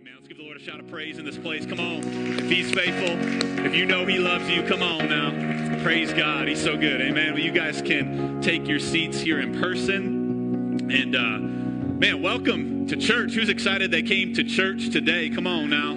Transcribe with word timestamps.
Amen. 0.00 0.14
Let's 0.16 0.28
give 0.28 0.38
the 0.38 0.44
Lord 0.44 0.56
a 0.56 0.60
shout 0.60 0.80
of 0.80 0.88
praise 0.88 1.18
in 1.18 1.26
this 1.26 1.36
place. 1.36 1.66
Come 1.66 1.78
on. 1.78 1.98
If 1.98 2.48
He's 2.48 2.72
faithful, 2.72 3.18
if 3.66 3.74
you 3.74 3.84
know 3.84 4.06
He 4.06 4.18
loves 4.18 4.48
you, 4.48 4.62
come 4.62 4.82
on 4.82 5.10
now. 5.10 5.82
Praise 5.82 6.14
God. 6.14 6.48
He's 6.48 6.62
so 6.62 6.74
good. 6.74 7.02
Amen. 7.02 7.34
Well, 7.34 7.42
you 7.42 7.50
guys 7.50 7.82
can 7.82 8.40
take 8.40 8.66
your 8.66 8.78
seats 8.78 9.20
here 9.20 9.40
in 9.40 9.60
person. 9.60 10.90
And, 10.90 11.14
uh, 11.14 11.38
man, 11.98 12.22
welcome 12.22 12.86
to 12.86 12.96
church. 12.96 13.34
Who's 13.34 13.50
excited 13.50 13.90
they 13.90 14.00
came 14.00 14.32
to 14.34 14.44
church 14.44 14.88
today? 14.88 15.28
Come 15.28 15.46
on 15.46 15.68
now. 15.68 15.90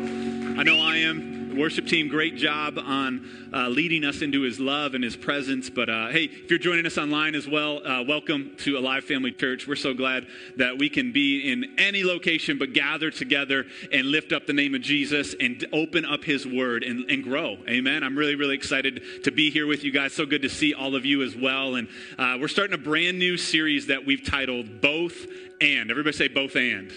I 0.59 0.63
know 0.63 0.79
I 0.81 0.97
am 0.97 1.32
worship 1.55 1.87
team, 1.87 2.07
great 2.07 2.35
job 2.35 2.77
on 2.77 3.49
uh, 3.53 3.67
leading 3.67 4.03
us 4.03 4.21
into 4.21 4.41
his 4.41 4.59
love 4.59 4.95
and 4.95 5.03
his 5.03 5.15
presence. 5.15 5.69
But 5.69 5.89
uh, 5.89 6.07
hey, 6.09 6.25
if 6.25 6.49
you're 6.49 6.59
joining 6.59 6.85
us 6.85 6.97
online 6.97 7.35
as 7.35 7.47
well, 7.47 7.85
uh, 7.85 8.03
welcome 8.03 8.55
to 8.59 8.77
Alive 8.77 9.03
Family 9.03 9.31
Church. 9.31 9.67
We're 9.67 9.75
so 9.75 9.93
glad 9.93 10.27
that 10.57 10.77
we 10.77 10.89
can 10.89 11.11
be 11.11 11.51
in 11.51 11.75
any 11.77 12.03
location 12.03 12.57
but 12.57 12.73
gather 12.73 13.11
together 13.11 13.65
and 13.91 14.07
lift 14.07 14.31
up 14.31 14.47
the 14.47 14.53
name 14.53 14.73
of 14.75 14.81
Jesus 14.81 15.35
and 15.39 15.63
open 15.71 16.05
up 16.05 16.23
his 16.23 16.45
word 16.45 16.83
and, 16.83 17.09
and 17.09 17.23
grow. 17.23 17.57
Amen. 17.67 18.03
I'm 18.03 18.17
really, 18.17 18.35
really 18.35 18.55
excited 18.55 19.01
to 19.23 19.31
be 19.31 19.51
here 19.51 19.67
with 19.67 19.83
you 19.83 19.91
guys. 19.91 20.13
So 20.13 20.25
good 20.25 20.41
to 20.41 20.49
see 20.49 20.73
all 20.73 20.95
of 20.95 21.05
you 21.05 21.21
as 21.23 21.35
well. 21.35 21.75
And 21.75 21.87
uh, 22.17 22.37
we're 22.39 22.47
starting 22.47 22.73
a 22.73 22.81
brand 22.81 23.19
new 23.19 23.37
series 23.37 23.87
that 23.87 24.05
we've 24.05 24.23
titled 24.25 24.81
Both 24.81 25.27
and. 25.61 25.91
Everybody 25.91 26.15
say 26.17 26.27
both 26.27 26.55
and 26.55 26.91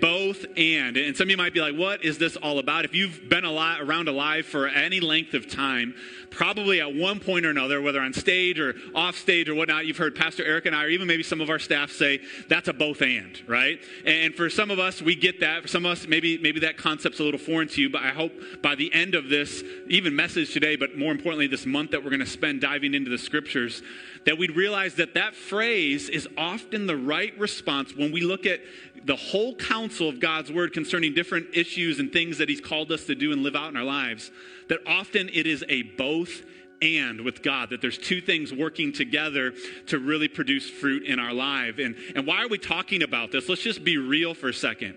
both 0.00 0.44
and. 0.56 0.96
And 0.96 1.16
some 1.16 1.26
of 1.26 1.30
you 1.30 1.36
might 1.36 1.54
be 1.54 1.60
like, 1.60 1.74
what 1.74 2.04
is 2.04 2.18
this 2.18 2.36
all 2.36 2.58
about? 2.58 2.84
If 2.84 2.94
you've 2.94 3.28
been 3.28 3.44
alive, 3.44 3.88
around 3.88 4.08
alive 4.08 4.46
for 4.46 4.68
any 4.68 5.00
length 5.00 5.34
of 5.34 5.48
time, 5.48 5.94
probably 6.30 6.80
at 6.80 6.94
one 6.94 7.20
point 7.20 7.44
or 7.44 7.50
another, 7.50 7.80
whether 7.80 8.00
on 8.00 8.12
stage 8.12 8.58
or 8.58 8.74
off 8.94 9.16
stage 9.16 9.48
or 9.48 9.54
whatnot, 9.54 9.86
you've 9.86 9.98
heard 9.98 10.14
Pastor 10.14 10.44
Eric 10.44 10.66
and 10.66 10.74
I, 10.74 10.84
or 10.84 10.88
even 10.88 11.06
maybe 11.06 11.22
some 11.22 11.40
of 11.40 11.50
our 11.50 11.58
staff 11.58 11.90
say, 11.90 12.20
that's 12.48 12.68
a 12.68 12.72
both 12.72 13.02
and, 13.02 13.40
right? 13.46 13.78
And 14.04 14.34
for 14.34 14.48
some 14.48 14.70
of 14.70 14.78
us, 14.78 15.02
we 15.02 15.14
get 15.14 15.40
that. 15.40 15.62
For 15.62 15.68
some 15.68 15.84
of 15.84 15.92
us, 15.92 16.06
maybe, 16.06 16.38
maybe 16.38 16.60
that 16.60 16.76
concept's 16.76 17.20
a 17.20 17.22
little 17.22 17.38
foreign 17.38 17.68
to 17.68 17.80
you, 17.80 17.90
but 17.90 18.02
I 18.02 18.10
hope 18.10 18.32
by 18.62 18.74
the 18.74 18.92
end 18.92 19.14
of 19.14 19.28
this, 19.28 19.62
even 19.88 20.16
message 20.16 20.52
today, 20.52 20.76
but 20.76 20.96
more 20.96 21.12
importantly, 21.12 21.46
this 21.46 21.66
month 21.66 21.90
that 21.92 22.02
we're 22.02 22.10
going 22.10 22.20
to 22.20 22.26
spend 22.26 22.60
diving 22.60 22.94
into 22.94 23.10
the 23.10 23.18
scriptures, 23.18 23.82
that 24.24 24.38
we'd 24.38 24.56
realize 24.56 24.94
that 24.94 25.14
that 25.14 25.34
phrase 25.34 26.08
is 26.08 26.28
often 26.36 26.86
the 26.86 26.96
right 26.96 27.36
response 27.38 27.94
when 27.96 28.12
we 28.12 28.20
look 28.20 28.46
at 28.46 28.60
the 29.04 29.16
whole 29.16 29.54
counsel 29.54 30.08
of 30.08 30.20
God's 30.20 30.52
word 30.52 30.72
concerning 30.72 31.14
different 31.14 31.48
issues 31.54 31.98
and 31.98 32.12
things 32.12 32.38
that 32.38 32.48
He's 32.48 32.60
called 32.60 32.92
us 32.92 33.04
to 33.06 33.14
do 33.14 33.32
and 33.32 33.42
live 33.42 33.56
out 33.56 33.70
in 33.70 33.76
our 33.76 33.84
lives, 33.84 34.30
that 34.68 34.80
often 34.86 35.28
it 35.32 35.46
is 35.46 35.64
a 35.68 35.82
both 35.82 36.42
and 36.80 37.20
with 37.20 37.42
God, 37.42 37.70
that 37.70 37.80
there's 37.80 37.98
two 37.98 38.20
things 38.20 38.52
working 38.52 38.92
together 38.92 39.52
to 39.86 39.98
really 39.98 40.28
produce 40.28 40.68
fruit 40.68 41.04
in 41.04 41.18
our 41.18 41.32
life. 41.32 41.78
And, 41.78 41.94
and 42.16 42.26
why 42.26 42.42
are 42.42 42.48
we 42.48 42.58
talking 42.58 43.02
about 43.02 43.30
this? 43.30 43.48
Let's 43.48 43.62
just 43.62 43.84
be 43.84 43.96
real 43.96 44.34
for 44.34 44.48
a 44.48 44.54
second. 44.54 44.96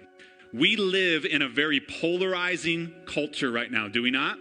We 0.51 0.75
live 0.77 1.25
in 1.25 1.41
a 1.41 1.49
very 1.49 1.79
polarizing 1.79 2.93
culture 3.05 3.51
right 3.51 3.71
now, 3.71 3.87
do 3.87 4.01
we 4.01 4.09
not? 4.09 4.37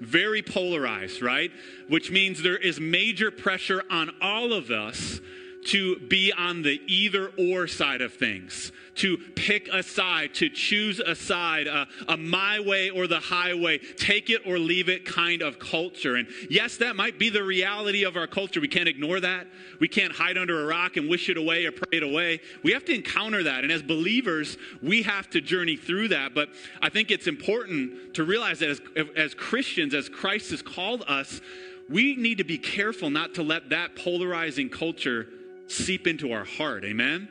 Very 0.00 0.42
polarized, 0.42 1.22
right? 1.22 1.52
Which 1.88 2.10
means 2.10 2.42
there 2.42 2.56
is 2.56 2.80
major 2.80 3.30
pressure 3.30 3.84
on 3.90 4.10
all 4.20 4.52
of 4.52 4.70
us 4.70 5.20
to 5.66 5.98
be 6.00 6.32
on 6.36 6.62
the 6.62 6.80
either 6.86 7.30
or 7.38 7.66
side 7.68 8.00
of 8.00 8.14
things, 8.14 8.72
to 8.96 9.16
pick 9.36 9.68
a 9.72 9.82
side, 9.82 10.34
to 10.34 10.48
choose 10.48 10.98
a 11.00 11.14
side, 11.14 11.66
a, 11.66 11.86
a, 12.08 12.16
my 12.16 12.60
way 12.60 12.90
or 12.90 13.06
the 13.06 13.18
highway, 13.18 13.78
take 13.78 14.28
it 14.28 14.42
or 14.46 14.58
leave 14.58 14.88
it 14.88 15.04
kind 15.04 15.40
of 15.40 15.58
culture. 15.58 16.16
And 16.16 16.26
yes, 16.50 16.76
that 16.78 16.96
might 16.96 17.18
be 17.18 17.30
the 17.30 17.44
reality 17.44 18.04
of 18.04 18.16
our 18.16 18.26
culture. 18.26 18.60
We 18.60 18.68
can't 18.68 18.88
ignore 18.88 19.20
that. 19.20 19.46
We 19.80 19.88
can't 19.88 20.12
hide 20.12 20.36
under 20.36 20.62
a 20.62 20.66
rock 20.66 20.96
and 20.96 21.08
wish 21.08 21.28
it 21.28 21.36
away 21.36 21.64
or 21.64 21.72
pray 21.72 21.98
it 21.98 22.02
away. 22.02 22.40
We 22.62 22.72
have 22.72 22.84
to 22.86 22.94
encounter 22.94 23.44
that. 23.44 23.62
And 23.62 23.72
as 23.72 23.82
believers, 23.82 24.58
we 24.82 25.02
have 25.02 25.30
to 25.30 25.40
journey 25.40 25.76
through 25.76 26.08
that. 26.08 26.34
But 26.34 26.48
I 26.80 26.88
think 26.88 27.10
it's 27.10 27.26
important 27.26 28.14
to 28.14 28.24
realize 28.24 28.58
that 28.58 28.68
as, 28.70 28.80
as 29.16 29.34
Christians, 29.34 29.94
as 29.94 30.08
Christ 30.08 30.50
has 30.50 30.60
called 30.60 31.04
us, 31.06 31.40
we 31.88 32.16
need 32.16 32.38
to 32.38 32.44
be 32.44 32.58
careful 32.58 33.10
not 33.10 33.34
to 33.34 33.42
let 33.42 33.70
that 33.70 33.96
polarizing 33.96 34.68
culture 34.68 35.28
seep 35.66 36.06
into 36.06 36.32
our 36.32 36.44
heart. 36.44 36.84
Amen? 36.84 37.28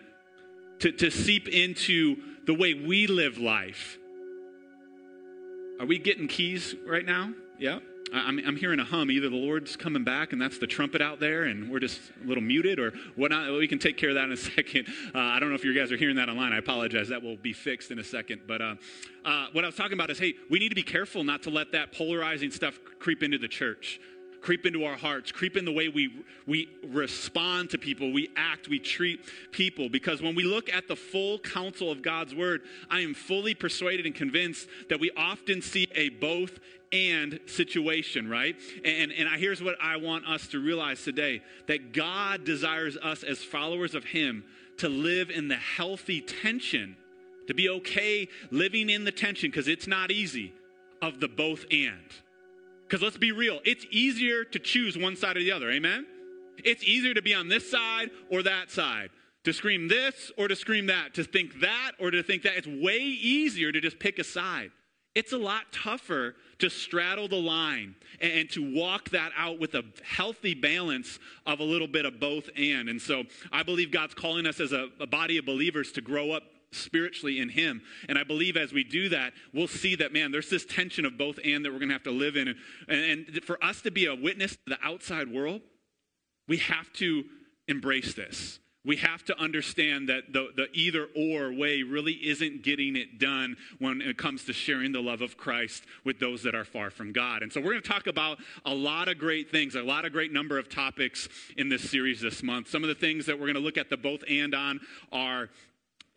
To, 0.80 0.92
to 0.92 1.12
seep 1.12 1.48
into 1.48 2.18
the 2.46 2.54
way 2.54 2.74
we 2.74 3.08
live 3.08 3.38
life. 3.38 3.98
Are 5.80 5.86
we 5.86 6.00
getting 6.00 6.28
keys 6.28 6.76
right 6.86 7.06
now? 7.06 7.34
Yeah. 7.60 7.80
I'm, 8.14 8.40
I'm 8.46 8.56
hearing 8.58 8.80
a 8.80 8.84
hum. 8.84 9.10
Either 9.10 9.30
the 9.30 9.36
Lord's 9.36 9.76
coming 9.76 10.04
back 10.04 10.34
and 10.34 10.42
that's 10.42 10.58
the 10.58 10.68
trumpet 10.68 11.02
out 11.02 11.20
there 11.20 11.44
and 11.44 11.70
we're 11.70 11.80
just 11.80 12.00
a 12.24 12.28
little 12.28 12.44
muted 12.44 12.78
or 12.80 12.92
whatnot. 13.16 13.52
We 13.54 13.68
can 13.68 13.80
take 13.80 13.98
care 13.98 14.10
of 14.10 14.16
that 14.16 14.26
in 14.26 14.32
a 14.34 14.38
second. 14.38 14.88
Uh, 15.16 15.20
I 15.20 15.40
don't 15.40 15.50
know 15.50 15.56
if 15.56 15.64
you 15.64 15.74
guys 15.74 15.92
are 15.92 15.98
hearing 15.98 16.18
that 16.18 16.30
online. 16.30 16.52
I 16.52 16.58
apologize. 16.58 17.08
That 17.10 17.24
will 17.24 17.38
be 17.38 17.54
fixed 17.54 17.90
in 17.92 18.00
a 18.00 18.04
second. 18.04 18.42
But 18.48 18.62
uh, 18.62 18.76
uh, 19.24 19.48
what 19.54 19.64
I 19.64 19.68
was 19.68 19.76
talking 19.76 19.94
about 19.94 20.10
is 20.10 20.20
hey, 20.20 20.34
we 20.50 20.60
need 20.60 20.70
to 20.70 20.76
be 20.76 20.84
careful 20.84 21.24
not 21.24 21.44
to 21.44 21.50
let 21.50 21.72
that 21.72 21.94
polarizing 21.94 22.52
stuff 22.52 22.80
creep 23.00 23.24
into 23.24 23.38
the 23.38 23.48
church 23.48 24.00
creep 24.42 24.66
into 24.66 24.84
our 24.84 24.98
hearts, 24.98 25.32
creep 25.32 25.56
in 25.56 25.66
the 25.66 25.72
way 25.72 25.88
we, 25.88 26.24
we 26.48 26.70
respond 26.88 27.70
to 27.70 27.78
people, 27.78 28.12
we 28.12 28.30
act, 28.36 28.68
we 28.68 28.80
treat 28.80 29.22
people. 29.52 29.90
Because 29.90 30.22
when 30.22 30.36
we 30.36 30.44
look 30.44 30.72
at 30.72 30.88
the 30.88 30.96
full 30.96 31.40
counsel 31.40 31.92
of 31.92 32.02
God's 32.02 32.34
word, 32.34 32.62
I 32.90 33.02
am 33.02 33.14
fully 33.14 33.54
persuaded 33.54 34.06
and 34.06 34.16
convinced 34.16 34.68
that 34.90 35.00
we 35.00 35.12
often 35.16 35.62
see 35.62 35.88
a 35.96 36.10
both 36.10 36.60
and 36.92 37.40
situation, 37.46 38.30
right? 38.30 38.56
And, 38.84 39.12
and 39.12 39.30
here's 39.40 39.64
what 39.64 39.76
I 39.82 39.98
want 39.98 40.28
us 40.28 40.48
to 40.48 40.60
realize 40.60 41.04
today 41.04 41.42
that 41.68 41.94
God 41.94 42.44
desires 42.44 42.98
us 42.98 43.24
as 43.24 43.40
followers 43.40 43.96
of 43.96 44.04
Him 44.04 44.44
to 44.78 44.90
live 44.90 45.30
in 45.30 45.48
the 45.48 45.56
healthy 45.56 46.22
tension, 46.22 46.98
to 47.48 47.54
be 47.54 47.70
okay 47.70 48.28
living 48.50 48.90
in 48.90 49.06
the 49.06 49.12
tension, 49.12 49.50
because 49.50 49.68
it's 49.68 49.88
not 49.88 50.12
easy, 50.12 50.54
of 51.02 51.20
the 51.20 51.28
both 51.28 51.66
and. 51.72 51.98
Because 52.92 53.02
let's 53.02 53.18
be 53.18 53.32
real, 53.32 53.62
it's 53.64 53.86
easier 53.90 54.44
to 54.44 54.60
choose 54.60 54.98
one 54.98 55.16
side 55.16 55.38
or 55.38 55.40
the 55.40 55.54
other. 55.54 55.72
Amen? 55.72 56.06
It's 56.66 56.84
easier 56.84 57.14
to 57.14 57.22
be 57.22 57.34
on 57.34 57.48
this 57.48 57.72
side 57.72 58.10
or 58.30 58.44
that 58.44 58.70
side. 58.70 59.12
To 59.46 59.54
scream 59.54 59.88
this 59.88 60.30
or 60.38 60.50
to 60.50 60.58
scream 60.58 60.88
that. 60.88 61.14
To 61.14 61.24
think 61.24 61.62
that 61.62 61.94
or 62.02 62.12
to 62.12 62.22
think 62.22 62.44
that. 62.44 62.58
It's 62.58 62.68
way 62.68 62.98
easier 62.98 63.72
to 63.72 63.80
just 63.80 63.98
pick 63.98 64.20
a 64.20 64.26
side. 64.26 64.72
It's 65.16 65.32
a 65.32 65.38
lot 65.38 65.72
tougher 65.72 66.36
to 66.60 66.70
straddle 66.70 67.30
the 67.30 67.38
line 67.38 67.96
and, 68.20 68.50
to 68.52 68.76
walk 68.76 69.10
that 69.12 69.32
out 69.38 69.58
with 69.58 69.74
a 69.76 69.84
healthy 70.04 70.54
balance 70.54 71.18
of 71.46 71.62
a 71.62 71.64
little 71.64 71.88
bit 71.88 72.04
of 72.04 72.20
both 72.20 72.50
and. 72.58 72.90
And 72.90 73.02
so 73.02 73.24
I 73.54 73.64
believe 73.64 73.92
God's 73.92 74.16
calling 74.16 74.46
us 74.46 74.60
as 74.60 74.74
a 74.74 74.90
body 75.08 75.38
of 75.38 75.46
believers 75.46 75.94
to 75.94 76.02
grow 76.02 76.32
up 76.32 76.44
spiritually 76.72 77.40
in 77.40 77.50
Him. 77.50 77.82
And 78.08 78.18
I 78.18 78.24
believe 78.24 78.58
as 78.58 78.74
we 78.74 78.84
do 78.84 79.10
that, 79.10 79.34
we'll 79.54 79.68
see 79.68 79.96
that, 79.96 80.14
man, 80.14 80.32
there's 80.32 80.50
this 80.50 80.66
tension 80.66 81.06
of 81.06 81.18
both 81.18 81.40
and 81.44 81.66
that 81.66 81.72
we're 81.72 81.80
going 81.80 81.90
to 81.90 81.96
have 81.96 82.04
to 82.04 82.12
live 82.12 82.36
in. 82.36 82.48
And, 82.88 83.28
and 83.28 83.44
for 83.44 83.64
us 83.64 83.82
to 83.82 83.92
be 83.92 84.06
a 84.06 84.16
witness 84.16 84.52
to 84.52 84.60
the 84.68 84.80
outside 84.84 85.32
world, 85.32 85.62
we 86.48 86.58
have 86.58 86.92
to 86.94 87.24
embrace 87.68 88.14
this. 88.14 88.60
We 88.84 88.96
have 88.98 89.24
to 89.26 89.40
understand 89.40 90.10
that 90.10 90.34
the, 90.34 90.50
the 90.56 90.68
either 90.74 91.08
or 91.16 91.54
way 91.54 91.84
really 91.84 92.14
isn't 92.14 92.64
getting 92.64 92.96
it 92.96 93.20
done 93.20 93.56
when 93.78 94.02
it 94.02 94.18
comes 94.18 94.46
to 94.46 94.54
sharing 94.54 94.92
the 94.92 95.02
love 95.02 95.22
of 95.22 95.38
Christ 95.38 95.84
with 96.04 96.20
those 96.20 96.42
that 96.44 96.56
are 96.56 96.66
far 96.66 96.90
from 96.90 97.12
God. 97.12 97.44
And 97.44 97.54
so 97.54 97.62
we're 97.62 97.74
going 97.74 97.84
to 97.84 97.88
talk 97.88 98.08
about 98.08 98.40
a 98.66 98.74
lot 98.74 99.08
of 99.08 99.20
great 99.20 99.52
things, 99.52 99.76
a 99.76 99.84
lot 99.84 100.06
of 100.06 100.12
great 100.12 100.34
number 100.34 100.58
of 100.58 100.68
topics 100.68 101.30
in 101.58 101.70
this 101.70 101.92
series 101.92 102.22
this 102.22 102.42
month. 102.42 102.70
Some 102.70 102.82
of 102.82 102.90
the 102.90 102.96
things 102.96 103.28
that 103.28 103.36
we're 103.36 103.46
going 103.46 103.54
to 103.54 103.62
look 103.62 103.78
at 103.78 103.92
the 103.92 103.98
both 103.98 104.24
and 104.28 104.56
on 104.56 104.80
are 105.12 105.52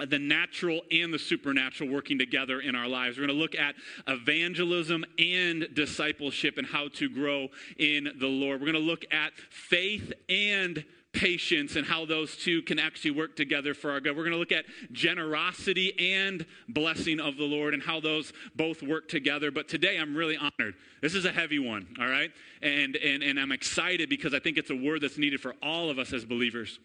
the 0.06 0.18
natural 0.18 0.80
and 0.90 1.12
the 1.12 1.18
supernatural 1.18 1.90
working 1.90 2.18
together 2.18 2.60
in 2.60 2.74
our 2.74 2.88
lives. 2.88 3.16
We're 3.16 3.26
going 3.26 3.36
to 3.36 3.42
look 3.42 3.54
at 3.54 3.74
evangelism 4.06 5.04
and 5.18 5.68
discipleship 5.74 6.58
and 6.58 6.66
how 6.66 6.88
to 6.94 7.08
grow 7.08 7.48
in 7.78 8.12
the 8.18 8.26
Lord. 8.26 8.60
We're 8.60 8.72
going 8.72 8.84
to 8.84 8.90
look 8.90 9.04
at 9.12 9.32
faith 9.50 10.12
and 10.28 10.84
patience 11.14 11.76
and 11.76 11.86
how 11.86 12.04
those 12.04 12.36
two 12.36 12.60
can 12.62 12.78
actually 12.78 13.12
work 13.12 13.36
together 13.36 13.72
for 13.72 13.90
our 13.90 14.00
good. 14.00 14.16
We're 14.16 14.24
going 14.24 14.32
to 14.32 14.38
look 14.38 14.52
at 14.52 14.66
generosity 14.92 16.14
and 16.16 16.44
blessing 16.68 17.20
of 17.20 17.36
the 17.36 17.44
Lord 17.44 17.72
and 17.72 17.82
how 17.82 18.00
those 18.00 18.32
both 18.56 18.82
work 18.82 19.08
together. 19.08 19.50
But 19.50 19.68
today 19.68 19.96
I'm 19.96 20.14
really 20.14 20.36
honored. 20.36 20.74
This 21.00 21.14
is 21.14 21.24
a 21.24 21.32
heavy 21.32 21.58
one, 21.58 21.86
all 21.98 22.08
right? 22.08 22.30
And 22.62 22.96
and 22.96 23.22
and 23.22 23.38
I'm 23.38 23.52
excited 23.52 24.08
because 24.08 24.34
I 24.34 24.40
think 24.40 24.58
it's 24.58 24.70
a 24.70 24.76
word 24.76 25.00
that's 25.00 25.18
needed 25.18 25.40
for 25.40 25.54
all 25.62 25.88
of 25.88 25.98
us 25.98 26.12
as 26.12 26.24
believers. 26.24 26.78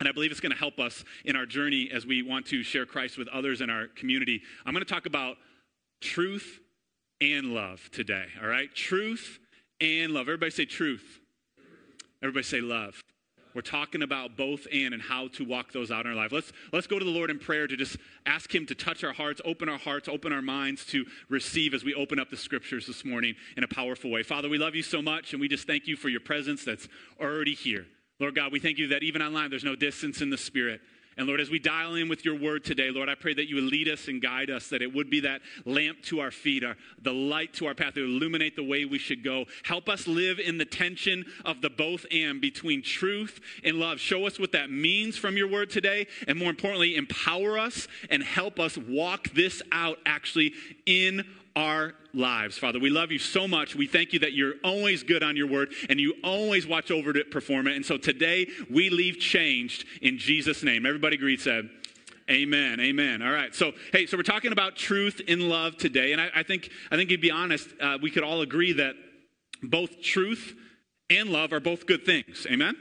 And 0.00 0.08
I 0.08 0.12
believe 0.12 0.30
it's 0.30 0.40
going 0.40 0.52
to 0.52 0.58
help 0.58 0.78
us 0.78 1.04
in 1.24 1.36
our 1.36 1.46
journey 1.46 1.90
as 1.92 2.04
we 2.04 2.22
want 2.22 2.46
to 2.46 2.62
share 2.62 2.86
Christ 2.86 3.16
with 3.18 3.28
others 3.28 3.60
in 3.60 3.70
our 3.70 3.86
community. 3.88 4.42
I'm 4.66 4.72
going 4.72 4.84
to 4.84 4.92
talk 4.92 5.06
about 5.06 5.36
truth 6.00 6.60
and 7.20 7.54
love 7.54 7.88
today, 7.92 8.26
all 8.42 8.48
right? 8.48 8.72
Truth 8.74 9.38
and 9.80 10.12
love. 10.12 10.22
Everybody 10.22 10.50
say 10.50 10.64
truth. 10.64 11.20
Everybody 12.22 12.44
say 12.44 12.60
love. 12.60 13.02
We're 13.54 13.60
talking 13.60 14.02
about 14.02 14.36
both 14.36 14.66
and 14.72 14.92
and 14.92 15.02
how 15.02 15.28
to 15.28 15.44
walk 15.44 15.72
those 15.72 15.92
out 15.92 16.06
in 16.06 16.10
our 16.10 16.16
life. 16.16 16.32
Let's, 16.32 16.50
let's 16.72 16.88
go 16.88 16.98
to 16.98 17.04
the 17.04 17.10
Lord 17.10 17.30
in 17.30 17.38
prayer 17.38 17.68
to 17.68 17.76
just 17.76 17.96
ask 18.26 18.52
Him 18.52 18.66
to 18.66 18.74
touch 18.74 19.04
our 19.04 19.12
hearts, 19.12 19.40
open 19.44 19.68
our 19.68 19.78
hearts, 19.78 20.08
open 20.08 20.32
our 20.32 20.42
minds 20.42 20.84
to 20.86 21.04
receive 21.28 21.72
as 21.72 21.84
we 21.84 21.94
open 21.94 22.18
up 22.18 22.30
the 22.30 22.36
scriptures 22.36 22.86
this 22.88 23.04
morning 23.04 23.36
in 23.56 23.62
a 23.62 23.68
powerful 23.68 24.10
way. 24.10 24.24
Father, 24.24 24.48
we 24.48 24.58
love 24.58 24.74
you 24.74 24.82
so 24.82 25.00
much 25.00 25.32
and 25.32 25.40
we 25.40 25.46
just 25.46 25.68
thank 25.68 25.86
you 25.86 25.96
for 25.96 26.08
your 26.08 26.20
presence 26.20 26.64
that's 26.64 26.88
already 27.20 27.54
here. 27.54 27.86
Lord 28.20 28.34
God, 28.34 28.52
we 28.52 28.60
thank 28.60 28.78
you 28.78 28.88
that 28.88 29.02
even 29.02 29.22
online 29.22 29.50
there's 29.50 29.64
no 29.64 29.74
distance 29.74 30.20
in 30.20 30.30
the 30.30 30.38
Spirit. 30.38 30.80
And 31.16 31.28
Lord, 31.28 31.40
as 31.40 31.48
we 31.48 31.60
dial 31.60 31.94
in 31.94 32.08
with 32.08 32.24
your 32.24 32.36
word 32.36 32.64
today, 32.64 32.90
Lord, 32.90 33.08
I 33.08 33.14
pray 33.14 33.34
that 33.34 33.48
you 33.48 33.54
would 33.56 33.64
lead 33.64 33.88
us 33.88 34.08
and 34.08 34.20
guide 34.20 34.50
us, 34.50 34.68
that 34.70 34.82
it 34.82 34.92
would 34.92 35.10
be 35.10 35.20
that 35.20 35.42
lamp 35.64 36.02
to 36.04 36.20
our 36.20 36.32
feet, 36.32 36.64
our, 36.64 36.76
the 37.02 37.12
light 37.12 37.52
to 37.54 37.66
our 37.66 37.74
path, 37.74 37.94
to 37.94 38.04
illuminate 38.04 38.56
the 38.56 38.64
way 38.64 38.84
we 38.84 38.98
should 38.98 39.22
go. 39.22 39.44
Help 39.64 39.88
us 39.88 40.08
live 40.08 40.40
in 40.40 40.58
the 40.58 40.64
tension 40.64 41.24
of 41.44 41.60
the 41.60 41.70
both 41.70 42.04
and 42.10 42.40
between 42.40 42.82
truth 42.82 43.40
and 43.62 43.78
love. 43.78 44.00
Show 44.00 44.26
us 44.26 44.40
what 44.40 44.52
that 44.52 44.70
means 44.70 45.16
from 45.16 45.36
your 45.36 45.48
word 45.48 45.70
today, 45.70 46.08
and 46.26 46.36
more 46.36 46.50
importantly, 46.50 46.96
empower 46.96 47.58
us 47.58 47.86
and 48.10 48.22
help 48.22 48.58
us 48.58 48.76
walk 48.76 49.28
this 49.34 49.62
out 49.70 49.98
actually 50.04 50.52
in 50.84 51.24
our 51.56 51.94
lives. 52.12 52.58
Father, 52.58 52.78
we 52.78 52.90
love 52.90 53.12
you 53.12 53.18
so 53.18 53.46
much. 53.46 53.76
We 53.76 53.86
thank 53.86 54.12
you 54.12 54.18
that 54.20 54.32
you're 54.32 54.54
always 54.64 55.02
good 55.02 55.22
on 55.22 55.36
your 55.36 55.46
word 55.46 55.72
and 55.88 56.00
you 56.00 56.14
always 56.24 56.66
watch 56.66 56.90
over 56.90 57.12
to 57.12 57.24
perform 57.24 57.68
it. 57.68 57.76
And 57.76 57.84
so 57.84 57.96
today 57.96 58.48
we 58.70 58.90
leave 58.90 59.18
changed 59.18 59.84
in 60.02 60.18
Jesus' 60.18 60.62
name. 60.62 60.86
Everybody 60.86 61.16
agree, 61.16 61.36
said. 61.36 61.70
Amen. 62.30 62.80
Amen. 62.80 63.20
All 63.22 63.32
right. 63.32 63.54
So, 63.54 63.72
hey, 63.92 64.06
so 64.06 64.16
we're 64.16 64.22
talking 64.22 64.52
about 64.52 64.76
truth 64.76 65.20
in 65.26 65.48
love 65.50 65.76
today, 65.76 66.12
and 66.12 66.20
I, 66.20 66.30
I 66.36 66.42
think 66.42 66.70
I 66.90 66.96
think 66.96 67.10
to 67.10 67.18
be 67.18 67.30
honest, 67.30 67.68
uh, 67.78 67.98
we 68.00 68.10
could 68.10 68.22
all 68.22 68.40
agree 68.40 68.72
that 68.72 68.94
both 69.62 70.00
truth 70.00 70.54
and 71.10 71.28
love 71.28 71.52
are 71.52 71.60
both 71.60 71.84
good 71.84 72.06
things. 72.06 72.46
Amen. 72.50 72.76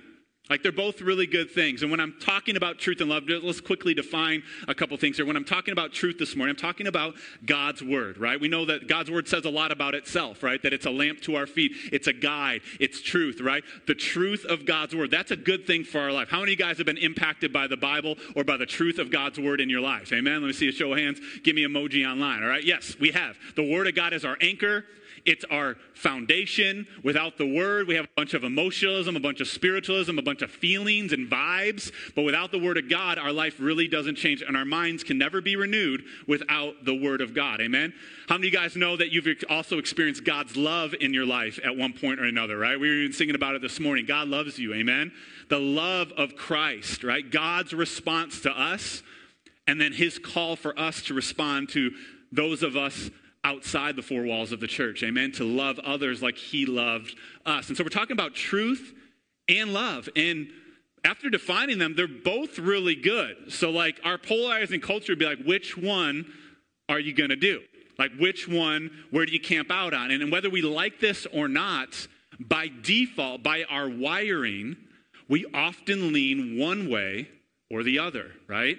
Like 0.49 0.61
they're 0.61 0.73
both 0.73 0.99
really 0.99 1.25
good 1.25 1.51
things. 1.51 1.83
And 1.83 1.91
when 1.91 2.01
I'm 2.01 2.15
talking 2.19 2.57
about 2.57 2.77
truth 2.77 2.99
and 2.99 3.09
love, 3.09 3.23
let's 3.27 3.61
quickly 3.61 3.93
define 3.93 4.43
a 4.67 4.75
couple 4.75 4.97
things 4.97 5.15
here. 5.15 5.25
When 5.25 5.37
I'm 5.37 5.45
talking 5.45 5.71
about 5.71 5.93
truth 5.93 6.17
this 6.19 6.35
morning, 6.35 6.51
I'm 6.51 6.61
talking 6.61 6.87
about 6.87 7.13
God's 7.45 7.81
word, 7.81 8.17
right? 8.17 8.39
We 8.39 8.49
know 8.49 8.65
that 8.65 8.89
God's 8.89 9.09
word 9.09 9.29
says 9.29 9.45
a 9.45 9.49
lot 9.49 9.71
about 9.71 9.95
itself, 9.95 10.43
right? 10.43 10.61
That 10.61 10.73
it's 10.73 10.85
a 10.85 10.91
lamp 10.91 11.21
to 11.21 11.35
our 11.35 11.47
feet, 11.47 11.71
it's 11.93 12.07
a 12.07 12.13
guide, 12.13 12.59
it's 12.77 13.01
truth, 13.01 13.39
right? 13.39 13.63
The 13.87 13.95
truth 13.95 14.43
of 14.43 14.65
God's 14.65 14.93
word. 14.93 15.11
That's 15.11 15.31
a 15.31 15.37
good 15.37 15.65
thing 15.65 15.85
for 15.85 16.01
our 16.01 16.11
life. 16.11 16.27
How 16.27 16.41
many 16.41 16.51
of 16.51 16.59
you 16.59 16.65
guys 16.65 16.77
have 16.77 16.85
been 16.85 16.97
impacted 16.97 17.53
by 17.53 17.67
the 17.67 17.77
Bible 17.77 18.17
or 18.35 18.43
by 18.43 18.57
the 18.57 18.65
truth 18.65 18.99
of 18.99 19.09
God's 19.09 19.39
word 19.39 19.61
in 19.61 19.69
your 19.69 19.81
life? 19.81 20.11
Amen. 20.11 20.41
Let 20.41 20.47
me 20.47 20.53
see 20.53 20.67
a 20.67 20.73
show 20.73 20.91
of 20.91 20.99
hands. 20.99 21.21
Give 21.43 21.55
me 21.55 21.65
emoji 21.65 22.05
online, 22.05 22.43
all 22.43 22.49
right? 22.49 22.65
Yes, 22.65 22.97
we 22.99 23.11
have. 23.11 23.37
The 23.55 23.63
word 23.63 23.87
of 23.87 23.95
God 23.95 24.11
is 24.11 24.25
our 24.25 24.37
anchor. 24.41 24.83
It's 25.25 25.45
our 25.45 25.75
foundation. 25.93 26.85
Without 27.03 27.37
the 27.37 27.45
word, 27.45 27.87
we 27.87 27.95
have 27.95 28.05
a 28.05 28.15
bunch 28.15 28.33
of 28.33 28.43
emotionalism, 28.43 29.15
a 29.15 29.19
bunch 29.19 29.39
of 29.39 29.47
spiritualism, 29.47 30.17
a 30.17 30.21
bunch 30.21 30.41
of 30.41 30.51
feelings 30.51 31.13
and 31.13 31.29
vibes. 31.29 31.91
But 32.15 32.23
without 32.23 32.51
the 32.51 32.59
word 32.59 32.77
of 32.77 32.89
God, 32.89 33.17
our 33.17 33.31
life 33.31 33.55
really 33.59 33.87
doesn't 33.87 34.15
change, 34.15 34.41
and 34.41 34.57
our 34.57 34.65
minds 34.65 35.03
can 35.03 35.17
never 35.17 35.41
be 35.41 35.55
renewed 35.55 36.03
without 36.27 36.83
the 36.83 36.95
word 36.95 37.21
of 37.21 37.33
God. 37.33 37.61
Amen? 37.61 37.93
How 38.27 38.35
many 38.35 38.47
of 38.47 38.53
you 38.53 38.59
guys 38.59 38.75
know 38.75 38.97
that 38.97 39.11
you've 39.11 39.27
also 39.49 39.77
experienced 39.77 40.23
God's 40.23 40.57
love 40.57 40.93
in 40.99 41.13
your 41.13 41.25
life 41.25 41.59
at 41.63 41.75
one 41.75 41.93
point 41.93 42.19
or 42.19 42.25
another, 42.25 42.57
right? 42.57 42.79
We 42.79 42.89
were 42.89 42.95
even 42.95 43.13
singing 43.13 43.35
about 43.35 43.55
it 43.55 43.61
this 43.61 43.79
morning. 43.79 44.05
God 44.05 44.27
loves 44.27 44.59
you. 44.59 44.73
Amen? 44.73 45.11
The 45.49 45.59
love 45.59 46.11
of 46.17 46.35
Christ, 46.35 47.03
right? 47.03 47.29
God's 47.29 47.73
response 47.73 48.41
to 48.41 48.51
us, 48.51 49.03
and 49.67 49.79
then 49.79 49.93
his 49.93 50.19
call 50.19 50.55
for 50.55 50.77
us 50.77 51.01
to 51.03 51.13
respond 51.13 51.69
to 51.69 51.91
those 52.31 52.63
of 52.63 52.75
us 52.75 53.09
outside 53.43 53.95
the 53.95 54.01
four 54.01 54.23
walls 54.23 54.51
of 54.51 54.59
the 54.59 54.67
church. 54.67 55.03
Amen. 55.03 55.31
To 55.33 55.43
love 55.43 55.79
others 55.79 56.21
like 56.21 56.37
he 56.37 56.65
loved 56.65 57.15
us. 57.45 57.67
And 57.67 57.77
so 57.77 57.83
we're 57.83 57.89
talking 57.89 58.13
about 58.13 58.35
truth 58.35 58.93
and 59.49 59.73
love. 59.73 60.07
And 60.15 60.47
after 61.03 61.29
defining 61.29 61.79
them, 61.79 61.95
they're 61.95 62.07
both 62.07 62.57
really 62.57 62.95
good. 62.95 63.51
So, 63.51 63.69
like, 63.69 63.99
our 64.05 64.17
polarizing 64.17 64.79
culture 64.79 65.11
would 65.11 65.19
be 65.19 65.25
like, 65.25 65.43
which 65.43 65.77
one 65.77 66.31
are 66.87 66.99
you 66.99 67.13
going 67.13 67.29
to 67.29 67.35
do? 67.35 67.61
Like, 67.99 68.11
which 68.17 68.47
one, 68.47 68.89
where 69.11 69.25
do 69.25 69.33
you 69.33 69.39
camp 69.39 69.69
out 69.69 69.93
on? 69.93 70.11
And 70.11 70.31
whether 70.31 70.49
we 70.49 70.61
like 70.61 70.99
this 70.99 71.27
or 71.33 71.47
not, 71.47 72.07
by 72.39 72.71
default, 72.81 73.43
by 73.43 73.65
our 73.69 73.89
wiring, 73.89 74.77
we 75.27 75.45
often 75.53 76.13
lean 76.13 76.57
one 76.57 76.89
way 76.89 77.29
or 77.69 77.83
the 77.83 77.99
other, 77.99 78.31
right? 78.47 78.77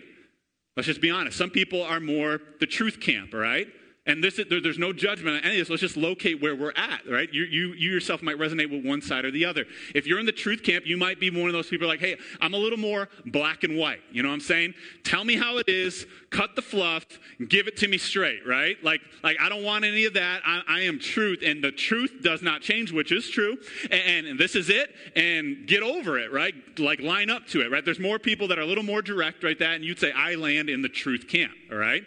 Let's 0.77 0.87
just 0.87 1.01
be 1.01 1.11
honest. 1.11 1.37
Some 1.37 1.51
people 1.51 1.83
are 1.83 2.01
more 2.01 2.41
the 2.61 2.67
truth 2.67 3.01
camp, 3.01 3.35
all 3.35 3.41
right? 3.41 3.69
And 4.07 4.23
this 4.23 4.39
is, 4.39 4.47
there, 4.51 4.61
there's 4.61 4.79
no 4.79 4.93
judgment 4.93 5.39
on 5.39 5.45
any 5.45 5.55
of 5.55 5.61
this. 5.61 5.71
Let's 5.71 5.81
just 5.81 5.97
locate 5.97 6.43
where 6.43 6.55
we're 6.55 6.75
at, 6.77 7.09
right? 7.11 7.33
You, 7.33 7.45
you, 7.45 7.69
you 7.69 7.91
yourself 7.91 8.23
might 8.23 8.37
resonate 8.37 8.71
with 8.71 8.85
one 8.85 9.01
side 9.01 9.25
or 9.25 9.31
the 9.31 9.47
other. 9.47 9.65
If 9.95 10.07
you're 10.07 10.19
in 10.21 10.27
the 10.27 10.33
truth 10.33 10.63
camp, 10.63 10.85
you 10.87 10.99
might 10.99 11.19
be 11.19 11.31
one 11.31 11.47
of 11.47 11.55
those 11.55 11.69
people 11.69 11.89
like, 11.89 12.01
hey, 12.01 12.19
I'm 12.39 12.53
a 12.53 12.59
little 12.59 12.79
more 12.79 13.09
black 13.25 13.65
and 13.65 13.79
white. 13.79 14.01
You 14.13 14.23
know 14.23 14.29
what 14.29 14.35
I'm 14.35 14.41
saying? 14.41 14.75
Tell 15.05 15.25
me 15.25 15.37
how 15.37 15.57
it 15.57 15.71
is, 15.71 16.07
cut 16.29 16.55
the 16.55 16.61
fluff, 16.61 17.07
give 17.49 17.67
it 17.67 17.79
to 17.79 17.89
me 17.89 17.97
straight, 17.97 18.47
right? 18.47 18.77
Like, 18.85 19.01
like 19.23 19.39
I 19.41 19.49
don't 19.49 19.65
want 19.65 19.87
any 19.87 20.05
of 20.05 20.13
that. 20.15 20.43
I, 20.45 20.61
I 20.69 20.81
am 20.81 20.99
truth, 20.99 21.39
and 21.43 21.65
the 21.65 21.73
truth 21.73 22.13
does 22.23 22.43
not 22.43 22.61
change, 22.61 22.93
which 22.93 23.11
is 23.11 23.31
true. 23.31 23.57
And, 23.91 24.27
and 24.27 24.39
this 24.39 24.55
is 24.55 24.69
it, 24.69 24.95
and 25.17 25.67
get 25.67 25.83
over 25.83 26.19
it, 26.19 26.31
right? 26.31 26.55
Like 26.79 27.01
line 27.01 27.31
up 27.31 27.47
to 27.49 27.63
it, 27.63 27.71
right? 27.71 27.83
There's 27.83 28.01
more 28.01 28.19
people 28.19 28.49
that 28.49 28.59
are 28.59 28.63
a 28.63 28.67
little 28.67 28.85
more 28.85 29.01
direct, 29.01 29.43
right? 29.43 29.59
That, 29.59 29.77
and 29.77 29.85
you'd 29.85 29.99
say, 29.99 30.13
I 30.13 30.35
land 30.35 30.69
in 30.69 30.83
the 30.83 30.91
truth 30.91 31.27
camp, 31.27 31.53
all 31.73 31.79
right? 31.79 32.05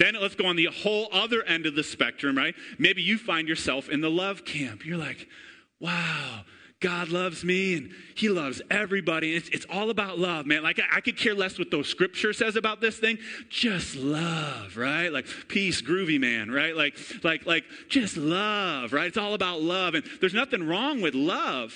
Then 0.00 0.16
let's 0.18 0.34
go 0.34 0.46
on 0.46 0.56
the 0.56 0.64
whole 0.64 1.08
other 1.12 1.42
end 1.42 1.66
of 1.66 1.74
the 1.74 1.84
spectrum, 1.84 2.36
right? 2.36 2.54
Maybe 2.78 3.02
you 3.02 3.18
find 3.18 3.46
yourself 3.46 3.90
in 3.90 4.00
the 4.00 4.10
love 4.10 4.46
camp. 4.46 4.86
You're 4.86 4.96
like, 4.96 5.28
wow, 5.78 6.40
God 6.80 7.10
loves 7.10 7.44
me 7.44 7.76
and 7.76 7.90
He 8.14 8.30
loves 8.30 8.62
everybody. 8.70 9.36
It's, 9.36 9.50
it's 9.50 9.66
all 9.68 9.90
about 9.90 10.18
love, 10.18 10.46
man. 10.46 10.62
Like, 10.62 10.80
I, 10.80 10.96
I, 10.96 11.00
could 11.02 11.18
care 11.18 11.34
less 11.34 11.58
what 11.58 11.70
those 11.70 11.86
scripture 11.86 12.32
says 12.32 12.56
about 12.56 12.80
this 12.80 12.98
thing. 12.98 13.18
Just 13.50 13.94
love, 13.94 14.78
right? 14.78 15.12
Like, 15.12 15.26
peace, 15.48 15.82
groovy 15.82 16.18
man, 16.18 16.50
right? 16.50 16.74
Like, 16.74 16.96
like, 17.22 17.44
like, 17.44 17.64
just 17.90 18.16
love, 18.16 18.94
right? 18.94 19.06
It's 19.06 19.18
all 19.18 19.34
about 19.34 19.60
love. 19.60 19.92
And 19.92 20.02
there's 20.20 20.32
nothing 20.32 20.66
wrong 20.66 21.02
with 21.02 21.14
love. 21.14 21.74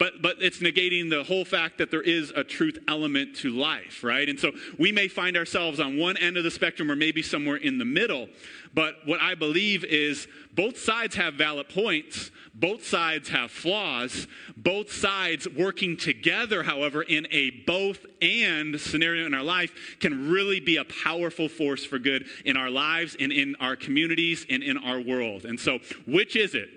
But, 0.00 0.22
but 0.22 0.36
it's 0.40 0.60
negating 0.60 1.10
the 1.10 1.22
whole 1.22 1.44
fact 1.44 1.76
that 1.76 1.90
there 1.90 2.00
is 2.00 2.32
a 2.34 2.42
truth 2.42 2.78
element 2.88 3.36
to 3.36 3.50
life, 3.50 4.02
right? 4.02 4.26
And 4.26 4.40
so 4.40 4.50
we 4.78 4.92
may 4.92 5.08
find 5.08 5.36
ourselves 5.36 5.78
on 5.78 5.98
one 5.98 6.16
end 6.16 6.38
of 6.38 6.42
the 6.42 6.50
spectrum 6.50 6.90
or 6.90 6.96
maybe 6.96 7.20
somewhere 7.20 7.56
in 7.56 7.76
the 7.76 7.84
middle. 7.84 8.26
But 8.72 8.94
what 9.04 9.20
I 9.20 9.34
believe 9.34 9.84
is 9.84 10.26
both 10.54 10.78
sides 10.78 11.16
have 11.16 11.34
valid 11.34 11.68
points, 11.68 12.30
both 12.54 12.86
sides 12.86 13.28
have 13.28 13.50
flaws, 13.50 14.26
both 14.56 14.90
sides 14.90 15.46
working 15.46 15.98
together, 15.98 16.62
however, 16.62 17.02
in 17.02 17.26
a 17.30 17.50
both 17.66 18.06
and 18.22 18.80
scenario 18.80 19.26
in 19.26 19.34
our 19.34 19.42
life 19.42 19.98
can 20.00 20.30
really 20.30 20.60
be 20.60 20.78
a 20.78 20.84
powerful 20.84 21.46
force 21.46 21.84
for 21.84 21.98
good 21.98 22.24
in 22.46 22.56
our 22.56 22.70
lives 22.70 23.18
and 23.20 23.32
in 23.32 23.54
our 23.60 23.76
communities 23.76 24.46
and 24.48 24.62
in 24.62 24.78
our 24.78 24.98
world. 24.98 25.44
And 25.44 25.60
so, 25.60 25.78
which 26.06 26.36
is 26.36 26.54
it? 26.54 26.70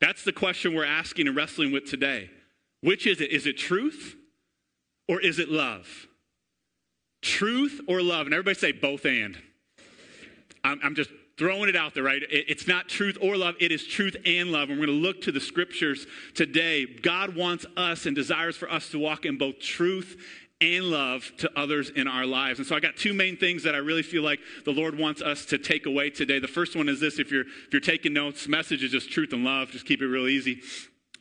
That's 0.00 0.24
the 0.24 0.32
question 0.32 0.74
we're 0.74 0.84
asking 0.84 1.28
and 1.28 1.36
wrestling 1.36 1.70
with 1.70 1.84
today. 1.84 2.28
Which 2.82 3.06
is 3.06 3.20
it? 3.20 3.30
Is 3.30 3.46
it 3.46 3.58
truth 3.58 4.16
or 5.08 5.20
is 5.20 5.38
it 5.38 5.48
love? 5.48 6.06
Truth 7.22 7.80
or 7.86 8.00
love? 8.00 8.26
And 8.26 8.34
everybody 8.34 8.58
say 8.58 8.72
both 8.72 9.04
and. 9.04 9.36
I'm, 10.64 10.80
I'm 10.82 10.94
just 10.94 11.10
throwing 11.36 11.68
it 11.68 11.76
out 11.76 11.94
there, 11.94 12.02
right? 12.02 12.22
It, 12.22 12.46
it's 12.48 12.66
not 12.66 12.88
truth 12.88 13.18
or 13.20 13.36
love, 13.36 13.54
it 13.60 13.72
is 13.72 13.86
truth 13.86 14.16
and 14.24 14.52
love. 14.52 14.70
And 14.70 14.78
we're 14.78 14.86
going 14.86 14.98
to 14.98 15.06
look 15.06 15.22
to 15.22 15.32
the 15.32 15.40
scriptures 15.40 16.06
today. 16.34 16.86
God 16.86 17.34
wants 17.34 17.66
us 17.76 18.06
and 18.06 18.14
desires 18.14 18.56
for 18.56 18.70
us 18.70 18.90
to 18.90 18.98
walk 18.98 19.24
in 19.24 19.36
both 19.36 19.58
truth 19.58 20.16
and 20.62 20.84
love 20.84 21.32
to 21.38 21.50
others 21.58 21.88
in 21.88 22.06
our 22.06 22.26
lives. 22.26 22.58
And 22.58 22.68
so 22.68 22.76
I 22.76 22.80
got 22.80 22.96
two 22.96 23.14
main 23.14 23.38
things 23.38 23.62
that 23.62 23.74
I 23.74 23.78
really 23.78 24.02
feel 24.02 24.22
like 24.22 24.40
the 24.66 24.72
Lord 24.72 24.98
wants 24.98 25.22
us 25.22 25.46
to 25.46 25.56
take 25.56 25.86
away 25.86 26.10
today. 26.10 26.38
The 26.38 26.48
first 26.48 26.76
one 26.76 26.88
is 26.88 27.00
this 27.00 27.18
if 27.18 27.30
you're 27.30 27.46
if 27.46 27.72
you're 27.72 27.80
taking 27.80 28.12
notes, 28.12 28.46
message 28.46 28.84
is 28.84 28.90
just 28.90 29.10
truth 29.10 29.32
and 29.32 29.42
love. 29.42 29.70
Just 29.70 29.86
keep 29.86 30.02
it 30.02 30.06
real 30.06 30.28
easy 30.28 30.60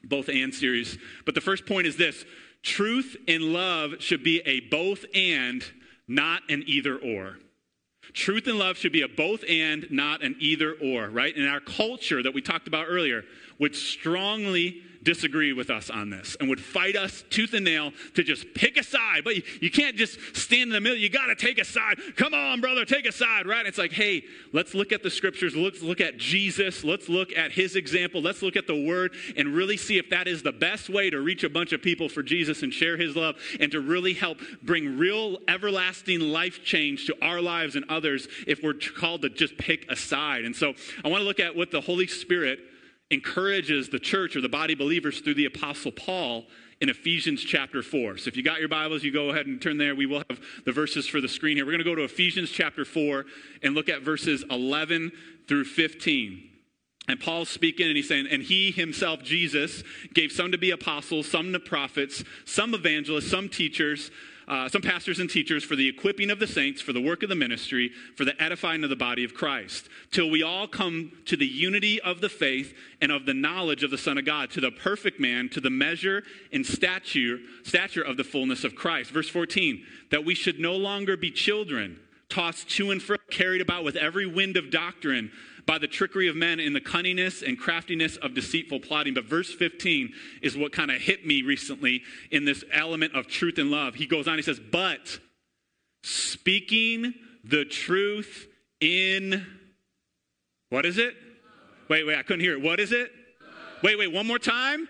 both 0.04 0.30
and 0.30 0.54
series. 0.54 0.98
But 1.26 1.36
the 1.36 1.42
first 1.42 1.66
point 1.66 1.88
is 1.88 1.98
this 1.98 2.26
truth 2.62 3.16
and 3.28 3.54
love 3.54 3.96
should 4.00 4.24
be 4.24 4.42
a 4.46 4.62
both 4.62 5.06
and, 5.14 5.64
not 6.08 6.42
an 6.50 6.64
either 6.66 6.98
or. 6.98 7.38
Truth 8.14 8.48
and 8.48 8.58
love 8.58 8.78
should 8.78 8.92
be 8.92 9.04
a 9.04 9.08
both 9.08 9.44
and, 9.48 9.86
not 9.92 10.24
an 10.24 10.36
either 10.40 10.74
or, 10.82 11.10
right? 11.10 11.36
In 11.36 11.48
our 11.48 11.60
culture 11.60 12.24
that 12.24 12.34
we 12.34 12.42
talked 12.42 12.68
about 12.68 12.88
earlier, 12.90 13.24
would 13.60 13.76
strongly 13.76 14.82
disagree 15.10 15.54
with 15.54 15.72
us 15.72 15.90
on 15.90 16.12
this 16.12 16.38
and 16.40 16.48
would 16.48 16.62
fight 16.62 16.96
us 16.96 17.24
tooth 17.32 17.56
and 17.56 17.66
nail 17.66 17.92
to 18.14 18.24
just 18.24 18.54
pick 18.54 18.78
a 18.78 18.84
side. 18.84 19.24
But 19.24 19.38
you, 19.38 19.42
you 19.60 19.72
can't 19.72 19.96
just 19.96 20.20
stand 20.36 20.64
in 20.64 20.70
the 20.70 20.80
middle. 20.80 21.00
You 21.00 21.10
got 21.10 21.26
to 21.26 21.36
take 21.36 21.58
a 21.58 21.66
side. 21.66 21.98
Come 22.16 22.36
on, 22.36 22.62
brother, 22.62 22.86
take 22.86 23.08
a 23.08 23.12
side, 23.12 23.48
right? 23.48 23.66
It's 23.66 23.80
like, 23.80 23.92
hey, 23.92 24.24
let's 24.54 24.76
look 24.76 24.92
at 24.92 25.02
the 25.02 25.10
scriptures. 25.10 25.56
Let's 25.56 25.82
look 25.82 26.00
at 26.00 26.18
Jesus. 26.18 26.84
Let's 26.84 27.10
look 27.10 27.36
at 27.36 27.52
his 27.52 27.76
example. 27.76 28.22
Let's 28.22 28.44
look 28.44 28.56
at 28.56 28.68
the 28.68 28.86
word 28.86 29.16
and 29.36 29.56
really 29.56 29.78
see 29.78 29.98
if 29.98 30.12
that 30.12 30.28
is 30.28 30.44
the 30.44 30.52
best 30.52 30.90
way 30.92 31.10
to 31.10 31.20
reach 31.20 31.44
a 31.44 31.50
bunch 31.50 31.74
of 31.74 31.82
people 31.82 32.08
for 32.08 32.22
Jesus 32.22 32.62
and 32.62 32.72
share 32.72 32.96
his 32.96 33.16
love 33.16 33.36
and 33.60 33.72
to 33.72 33.82
really 33.82 34.14
help 34.14 34.38
bring 34.62 35.00
real 35.00 35.40
everlasting 35.48 36.20
life 36.20 36.64
change 36.64 37.08
to 37.08 37.16
our 37.20 37.42
lives 37.42 37.76
and 37.76 37.84
others 37.90 38.28
if 38.46 38.62
we're 38.62 38.76
called 38.96 39.24
to 39.24 39.30
just 39.30 39.58
pick 39.58 39.90
a 39.90 39.96
side. 39.96 40.46
And 40.46 40.56
so 40.56 40.76
I 41.04 41.08
want 41.08 41.22
to 41.22 41.26
look 41.26 41.40
at 41.40 41.56
what 41.56 41.72
the 41.72 41.82
Holy 41.82 42.06
Spirit 42.06 42.60
encourages 43.12 43.90
the 43.90 44.00
church 44.00 44.36
or 44.36 44.42
the 44.42 44.50
body 44.50 44.76
believers 44.76 45.20
through 45.20 45.34
the 45.34 45.46
Apostle 45.46 45.92
Paul 45.92 46.46
in 46.82 46.90
Ephesians 46.90 47.42
chapter 47.42 47.82
4. 47.82 48.18
So 48.18 48.28
if 48.28 48.38
you 48.38 48.44
got 48.44 48.60
your 48.60 48.70
Bibles, 48.70 49.04
you 49.04 49.12
go 49.12 49.30
ahead 49.30 49.48
and 49.48 49.62
turn 49.62 49.78
there. 49.78 49.96
We 49.96 50.06
will 50.06 50.24
have 50.30 50.40
the 50.66 50.72
verses 50.72 51.08
for 51.08 51.20
the 51.20 51.28
screen 51.28 51.58
here. 51.58 51.66
We're 51.66 51.72
going 51.72 51.84
to 51.84 51.90
go 51.90 51.96
to 51.96 52.04
Ephesians 52.04 52.52
chapter 52.52 52.86
4 52.86 53.26
and 53.64 53.76
look 53.76 53.90
at 53.90 54.02
verses 54.02 54.44
11 54.50 55.12
through 55.48 55.66
15. 55.66 56.50
And 57.08 57.20
Paul's 57.20 57.50
speaking 57.50 57.88
and 57.88 57.98
he's 57.98 58.08
saying, 58.08 58.28
and 58.30 58.44
he 58.44 58.72
himself, 58.72 59.24
Jesus, 59.24 59.84
gave 60.14 60.32
some 60.32 60.52
to 60.52 60.60
be 60.60 60.70
apostles, 60.70 61.30
some 61.30 61.52
to 61.54 61.60
prophets, 61.60 62.24
some 62.46 62.76
evangelists, 62.76 63.32
some 63.32 63.50
teachers 63.50 64.12
uh, 64.50 64.68
some 64.68 64.82
pastors 64.82 65.20
and 65.20 65.30
teachers 65.30 65.64
for 65.64 65.76
the 65.76 65.88
equipping 65.88 66.32
of 66.32 66.40
the 66.40 66.48
saints, 66.48 66.82
for 66.82 66.92
the 66.92 67.02
work 67.02 67.22
of 67.22 67.30
the 67.30 67.36
ministry, 67.36 67.92
for 68.16 68.26
the 68.26 68.42
edifying 68.42 68.84
of 68.84 68.90
the 68.90 68.96
body 68.96 69.24
of 69.24 69.36
Christ, 69.36 69.88
till 70.12 70.30
we 70.30 70.42
all 70.42 70.68
come 70.68 71.12
to 71.26 71.38
the 71.38 71.46
unity 71.46 72.02
of 72.02 72.20
the 72.20 72.30
faith 72.30 72.74
and 73.00 73.12
of 73.12 73.28
the 73.28 73.34
knowledge 73.34 73.84
of 73.84 73.92
the 73.92 73.98
Son 73.98 74.18
of 74.18 74.26
God, 74.26 74.50
to 74.52 74.62
the 74.62 74.72
perfect 74.72 75.20
man, 75.20 75.50
to 75.50 75.62
the 75.62 75.70
measure 75.70 76.24
and 76.52 76.66
stature, 76.66 77.38
stature 77.64 78.02
of 78.02 78.18
the 78.18 78.24
fullness 78.24 78.64
of 78.64 78.76
Christ. 78.76 79.12
Verse 79.12 79.30
14, 79.30 79.86
that 80.10 80.26
we 80.26 80.34
should 80.34 80.60
no 80.60 80.76
longer 80.76 81.16
be 81.16 81.30
children, 81.30 82.00
tossed 82.28 82.70
to 82.72 82.90
and 82.90 83.04
fro, 83.04 83.18
carried 83.30 83.62
about 83.62 83.84
with 83.84 83.96
every 83.96 84.26
wind 84.26 84.58
of 84.58 84.72
doctrine 84.72 85.32
by 85.70 85.78
the 85.78 85.86
trickery 85.86 86.28
of 86.28 86.36
men 86.36 86.60
in 86.60 86.74
the 86.74 86.82
cunningness 86.82 87.44
and 87.44 87.56
craftiness 87.56 88.18
of 88.18 88.34
deceitful 88.34 88.80
plotting. 88.80 89.14
But 89.14 89.26
verse 89.26 89.54
15 89.54 90.12
is 90.42 90.58
what 90.58 90.72
kind 90.72 90.90
of 90.90 91.00
hit 91.00 91.28
me 91.28 91.44
recently 91.44 92.02
in 92.32 92.44
this 92.44 92.64
element 92.74 93.14
of 93.14 93.28
truth 93.28 93.60
and 93.60 93.70
love. 93.70 93.94
He 93.94 94.08
goes 94.08 94.28
on, 94.28 94.38
he 94.38 94.42
says, 94.42 94.60
But 94.60 95.20
speaking 96.02 97.14
the 97.44 97.66
truth 97.66 98.48
in, 98.82 99.46
what 100.72 100.88
is 100.88 100.98
it? 100.98 101.14
Wait, 101.88 102.04
wait, 102.04 102.18
I 102.18 102.24
couldn't 102.24 102.42
hear 102.42 102.54
it. 102.54 102.64
What 102.64 102.80
is 102.80 102.92
it? 102.92 103.12
Wait, 103.84 103.96
wait, 103.96 104.12
one 104.12 104.26
more 104.26 104.40
time. 104.40 104.90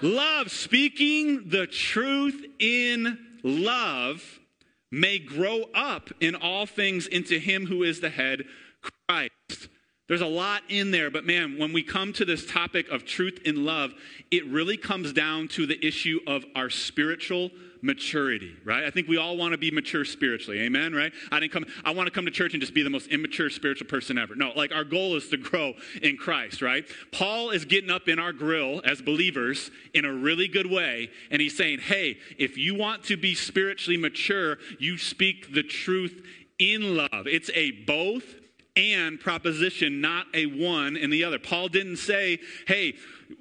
Love, 0.00 0.52
speaking 0.52 1.48
the 1.48 1.66
truth 1.66 2.40
in 2.60 3.18
love, 3.42 4.38
may 4.92 5.18
grow 5.18 5.64
up 5.74 6.10
in 6.20 6.36
all 6.36 6.66
things 6.66 7.08
into 7.08 7.40
him 7.40 7.66
who 7.66 7.82
is 7.82 7.98
the 7.98 8.10
head, 8.10 8.44
Christ. 9.08 9.69
There's 10.10 10.22
a 10.22 10.26
lot 10.26 10.64
in 10.68 10.90
there, 10.90 11.08
but 11.08 11.24
man, 11.24 11.56
when 11.56 11.72
we 11.72 11.84
come 11.84 12.12
to 12.14 12.24
this 12.24 12.44
topic 12.44 12.88
of 12.88 13.04
truth 13.04 13.38
in 13.44 13.64
love, 13.64 13.94
it 14.32 14.44
really 14.46 14.76
comes 14.76 15.12
down 15.12 15.46
to 15.50 15.66
the 15.66 15.86
issue 15.86 16.18
of 16.26 16.44
our 16.56 16.68
spiritual 16.68 17.52
maturity, 17.80 18.56
right? 18.64 18.82
I 18.82 18.90
think 18.90 19.06
we 19.06 19.18
all 19.18 19.36
want 19.36 19.52
to 19.52 19.58
be 19.58 19.70
mature 19.70 20.04
spiritually. 20.04 20.62
Amen, 20.62 20.92
right? 20.92 21.12
I 21.30 21.38
didn't 21.38 21.52
come 21.52 21.64
I 21.84 21.92
want 21.92 22.08
to 22.08 22.10
come 22.10 22.24
to 22.24 22.32
church 22.32 22.54
and 22.54 22.60
just 22.60 22.74
be 22.74 22.82
the 22.82 22.90
most 22.90 23.06
immature 23.06 23.50
spiritual 23.50 23.86
person 23.86 24.18
ever. 24.18 24.34
No, 24.34 24.50
like 24.56 24.74
our 24.74 24.82
goal 24.82 25.14
is 25.14 25.28
to 25.28 25.36
grow 25.36 25.74
in 26.02 26.16
Christ, 26.16 26.60
right? 26.60 26.84
Paul 27.12 27.50
is 27.50 27.64
getting 27.64 27.90
up 27.90 28.08
in 28.08 28.18
our 28.18 28.32
grill 28.32 28.82
as 28.84 29.00
believers 29.00 29.70
in 29.94 30.04
a 30.04 30.12
really 30.12 30.48
good 30.48 30.68
way 30.68 31.08
and 31.30 31.40
he's 31.40 31.56
saying, 31.56 31.78
"Hey, 31.78 32.18
if 32.36 32.58
you 32.58 32.74
want 32.74 33.04
to 33.04 33.16
be 33.16 33.36
spiritually 33.36 33.96
mature, 33.96 34.58
you 34.80 34.98
speak 34.98 35.54
the 35.54 35.62
truth 35.62 36.20
in 36.58 36.96
love. 36.96 37.28
It's 37.28 37.50
a 37.54 37.70
both 37.70 38.24
and 38.76 39.20
proposition, 39.20 40.00
not 40.00 40.26
a 40.34 40.46
one 40.46 40.96
and 40.96 41.12
the 41.12 41.24
other. 41.24 41.38
Paul 41.38 41.68
didn't 41.68 41.96
say, 41.96 42.38
hey, 42.66 42.94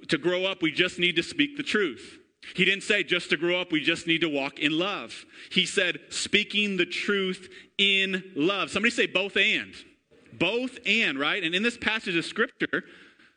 to 0.08 0.18
grow 0.18 0.46
up, 0.46 0.62
we 0.62 0.72
just 0.72 1.00
need 1.00 1.16
to 1.16 1.24
speak 1.24 1.58
the 1.58 1.64
truth. 1.64 2.18
He 2.56 2.66
didn't 2.66 2.84
say 2.84 3.04
just 3.04 3.30
to 3.30 3.38
grow 3.38 3.60
up, 3.60 3.72
we 3.72 3.82
just 3.82 4.08
need 4.08 4.22
to 4.22 4.30
walk 4.30 4.60
in 4.60 4.72
love. 4.72 5.26
He 5.52 5.66
said, 5.66 6.00
speaking 6.10 6.78
the 6.78 6.86
truth 6.86 7.50
in 7.78 8.24
love. 8.36 8.72
Somebody 8.72 8.92
say 8.92 9.06
both 9.08 9.38
and. 9.38 9.74
Both 10.34 10.80
and, 10.86 11.20
right? 11.20 11.44
And 11.44 11.54
in 11.54 11.64
this 11.64 11.78
passage 11.78 12.16
of 12.16 12.26
scripture, 12.26 12.84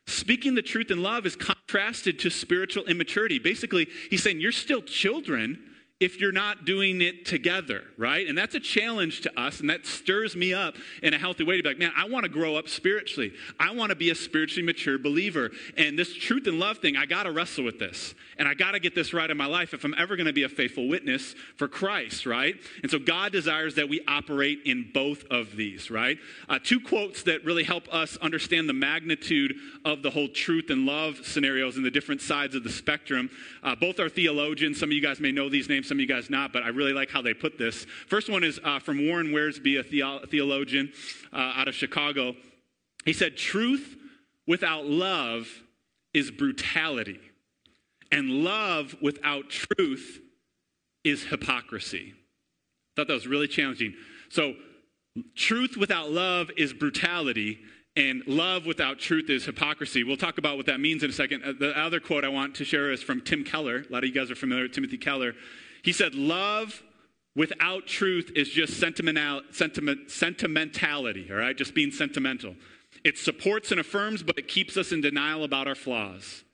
speaking 0.07 0.55
the 0.55 0.63
truth 0.63 0.91
in 0.91 1.03
love 1.03 1.27
is 1.27 1.37
contrasted 1.37 2.19
to 2.21 2.31
spiritual 2.31 2.85
immaturity. 2.85 3.39
Basically, 3.39 3.89
he's 4.11 4.23
saying 4.23 4.41
you're 4.41 4.53
still 4.53 4.83
children 4.83 5.59
if 6.03 6.21
you're 6.21 6.33
not 6.33 6.65
doing 6.65 7.01
it 7.01 7.25
together, 7.25 7.85
right? 7.97 8.27
And 8.27 8.37
that's 8.37 8.57
a 8.57 8.61
challenge 8.61 9.21
to 9.21 9.41
us, 9.41 9.61
and 9.61 9.71
that 9.71 9.87
stirs 9.87 10.35
me 10.35 10.53
up 10.53 10.75
in 11.01 11.15
a 11.15 11.19
healthy 11.19 11.45
way 11.45 11.57
to 11.57 11.63
be 11.63 11.69
like, 11.69 11.79
man, 11.79 11.93
I 11.97 12.09
want 12.09 12.25
to 12.25 12.29
grow 12.29 12.57
up 12.57 12.69
spiritually. 12.69 13.33
I 13.61 13.73
want 13.73 13.91
to 13.91 13.97
be 13.97 14.11
a 14.11 14.15
spiritually 14.15 14.67
mature 14.67 14.99
believer. 14.99 15.53
And 15.77 15.97
this 15.97 16.13
truth 16.13 16.49
and 16.49 16.59
love 16.59 16.79
thing, 16.79 16.97
I 16.97 17.07
got 17.07 17.23
to 17.23 17.31
wrestle 17.31 17.65
with 17.65 17.79
this. 17.79 18.15
And 18.43 18.49
I 18.49 18.55
got 18.55 18.73
to 18.73 18.81
get 18.81 18.97
this 18.97 19.15
right 19.15 19.31
in 19.31 19.37
my 19.37 19.47
life 19.47 19.73
if 19.73 19.85
I'm 19.85 19.95
ever 19.97 20.17
going 20.17 20.27
to 20.27 20.33
be 20.33 20.43
a 20.43 20.49
faithful 20.49 20.89
witness 20.89 21.37
for 21.55 21.69
Christ, 21.69 22.27
right? 22.27 22.57
And 22.83 22.91
so 22.91 22.99
God 22.99 23.31
desires 23.31 23.77
that 23.77 23.89
we 23.89 24.01
operate 24.09 24.63
in 24.65 24.91
both 24.93 25.23
of 25.31 25.55
these, 25.55 25.93
right? 25.93 26.19
Uh, 26.49 26.59
two 26.61 26.81
quotes 26.81 27.23
that 27.23 27.45
really 27.45 27.63
help 27.63 27.85
us 27.95 28.17
understand 28.17 28.69
the 28.69 28.73
magnitude 28.73 29.55
of 29.85 30.03
the 30.03 30.11
whole 30.11 30.27
truth 30.27 30.71
and 30.71 30.87
love 30.87 31.25
scenarios 31.25 31.77
and 31.77 31.87
the 31.87 31.91
different 31.93 32.21
sides 32.21 32.57
of 32.57 32.65
the 32.65 32.71
spectrum. 32.71 33.31
Uh, 33.63 33.77
both 33.77 34.01
are 34.01 34.09
theologians. 34.09 34.81
Some 34.81 34.89
of 34.89 34.93
you 34.93 35.03
guys 35.03 35.21
may 35.21 35.31
know 35.31 35.49
these 35.49 35.69
names 35.69 35.87
some 35.87 35.99
of 35.99 36.01
you 36.01 36.09
guys 36.09 36.29
not, 36.29 36.53
but 36.53 36.65
I 36.65 36.71
really 36.71 36.93
like 36.93 37.11
how 37.11 37.23
they 37.23 37.35
put 37.35 37.59
this. 37.59 37.87
First 38.09 38.29
one 38.29 38.43
is 38.43 38.59
uh, 38.65 38.81
from 38.81 39.07
Warren 39.07 39.29
Wiersbe, 39.29 39.79
a 39.79 39.85
theo- 39.85 40.27
theologian 40.27 40.93
uh, 41.33 41.37
out 41.37 41.69
of 41.69 41.77
Chicago. 41.77 42.35
He 43.05 43.13
said, 43.13 43.37
Truth 43.37 43.95
without 44.49 44.85
love 44.85 45.47
is 46.13 46.33
brutality, 46.33 47.21
and 48.13 48.45
love 48.45 48.95
without 49.01 49.51
truth 49.51 50.21
is 51.03 51.25
hypocrisy. 51.25 52.13
I 52.15 53.01
thought 53.01 53.09
that 53.09 53.15
was 53.15 53.27
really 53.27 53.49
challenging. 53.49 53.95
So, 54.29 54.55
truth 55.35 55.77
without 55.77 56.11
love 56.11 56.51
is 56.57 56.73
brutality, 56.73 57.59
and 57.97 58.23
love 58.27 58.67
without 58.67 58.99
truth 58.99 59.29
is 59.29 59.45
hypocrisy. 59.45 60.05
We'll 60.05 60.17
talk 60.17 60.39
about 60.39 60.57
what 60.57 60.67
that 60.67 60.79
means 60.79 61.03
in 61.03 61.11
a 61.11 61.13
second. 61.13 61.43
Uh, 61.43 61.53
the 61.59 61.79
other 61.79 62.01
quote 62.01 62.25
I 62.25 62.29
want 62.29 62.55
to 62.57 62.65
share 62.65 62.93
is 62.93 63.03
from 63.03 63.21
Tim 63.23 63.45
Keller. 63.45 63.85
A 63.89 63.93
lot 63.93 64.05
of 64.05 64.09
you 64.09 64.15
guys 64.15 64.31
are 64.31 64.37
familiar 64.37 64.65
with 64.65 64.73
Timothy 64.73 64.99
Keller. 64.99 65.35
He 65.83 65.93
said, 65.93 66.15
Love 66.15 66.83
without 67.35 67.87
truth 67.87 68.31
is 68.37 68.49
just 68.49 68.79
sentimental, 68.79 69.41
sentiment, 69.51 70.11
sentimentality, 70.11 71.29
all 71.31 71.37
right? 71.37 71.57
Just 71.57 71.75
being 71.75 71.91
sentimental. 71.91 72.55
It 73.05 73.17
supports 73.19 73.71
and 73.71 73.81
affirms, 73.81 74.23
but 74.23 74.39
it 74.39 74.49
keeps 74.49 74.77
us 74.77 74.93
in 74.93 75.01
denial 75.01 75.45
about 75.45 75.67
our 75.67 75.75
flaws. 75.75 76.45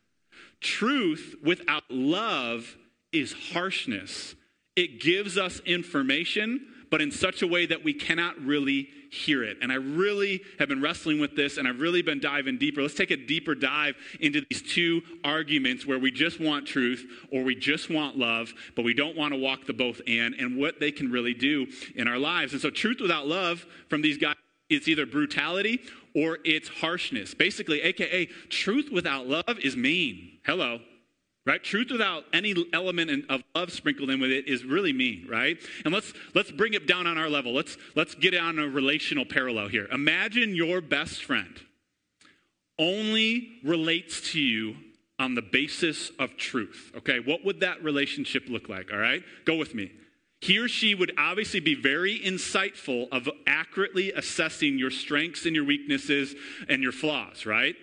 Truth 0.60 1.36
without 1.42 1.84
love 1.90 2.76
is 3.12 3.34
harshness. 3.52 4.34
It 4.76 5.00
gives 5.00 5.36
us 5.38 5.60
information, 5.60 6.66
but 6.90 7.02
in 7.02 7.10
such 7.10 7.42
a 7.42 7.46
way 7.46 7.66
that 7.66 7.84
we 7.84 7.92
cannot 7.92 8.38
really 8.40 8.88
hear 9.10 9.42
it. 9.42 9.56
And 9.62 9.72
I 9.72 9.76
really 9.76 10.42
have 10.58 10.68
been 10.68 10.82
wrestling 10.82 11.20
with 11.20 11.34
this 11.34 11.56
and 11.56 11.66
I've 11.66 11.80
really 11.80 12.02
been 12.02 12.20
diving 12.20 12.58
deeper. 12.58 12.82
Let's 12.82 12.94
take 12.94 13.10
a 13.10 13.16
deeper 13.16 13.54
dive 13.54 13.96
into 14.20 14.44
these 14.48 14.62
two 14.62 15.02
arguments 15.24 15.86
where 15.86 15.98
we 15.98 16.10
just 16.10 16.40
want 16.40 16.66
truth 16.66 17.06
or 17.32 17.42
we 17.42 17.54
just 17.54 17.90
want 17.90 18.18
love, 18.18 18.52
but 18.76 18.84
we 18.84 18.94
don't 18.94 19.16
want 19.16 19.32
to 19.32 19.38
walk 19.38 19.66
the 19.66 19.72
both 19.72 20.00
and, 20.06 20.34
and 20.34 20.56
what 20.58 20.78
they 20.78 20.90
can 20.90 21.10
really 21.10 21.34
do 21.34 21.66
in 21.96 22.06
our 22.06 22.18
lives. 22.18 22.52
And 22.52 22.60
so, 22.60 22.70
truth 22.70 22.98
without 23.00 23.26
love 23.26 23.64
from 23.88 24.02
these 24.02 24.18
guys. 24.18 24.36
It's 24.70 24.86
either 24.86 25.06
brutality 25.06 25.80
or 26.14 26.38
it's 26.44 26.68
harshness. 26.68 27.34
Basically, 27.34 27.80
AKA, 27.82 28.26
truth 28.48 28.90
without 28.90 29.26
love 29.26 29.58
is 29.62 29.76
mean. 29.76 30.38
Hello 30.44 30.80
right? 31.48 31.64
Truth 31.64 31.90
without 31.90 32.24
any 32.34 32.54
element 32.74 33.24
of 33.30 33.42
love 33.54 33.72
sprinkled 33.72 34.10
in 34.10 34.20
with 34.20 34.30
it 34.30 34.46
is 34.46 34.64
really 34.64 34.92
mean 34.92 35.26
right? 35.28 35.56
And 35.84 35.94
let's 35.94 36.12
let's 36.34 36.52
bring 36.52 36.74
it 36.74 36.86
down 36.86 37.06
on 37.06 37.16
our 37.16 37.30
level. 37.30 37.54
Let's 37.54 37.78
let's 37.96 38.14
get 38.14 38.36
on 38.36 38.58
a 38.58 38.68
relational 38.68 39.24
parallel 39.24 39.68
here. 39.68 39.88
Imagine 39.90 40.54
your 40.54 40.80
best 40.82 41.24
friend 41.24 41.58
only 42.78 43.48
relates 43.64 44.32
to 44.32 44.40
you 44.40 44.76
on 45.18 45.34
the 45.34 45.42
basis 45.42 46.12
of 46.18 46.36
truth 46.36 46.92
okay? 46.98 47.18
What 47.18 47.44
would 47.44 47.60
that 47.60 47.82
relationship 47.82 48.44
look 48.48 48.68
like 48.68 48.92
all 48.92 48.98
right? 48.98 49.22
Go 49.46 49.56
with 49.56 49.74
me 49.74 49.90
he 50.40 50.58
or 50.58 50.68
she 50.68 50.94
would 50.94 51.12
obviously 51.18 51.60
be 51.60 51.74
very 51.74 52.18
insightful 52.18 53.08
of 53.10 53.28
accurately 53.46 54.12
assessing 54.12 54.78
your 54.78 54.90
strengths 54.90 55.46
and 55.46 55.54
your 55.54 55.64
weaknesses 55.64 56.34
and 56.68 56.82
your 56.82 56.92
flaws 56.92 57.44
right 57.44 57.74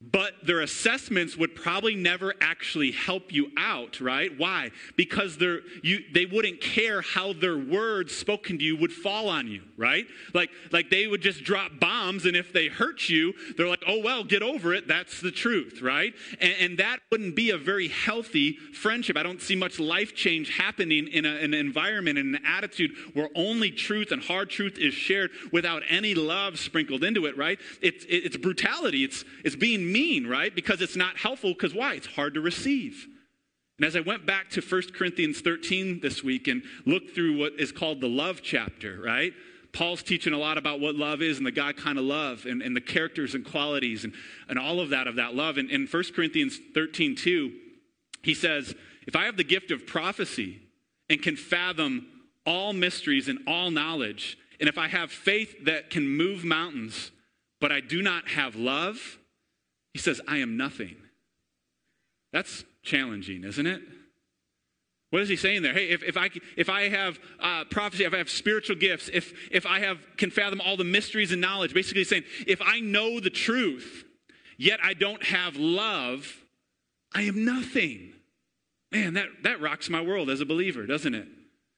but 0.00 0.32
their 0.44 0.60
assessments 0.60 1.36
would 1.36 1.56
probably 1.56 1.96
never 1.96 2.32
actually 2.40 2.92
help 2.92 3.32
you 3.32 3.50
out, 3.56 4.00
right? 4.00 4.30
Why? 4.38 4.70
Because 4.96 5.36
they're, 5.38 5.60
you, 5.82 6.04
they 6.14 6.24
wouldn't 6.24 6.60
care 6.60 7.00
how 7.00 7.32
their 7.32 7.58
words 7.58 8.16
spoken 8.16 8.58
to 8.58 8.64
you 8.64 8.76
would 8.76 8.92
fall 8.92 9.28
on 9.28 9.48
you, 9.48 9.62
right? 9.76 10.06
Like, 10.34 10.50
like 10.70 10.88
they 10.88 11.08
would 11.08 11.20
just 11.20 11.42
drop 11.42 11.80
bombs, 11.80 12.26
and 12.26 12.36
if 12.36 12.52
they 12.52 12.68
hurt 12.68 13.08
you, 13.08 13.34
they're 13.56 13.66
like, 13.66 13.82
oh, 13.88 14.00
well, 14.00 14.22
get 14.22 14.40
over 14.40 14.72
it. 14.72 14.86
That's 14.86 15.20
the 15.20 15.32
truth, 15.32 15.82
right? 15.82 16.14
And, 16.40 16.54
and 16.60 16.78
that 16.78 17.00
wouldn't 17.10 17.34
be 17.34 17.50
a 17.50 17.58
very 17.58 17.88
healthy 17.88 18.52
friendship. 18.52 19.16
I 19.16 19.24
don't 19.24 19.42
see 19.42 19.56
much 19.56 19.80
life 19.80 20.14
change 20.14 20.56
happening 20.56 21.08
in, 21.08 21.26
a, 21.26 21.34
an 21.38 21.54
environment, 21.54 22.18
in 22.18 22.36
an 22.36 22.42
attitude 22.46 22.92
where 23.14 23.30
only 23.34 23.72
truth 23.72 24.12
and 24.12 24.22
hard 24.22 24.48
truth 24.48 24.78
is 24.78 24.94
shared 24.94 25.32
without 25.50 25.82
any 25.88 26.14
love 26.14 26.56
sprinkled 26.60 27.02
into 27.02 27.26
it, 27.26 27.36
right? 27.36 27.58
It's, 27.82 28.06
it's 28.08 28.36
brutality, 28.36 29.02
it's, 29.02 29.24
it's 29.44 29.56
being 29.56 29.87
mean, 29.88 30.26
right? 30.26 30.54
Because 30.54 30.80
it's 30.80 30.96
not 30.96 31.16
helpful, 31.16 31.52
because 31.52 31.74
why? 31.74 31.94
It's 31.94 32.06
hard 32.06 32.34
to 32.34 32.40
receive. 32.40 33.06
And 33.78 33.86
as 33.86 33.94
I 33.94 34.00
went 34.00 34.26
back 34.26 34.50
to 34.50 34.60
1 34.60 34.82
Corinthians 34.94 35.40
13 35.40 36.00
this 36.00 36.22
week 36.22 36.48
and 36.48 36.62
looked 36.84 37.14
through 37.14 37.38
what 37.38 37.54
is 37.58 37.70
called 37.70 38.00
the 38.00 38.08
love 38.08 38.40
chapter, 38.42 39.00
right? 39.00 39.32
Paul's 39.72 40.02
teaching 40.02 40.32
a 40.32 40.38
lot 40.38 40.58
about 40.58 40.80
what 40.80 40.96
love 40.96 41.22
is 41.22 41.38
and 41.38 41.46
the 41.46 41.52
God 41.52 41.76
kind 41.76 41.98
of 41.98 42.04
love 42.04 42.46
and, 42.46 42.62
and 42.62 42.74
the 42.74 42.80
characters 42.80 43.34
and 43.34 43.44
qualities 43.44 44.04
and, 44.04 44.14
and 44.48 44.58
all 44.58 44.80
of 44.80 44.90
that 44.90 45.06
of 45.06 45.16
that 45.16 45.34
love. 45.34 45.58
And 45.58 45.70
in 45.70 45.86
1 45.86 46.04
Corinthians 46.14 46.58
13, 46.74 47.14
2, 47.14 47.52
he 48.22 48.34
says, 48.34 48.74
If 49.06 49.14
I 49.14 49.26
have 49.26 49.36
the 49.36 49.44
gift 49.44 49.70
of 49.70 49.86
prophecy 49.86 50.60
and 51.08 51.22
can 51.22 51.36
fathom 51.36 52.06
all 52.44 52.72
mysteries 52.72 53.28
and 53.28 53.38
all 53.46 53.70
knowledge, 53.70 54.36
and 54.58 54.68
if 54.68 54.78
I 54.78 54.88
have 54.88 55.12
faith 55.12 55.64
that 55.66 55.90
can 55.90 56.08
move 56.08 56.44
mountains, 56.44 57.12
but 57.60 57.70
I 57.70 57.80
do 57.80 58.02
not 58.02 58.28
have 58.28 58.56
love, 58.56 59.18
he 59.98 60.02
says, 60.02 60.20
I 60.28 60.36
am 60.36 60.56
nothing. 60.56 60.94
That's 62.32 62.64
challenging, 62.84 63.42
isn't 63.42 63.66
it? 63.66 63.82
What 65.10 65.22
is 65.22 65.28
he 65.28 65.34
saying 65.34 65.62
there? 65.62 65.72
Hey, 65.72 65.88
if, 65.88 66.04
if, 66.04 66.16
I, 66.16 66.30
if 66.56 66.68
I 66.68 66.88
have 66.88 67.18
uh, 67.40 67.64
prophecy, 67.64 68.04
if 68.04 68.14
I 68.14 68.18
have 68.18 68.30
spiritual 68.30 68.76
gifts, 68.76 69.10
if, 69.12 69.32
if 69.50 69.66
I 69.66 69.80
have, 69.80 69.98
can 70.16 70.30
fathom 70.30 70.60
all 70.60 70.76
the 70.76 70.84
mysteries 70.84 71.32
and 71.32 71.40
knowledge, 71.40 71.74
basically 71.74 72.04
saying, 72.04 72.22
if 72.46 72.62
I 72.62 72.78
know 72.78 73.18
the 73.18 73.30
truth, 73.30 74.04
yet 74.56 74.78
I 74.84 74.94
don't 74.94 75.24
have 75.24 75.56
love, 75.56 76.32
I 77.12 77.22
am 77.22 77.44
nothing. 77.44 78.12
Man, 78.92 79.14
that, 79.14 79.26
that 79.42 79.60
rocks 79.60 79.90
my 79.90 80.00
world 80.00 80.30
as 80.30 80.40
a 80.40 80.46
believer, 80.46 80.86
doesn't 80.86 81.14
it? 81.14 81.26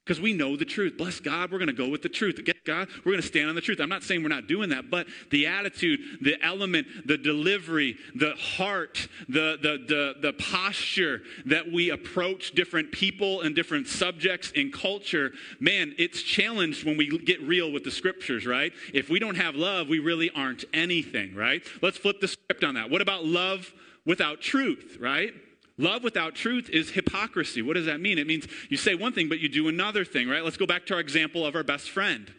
Because 0.05 0.21
we 0.21 0.33
know 0.33 0.57
the 0.57 0.65
truth. 0.65 0.97
Bless 0.97 1.21
God, 1.21 1.53
we're 1.53 1.59
going 1.59 1.69
to 1.69 1.73
go 1.73 1.89
with 1.89 2.03
the 2.03 2.09
truth. 2.09 2.41
Get 2.45 2.65
God, 2.65 2.89
we're 3.05 3.13
going 3.13 3.23
to 3.23 3.27
stand 3.27 3.49
on 3.49 3.55
the 3.55 3.61
truth. 3.61 3.81
I'm 3.81 3.89
not 3.89 4.03
saying 4.03 4.23
we're 4.23 4.29
not 4.29 4.47
doing 4.47 4.71
that, 4.71 4.91
but 4.91 5.07
the 5.31 5.47
attitude, 5.47 6.01
the 6.21 6.43
element, 6.45 6.87
the 7.07 7.19
delivery, 7.19 7.97
the 8.15 8.35
heart, 8.35 9.09
the, 9.29 9.59
the, 9.61 9.79
the, 9.87 10.15
the 10.21 10.33
posture 10.33 11.23
that 11.47 11.71
we 11.71 11.91
approach 11.91 12.53
different 12.53 12.93
people 12.93 13.43
and 13.43 13.55
different 13.55 13.87
subjects 13.87 14.51
in 14.53 14.73
culture, 14.73 15.33
man, 15.61 15.95
it's 15.99 16.23
challenged 16.23 16.85
when 16.85 16.97
we 16.97 17.07
get 17.19 17.41
real 17.43 17.71
with 17.71 17.85
the 17.85 17.91
scriptures, 17.91 18.47
right? 18.47 18.73
If 18.95 19.11
we 19.11 19.19
don't 19.19 19.37
have 19.37 19.55
love, 19.55 19.89
we 19.89 19.99
really 19.99 20.31
aren't 20.35 20.65
anything, 20.73 21.35
right? 21.35 21.63
Let's 21.83 21.99
flip 21.99 22.21
the 22.21 22.29
script 22.29 22.65
on 22.65 22.75
that. 22.75 22.91
What 22.91 23.03
about 23.03 23.27
love 23.27 23.73
without 24.07 24.41
truth, 24.41 24.97
right? 24.99 25.35
Love 25.81 26.05
without 26.05 26.35
truth 26.35 26.69
is 26.69 26.91
hypocrisy. 26.91 27.63
What 27.63 27.75
does 27.75 27.87
that 27.87 28.01
mean? 28.01 28.19
It 28.19 28.27
means 28.27 28.47
you 28.69 28.77
say 28.77 28.95
one 28.95 29.15
thing, 29.15 29.31
but 29.31 29.41
you 29.41 29.49
do 29.49 29.69
another 29.69 30.05
thing, 30.05 30.29
right? 30.29 30.45
Let's 30.45 30.59
go 30.59 30.67
back 30.67 30.85
to 30.87 30.95
our 30.95 31.01
example 31.01 31.47
of 31.47 31.57
our 31.57 31.63
best 31.63 31.89
friend. 31.89 32.31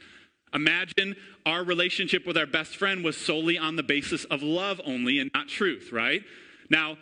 Imagine 0.54 1.16
our 1.46 1.64
relationship 1.64 2.28
with 2.28 2.38
our 2.38 2.46
best 2.46 2.76
friend 2.78 3.04
was 3.04 3.18
solely 3.18 3.58
on 3.58 3.78
the 3.78 3.84
basis 3.84 4.26
of 4.26 4.44
love 4.44 4.80
only 4.86 5.18
and 5.18 5.32
not 5.34 5.48
truth, 5.48 5.90
right? 5.92 6.22
Now, 6.70 6.98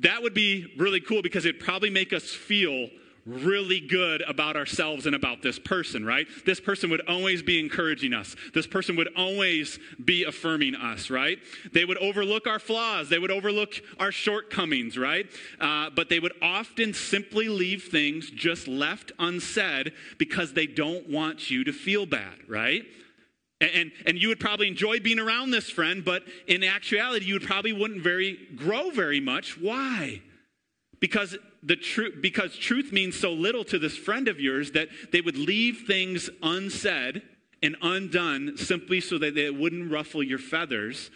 that 0.00 0.20
would 0.20 0.34
be 0.34 0.74
really 0.78 1.00
cool 1.00 1.22
because 1.22 1.46
it'd 1.46 1.60
probably 1.60 1.90
make 1.90 2.12
us 2.12 2.24
feel 2.24 2.88
really 3.26 3.80
good 3.80 4.22
about 4.22 4.56
ourselves 4.56 5.06
and 5.06 5.14
about 5.14 5.42
this 5.42 5.58
person, 5.58 6.04
right? 6.04 6.26
This 6.46 6.60
person 6.60 6.90
would 6.90 7.02
always 7.08 7.42
be 7.42 7.60
encouraging 7.60 8.12
us. 8.12 8.34
This 8.54 8.66
person 8.66 8.96
would 8.96 9.10
always 9.16 9.78
be 10.04 10.24
affirming 10.24 10.74
us, 10.74 11.10
right? 11.10 11.38
They 11.72 11.84
would 11.84 11.98
overlook 11.98 12.46
our 12.46 12.58
flaws. 12.58 13.08
They 13.08 13.18
would 13.18 13.30
overlook 13.30 13.74
our 13.98 14.12
shortcomings, 14.12 14.96
right? 14.96 15.26
Uh, 15.60 15.90
but 15.90 16.08
they 16.08 16.20
would 16.20 16.32
often 16.40 16.94
simply 16.94 17.48
leave 17.48 17.84
things 17.84 18.30
just 18.30 18.68
left 18.68 19.12
unsaid 19.18 19.92
because 20.18 20.52
they 20.52 20.66
don't 20.66 21.08
want 21.08 21.50
you 21.50 21.64
to 21.64 21.72
feel 21.72 22.06
bad, 22.06 22.38
right? 22.48 22.84
And, 23.60 23.90
and, 24.06 24.16
you 24.16 24.28
would 24.28 24.38
probably 24.38 24.68
enjoy 24.68 25.00
being 25.00 25.18
around 25.18 25.50
this 25.50 25.68
friend, 25.68 26.04
but 26.04 26.22
in 26.46 26.62
actuality, 26.62 27.26
you 27.26 27.34
would 27.34 27.42
probably 27.42 27.72
wouldn't 27.72 28.02
very 28.02 28.38
grow 28.54 28.90
very 28.90 29.18
much. 29.18 29.58
Why? 29.58 30.22
Because 31.00 31.36
the 31.62 31.76
truth 31.76 32.14
because 32.20 32.56
truth 32.56 32.92
means 32.92 33.18
so 33.18 33.32
little 33.32 33.64
to 33.64 33.78
this 33.78 33.96
friend 33.96 34.28
of 34.28 34.40
yours 34.40 34.72
that 34.72 34.88
they 35.12 35.20
would 35.20 35.36
leave 35.36 35.84
things 35.86 36.30
unsaid 36.42 37.22
and 37.62 37.76
undone 37.82 38.56
simply 38.56 39.00
so 39.00 39.18
that 39.18 39.36
it 39.36 39.54
wouldn't 39.54 39.90
ruffle 39.90 40.22
your 40.22 40.38
feathers. 40.38 41.10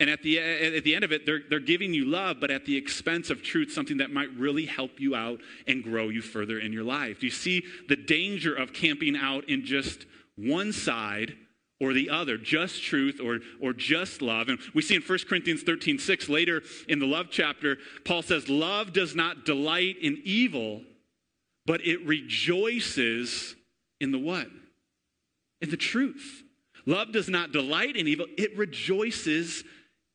And 0.00 0.08
at 0.08 0.22
the, 0.22 0.38
at 0.38 0.84
the 0.84 0.94
end 0.94 1.02
of 1.02 1.10
it, 1.10 1.26
they're, 1.26 1.40
they're 1.50 1.58
giving 1.58 1.92
you 1.92 2.04
love, 2.04 2.36
but 2.40 2.52
at 2.52 2.64
the 2.64 2.76
expense 2.76 3.30
of 3.30 3.42
truth, 3.42 3.72
something 3.72 3.96
that 3.96 4.12
might 4.12 4.32
really 4.36 4.64
help 4.64 5.00
you 5.00 5.16
out 5.16 5.40
and 5.66 5.82
grow 5.82 6.08
you 6.08 6.22
further 6.22 6.60
in 6.60 6.72
your 6.72 6.84
life. 6.84 7.18
Do 7.18 7.26
you 7.26 7.32
see 7.32 7.64
the 7.88 7.96
danger 7.96 8.54
of 8.54 8.72
camping 8.72 9.16
out 9.16 9.48
in 9.48 9.64
just 9.64 10.06
one 10.36 10.72
side 10.72 11.36
or 11.80 11.92
the 11.92 12.10
other, 12.10 12.36
just 12.36 12.82
truth 12.82 13.20
or, 13.22 13.38
or 13.60 13.72
just 13.72 14.20
love. 14.20 14.48
And 14.48 14.58
we 14.74 14.82
see 14.82 14.96
in 14.96 15.02
1 15.02 15.18
Corinthians 15.28 15.62
13, 15.62 15.98
6, 15.98 16.28
later 16.28 16.62
in 16.88 16.98
the 16.98 17.06
love 17.06 17.28
chapter, 17.30 17.78
Paul 18.04 18.22
says, 18.22 18.48
Love 18.48 18.92
does 18.92 19.14
not 19.14 19.44
delight 19.44 19.96
in 20.00 20.20
evil, 20.24 20.82
but 21.66 21.86
it 21.86 22.04
rejoices 22.04 23.54
in 24.00 24.10
the 24.10 24.18
what? 24.18 24.48
In 25.60 25.70
the 25.70 25.76
truth. 25.76 26.42
Love 26.86 27.12
does 27.12 27.28
not 27.28 27.52
delight 27.52 27.96
in 27.96 28.08
evil, 28.08 28.26
it 28.36 28.56
rejoices 28.56 29.62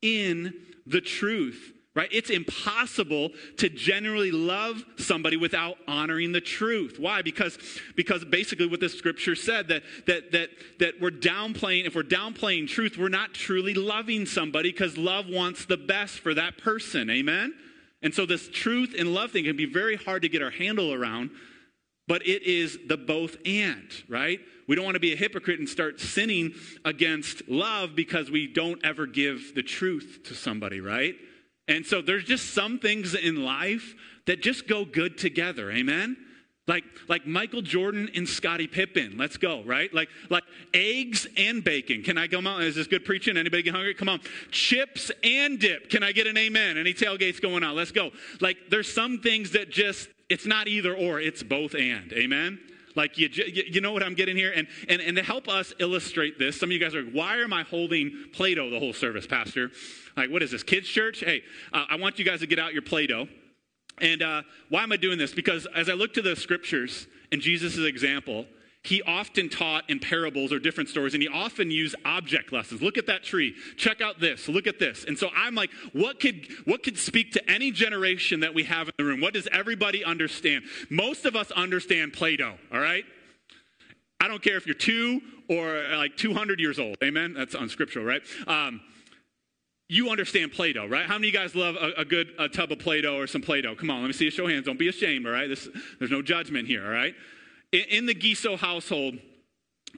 in 0.02 0.54
the 0.86 1.00
truth 1.00 1.73
right? 1.94 2.08
It's 2.10 2.30
impossible 2.30 3.30
to 3.58 3.68
generally 3.68 4.32
love 4.32 4.84
somebody 4.98 5.36
without 5.36 5.76
honoring 5.86 6.32
the 6.32 6.40
truth. 6.40 6.96
Why? 6.98 7.22
Because, 7.22 7.56
because 7.94 8.24
basically 8.24 8.66
what 8.66 8.80
the 8.80 8.88
scripture 8.88 9.36
said 9.36 9.68
that, 9.68 9.84
that, 10.06 10.32
that, 10.32 10.50
that 10.80 11.00
we're 11.00 11.10
downplaying, 11.10 11.86
if 11.86 11.94
we're 11.94 12.02
downplaying 12.02 12.68
truth, 12.68 12.98
we're 12.98 13.08
not 13.08 13.32
truly 13.32 13.74
loving 13.74 14.26
somebody 14.26 14.72
because 14.72 14.98
love 14.98 15.26
wants 15.28 15.66
the 15.66 15.76
best 15.76 16.18
for 16.18 16.34
that 16.34 16.58
person. 16.58 17.08
Amen? 17.10 17.54
And 18.02 18.12
so 18.12 18.26
this 18.26 18.48
truth 18.48 18.94
and 18.98 19.14
love 19.14 19.30
thing 19.30 19.44
can 19.44 19.56
be 19.56 19.66
very 19.66 19.96
hard 19.96 20.22
to 20.22 20.28
get 20.28 20.42
our 20.42 20.50
handle 20.50 20.92
around, 20.92 21.30
but 22.08 22.26
it 22.26 22.42
is 22.42 22.76
the 22.86 22.96
both 22.96 23.36
and, 23.46 23.88
right? 24.08 24.40
We 24.66 24.74
don't 24.74 24.84
want 24.84 24.96
to 24.96 25.00
be 25.00 25.12
a 25.12 25.16
hypocrite 25.16 25.60
and 25.60 25.68
start 25.68 26.00
sinning 26.00 26.54
against 26.84 27.48
love 27.48 27.94
because 27.94 28.30
we 28.30 28.48
don't 28.48 28.84
ever 28.84 29.06
give 29.06 29.54
the 29.54 29.62
truth 29.62 30.20
to 30.24 30.34
somebody, 30.34 30.80
right? 30.80 31.14
And 31.68 31.84
so 31.86 32.02
there's 32.02 32.24
just 32.24 32.52
some 32.52 32.78
things 32.78 33.14
in 33.14 33.44
life 33.44 33.94
that 34.26 34.42
just 34.42 34.68
go 34.68 34.84
good 34.84 35.16
together. 35.16 35.70
Amen? 35.70 36.16
Like, 36.66 36.84
like 37.08 37.26
Michael 37.26 37.60
Jordan 37.60 38.08
and 38.14 38.26
Scottie 38.26 38.66
Pippen. 38.66 39.16
Let's 39.18 39.36
go, 39.36 39.62
right? 39.64 39.92
Like, 39.92 40.08
like 40.30 40.44
eggs 40.72 41.26
and 41.36 41.62
bacon. 41.62 42.02
Can 42.02 42.16
I 42.16 42.26
come 42.26 42.46
out? 42.46 42.62
Is 42.62 42.74
this 42.74 42.86
good 42.86 43.04
preaching? 43.04 43.36
Anybody 43.36 43.62
get 43.62 43.74
hungry? 43.74 43.94
Come 43.94 44.08
on. 44.08 44.20
Chips 44.50 45.10
and 45.22 45.58
dip. 45.58 45.90
Can 45.90 46.02
I 46.02 46.12
get 46.12 46.26
an 46.26 46.38
amen? 46.38 46.78
Any 46.78 46.94
tailgates 46.94 47.40
going 47.40 47.62
on? 47.62 47.76
Let's 47.76 47.92
go. 47.92 48.12
Like, 48.40 48.56
there's 48.70 48.90
some 48.92 49.18
things 49.18 49.50
that 49.52 49.70
just, 49.70 50.08
it's 50.30 50.46
not 50.46 50.66
either 50.66 50.94
or, 50.94 51.20
it's 51.20 51.42
both 51.42 51.74
and. 51.74 52.10
Amen? 52.14 52.58
Like, 52.94 53.18
you, 53.18 53.28
you 53.28 53.80
know 53.80 53.92
what 53.92 54.02
I'm 54.02 54.14
getting 54.14 54.36
here? 54.36 54.52
And, 54.54 54.68
and, 54.88 55.00
and 55.00 55.16
to 55.16 55.22
help 55.22 55.48
us 55.48 55.72
illustrate 55.78 56.38
this, 56.38 56.58
some 56.58 56.68
of 56.68 56.72
you 56.72 56.78
guys 56.78 56.94
are 56.94 57.02
like, 57.02 57.12
why 57.12 57.36
am 57.38 57.52
I 57.52 57.64
holding 57.64 58.12
Play 58.32 58.54
Doh 58.54 58.70
the 58.70 58.78
whole 58.78 58.92
service, 58.92 59.26
Pastor? 59.26 59.70
Like, 60.16 60.30
what 60.30 60.42
is 60.42 60.52
this, 60.52 60.62
kids' 60.62 60.88
church? 60.88 61.20
Hey, 61.20 61.42
uh, 61.72 61.86
I 61.90 61.96
want 61.96 62.18
you 62.18 62.24
guys 62.24 62.40
to 62.40 62.46
get 62.46 62.58
out 62.58 62.72
your 62.72 62.82
Play 62.82 63.06
Doh. 63.06 63.26
And 64.00 64.22
uh, 64.22 64.42
why 64.68 64.82
am 64.82 64.92
I 64.92 64.96
doing 64.96 65.18
this? 65.18 65.32
Because 65.32 65.66
as 65.74 65.88
I 65.88 65.92
look 65.92 66.14
to 66.14 66.22
the 66.22 66.36
scriptures 66.36 67.06
and 67.32 67.40
Jesus' 67.40 67.78
example, 67.78 68.46
he 68.84 69.02
often 69.02 69.48
taught 69.48 69.88
in 69.88 69.98
parables 69.98 70.52
or 70.52 70.58
different 70.58 70.90
stories, 70.90 71.14
and 71.14 71.22
he 71.22 71.28
often 71.28 71.70
used 71.70 71.96
object 72.04 72.52
lessons. 72.52 72.82
Look 72.82 72.98
at 72.98 73.06
that 73.06 73.24
tree. 73.24 73.54
Check 73.76 74.02
out 74.02 74.20
this. 74.20 74.46
Look 74.46 74.66
at 74.66 74.78
this. 74.78 75.04
And 75.04 75.18
so 75.18 75.30
I'm 75.34 75.54
like, 75.54 75.70
what 75.92 76.20
could 76.20 76.46
what 76.66 76.82
could 76.82 76.98
speak 76.98 77.32
to 77.32 77.50
any 77.50 77.70
generation 77.70 78.40
that 78.40 78.54
we 78.54 78.64
have 78.64 78.88
in 78.88 78.94
the 78.98 79.04
room? 79.04 79.20
What 79.20 79.32
does 79.32 79.48
everybody 79.50 80.04
understand? 80.04 80.64
Most 80.90 81.24
of 81.24 81.34
us 81.34 81.50
understand 81.52 82.12
Play-Doh, 82.12 82.54
all 82.72 82.80
right? 82.80 83.04
I 84.20 84.28
don't 84.28 84.42
care 84.42 84.56
if 84.56 84.66
you're 84.66 84.74
two 84.74 85.20
or 85.48 85.82
like 85.96 86.16
200 86.16 86.60
years 86.60 86.78
old. 86.78 86.96
Amen? 87.02 87.34
That's 87.34 87.54
unscriptural, 87.54 88.04
right? 88.04 88.22
Um, 88.46 88.80
you 89.88 90.10
understand 90.10 90.52
Play-Doh, 90.52 90.86
right? 90.86 91.06
How 91.06 91.14
many 91.14 91.28
of 91.28 91.34
you 91.34 91.40
guys 91.40 91.54
love 91.54 91.76
a, 91.76 92.00
a 92.00 92.04
good 92.04 92.32
a 92.38 92.48
tub 92.48 92.72
of 92.72 92.78
Play-Doh 92.78 93.16
or 93.16 93.26
some 93.26 93.42
Play-Doh? 93.42 93.76
Come 93.76 93.90
on, 93.90 94.00
let 94.00 94.06
me 94.06 94.12
see 94.12 94.28
a 94.28 94.30
show 94.30 94.44
of 94.44 94.50
hands. 94.50 94.66
Don't 94.66 94.78
be 94.78 94.88
ashamed, 94.88 95.26
all 95.26 95.32
right? 95.32 95.48
This, 95.48 95.68
there's 95.98 96.10
no 96.10 96.22
judgment 96.22 96.68
here, 96.68 96.84
all 96.84 96.90
right? 96.90 97.14
In, 97.74 98.06
the 98.06 98.14
Giso 98.14 98.56
household, 98.56 99.18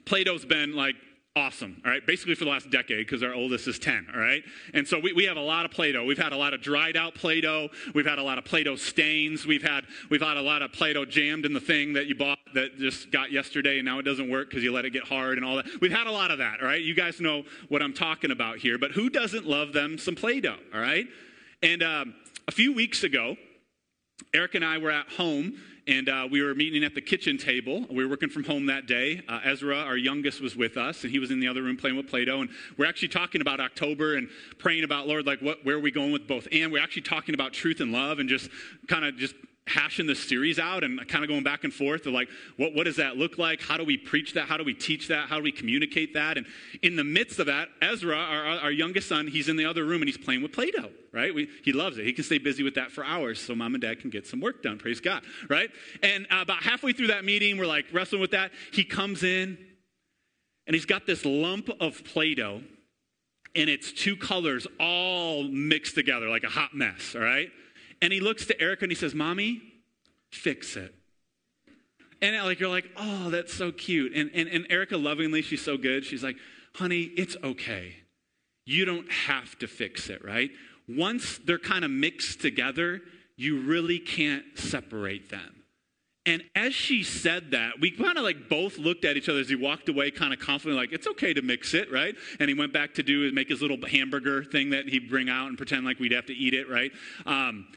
Play-Doh's 0.06 0.46
been 0.46 0.74
like 0.74 0.94
awesome, 1.36 1.82
all 1.84 1.90
right? 1.90 2.04
Basically 2.06 2.34
for 2.34 2.44
the 2.44 2.50
last 2.50 2.70
decade 2.70 3.06
because 3.06 3.22
our 3.22 3.34
oldest 3.34 3.68
is 3.68 3.78
10, 3.78 4.06
all 4.14 4.18
right? 4.18 4.42
And 4.72 4.88
so 4.88 4.98
we, 4.98 5.12
we 5.12 5.24
have 5.24 5.36
a 5.36 5.42
lot 5.42 5.66
of 5.66 5.70
Play-Doh. 5.72 6.04
We've 6.04 6.16
had 6.16 6.32
a 6.32 6.36
lot 6.36 6.54
of 6.54 6.62
dried 6.62 6.96
out 6.96 7.14
Play-Doh. 7.14 7.68
We've 7.94 8.06
had 8.06 8.18
a 8.18 8.22
lot 8.22 8.38
of 8.38 8.46
Play-Doh 8.46 8.76
stains. 8.76 9.44
We've 9.44 9.62
had, 9.62 9.84
we've 10.08 10.22
had 10.22 10.38
a 10.38 10.42
lot 10.42 10.62
of 10.62 10.72
Play-Doh 10.72 11.04
jammed 11.04 11.44
in 11.44 11.52
the 11.52 11.60
thing 11.60 11.92
that 11.92 12.06
you 12.06 12.14
bought 12.14 12.38
that 12.54 12.78
just 12.78 13.10
got 13.10 13.30
yesterday 13.30 13.78
and 13.78 13.84
now 13.84 13.98
it 13.98 14.04
doesn't 14.04 14.30
work 14.30 14.48
because 14.48 14.64
you 14.64 14.72
let 14.72 14.86
it 14.86 14.90
get 14.90 15.04
hard 15.04 15.36
and 15.36 15.44
all 15.44 15.56
that. 15.56 15.66
We've 15.82 15.92
had 15.92 16.06
a 16.06 16.12
lot 16.12 16.30
of 16.30 16.38
that, 16.38 16.62
all 16.62 16.66
right? 16.66 16.80
You 16.80 16.94
guys 16.94 17.20
know 17.20 17.42
what 17.68 17.82
I'm 17.82 17.92
talking 17.92 18.30
about 18.30 18.56
here. 18.56 18.78
But 18.78 18.92
who 18.92 19.10
doesn't 19.10 19.46
love 19.46 19.74
them 19.74 19.98
some 19.98 20.14
Play-Doh, 20.14 20.56
all 20.72 20.80
right? 20.80 21.06
And 21.62 21.82
um, 21.82 22.14
a 22.48 22.52
few 22.52 22.72
weeks 22.72 23.04
ago, 23.04 23.36
Eric 24.32 24.54
and 24.54 24.64
I 24.64 24.78
were 24.78 24.90
at 24.90 25.10
home 25.10 25.58
and 25.86 26.08
uh, 26.08 26.26
we 26.30 26.42
were 26.42 26.54
meeting 26.54 26.82
at 26.82 26.94
the 26.94 27.00
kitchen 27.00 27.38
table. 27.38 27.86
We 27.88 28.04
were 28.04 28.10
working 28.10 28.28
from 28.28 28.44
home 28.44 28.66
that 28.66 28.86
day. 28.86 29.22
Uh, 29.28 29.40
Ezra, 29.44 29.76
our 29.76 29.96
youngest, 29.96 30.40
was 30.40 30.56
with 30.56 30.76
us, 30.76 31.04
and 31.04 31.12
he 31.12 31.18
was 31.18 31.30
in 31.30 31.38
the 31.38 31.46
other 31.46 31.62
room 31.62 31.76
playing 31.76 31.96
with 31.96 32.08
Play-Doh. 32.08 32.40
And 32.40 32.50
we're 32.76 32.86
actually 32.86 33.08
talking 33.08 33.40
about 33.40 33.60
October 33.60 34.16
and 34.16 34.28
praying 34.58 34.84
about 34.84 35.06
Lord, 35.06 35.26
like 35.26 35.40
what, 35.40 35.64
where 35.64 35.76
are 35.76 35.80
we 35.80 35.90
going 35.90 36.12
with 36.12 36.26
both? 36.26 36.48
And 36.50 36.72
we're 36.72 36.82
actually 36.82 37.02
talking 37.02 37.34
about 37.34 37.52
truth 37.52 37.80
and 37.80 37.92
love, 37.92 38.18
and 38.18 38.28
just 38.28 38.50
kind 38.88 39.04
of 39.04 39.16
just 39.16 39.34
hashing 39.66 40.06
this 40.06 40.22
series 40.22 40.58
out 40.60 40.84
and 40.84 41.06
kind 41.08 41.24
of 41.24 41.28
going 41.28 41.42
back 41.42 41.64
and 41.64 41.74
forth 41.74 42.06
of 42.06 42.12
like 42.12 42.28
what, 42.56 42.72
what 42.74 42.84
does 42.84 42.96
that 42.96 43.16
look 43.16 43.36
like? 43.36 43.60
How 43.60 43.76
do 43.76 43.84
we 43.84 43.96
preach 43.96 44.34
that? 44.34 44.46
How 44.46 44.56
do 44.56 44.62
we 44.62 44.74
teach 44.74 45.08
that? 45.08 45.28
How 45.28 45.38
do 45.38 45.42
we 45.42 45.50
communicate 45.50 46.14
that? 46.14 46.36
And 46.36 46.46
in 46.82 46.94
the 46.94 47.02
midst 47.02 47.40
of 47.40 47.46
that 47.46 47.68
ezra 47.82 48.16
our, 48.16 48.60
our 48.60 48.70
youngest 48.70 49.08
son 49.08 49.26
he's 49.26 49.48
in 49.48 49.56
the 49.56 49.64
other 49.64 49.84
room 49.84 50.02
and 50.02 50.08
he's 50.08 50.18
playing 50.18 50.42
with 50.42 50.52
play-doh 50.52 50.90
right? 51.12 51.34
We, 51.34 51.48
he 51.64 51.72
loves 51.72 51.96
it. 51.96 52.04
He 52.04 52.12
can 52.12 52.24
stay 52.24 52.36
busy 52.38 52.62
with 52.62 52.74
that 52.74 52.92
for 52.92 53.04
hours 53.04 53.40
so 53.40 53.54
mom 53.54 53.74
and 53.74 53.82
dad 53.82 54.00
can 54.00 54.10
get 54.10 54.26
some 54.26 54.40
work 54.40 54.62
done. 54.62 54.78
Praise 54.78 55.00
god 55.00 55.24
right? 55.48 55.70
And 56.02 56.26
uh, 56.30 56.42
about 56.42 56.62
halfway 56.62 56.92
through 56.92 57.08
that 57.08 57.24
meeting 57.24 57.58
we're 57.58 57.66
like 57.66 57.86
wrestling 57.92 58.20
with 58.20 58.30
that. 58.30 58.52
He 58.72 58.84
comes 58.84 59.24
in 59.24 59.58
and 60.68 60.74
he's 60.74 60.86
got 60.86 61.06
this 61.06 61.24
lump 61.24 61.70
of 61.80 62.04
play-doh 62.04 62.62
and 63.56 63.70
it's 63.70 63.90
two 63.90 64.16
colors 64.16 64.68
all 64.78 65.42
mixed 65.44 65.96
together 65.96 66.28
like 66.28 66.44
a 66.44 66.48
hot 66.48 66.72
mess 66.72 67.16
all 67.16 67.22
right 67.22 67.50
and 68.02 68.12
he 68.12 68.20
looks 68.20 68.46
to 68.46 68.60
Erica 68.60 68.84
and 68.84 68.92
he 68.92 68.96
says, 68.96 69.14
Mommy, 69.14 69.62
fix 70.30 70.76
it. 70.76 70.94
And 72.22 72.36
like 72.44 72.60
you're 72.60 72.70
like, 72.70 72.90
oh, 72.96 73.30
that's 73.30 73.52
so 73.52 73.72
cute. 73.72 74.14
And, 74.14 74.30
and, 74.34 74.48
and 74.48 74.66
Erica 74.70 74.96
lovingly, 74.96 75.42
she's 75.42 75.62
so 75.62 75.76
good. 75.76 76.04
She's 76.04 76.22
like, 76.22 76.36
honey, 76.74 77.02
it's 77.02 77.36
okay. 77.42 77.94
You 78.64 78.84
don't 78.84 79.10
have 79.10 79.58
to 79.58 79.66
fix 79.66 80.08
it, 80.08 80.24
right? 80.24 80.50
Once 80.88 81.38
they're 81.44 81.58
kind 81.58 81.84
of 81.84 81.90
mixed 81.90 82.40
together, 82.40 83.02
you 83.36 83.60
really 83.60 83.98
can't 83.98 84.44
separate 84.54 85.30
them. 85.30 85.62
And 86.24 86.42
as 86.56 86.74
she 86.74 87.04
said 87.04 87.52
that, 87.52 87.74
we 87.80 87.92
kind 87.92 88.18
of 88.18 88.24
like 88.24 88.48
both 88.48 88.78
looked 88.78 89.04
at 89.04 89.16
each 89.16 89.28
other 89.28 89.38
as 89.38 89.48
he 89.48 89.54
walked 89.54 89.88
away, 89.88 90.10
kind 90.10 90.32
of 90.32 90.40
confidently, 90.40 90.82
like, 90.82 90.92
it's 90.92 91.06
okay 91.06 91.32
to 91.32 91.42
mix 91.42 91.72
it, 91.72 91.92
right? 91.92 92.16
And 92.40 92.48
he 92.48 92.54
went 92.54 92.72
back 92.72 92.94
to 92.94 93.04
do 93.04 93.30
make 93.32 93.48
his 93.48 93.62
little 93.62 93.78
hamburger 93.86 94.42
thing 94.42 94.70
that 94.70 94.88
he'd 94.88 95.08
bring 95.08 95.28
out 95.28 95.46
and 95.46 95.56
pretend 95.56 95.84
like 95.84 96.00
we'd 96.00 96.12
have 96.12 96.26
to 96.26 96.34
eat 96.34 96.52
it, 96.52 96.68
right? 96.68 96.90
Um, 97.26 97.68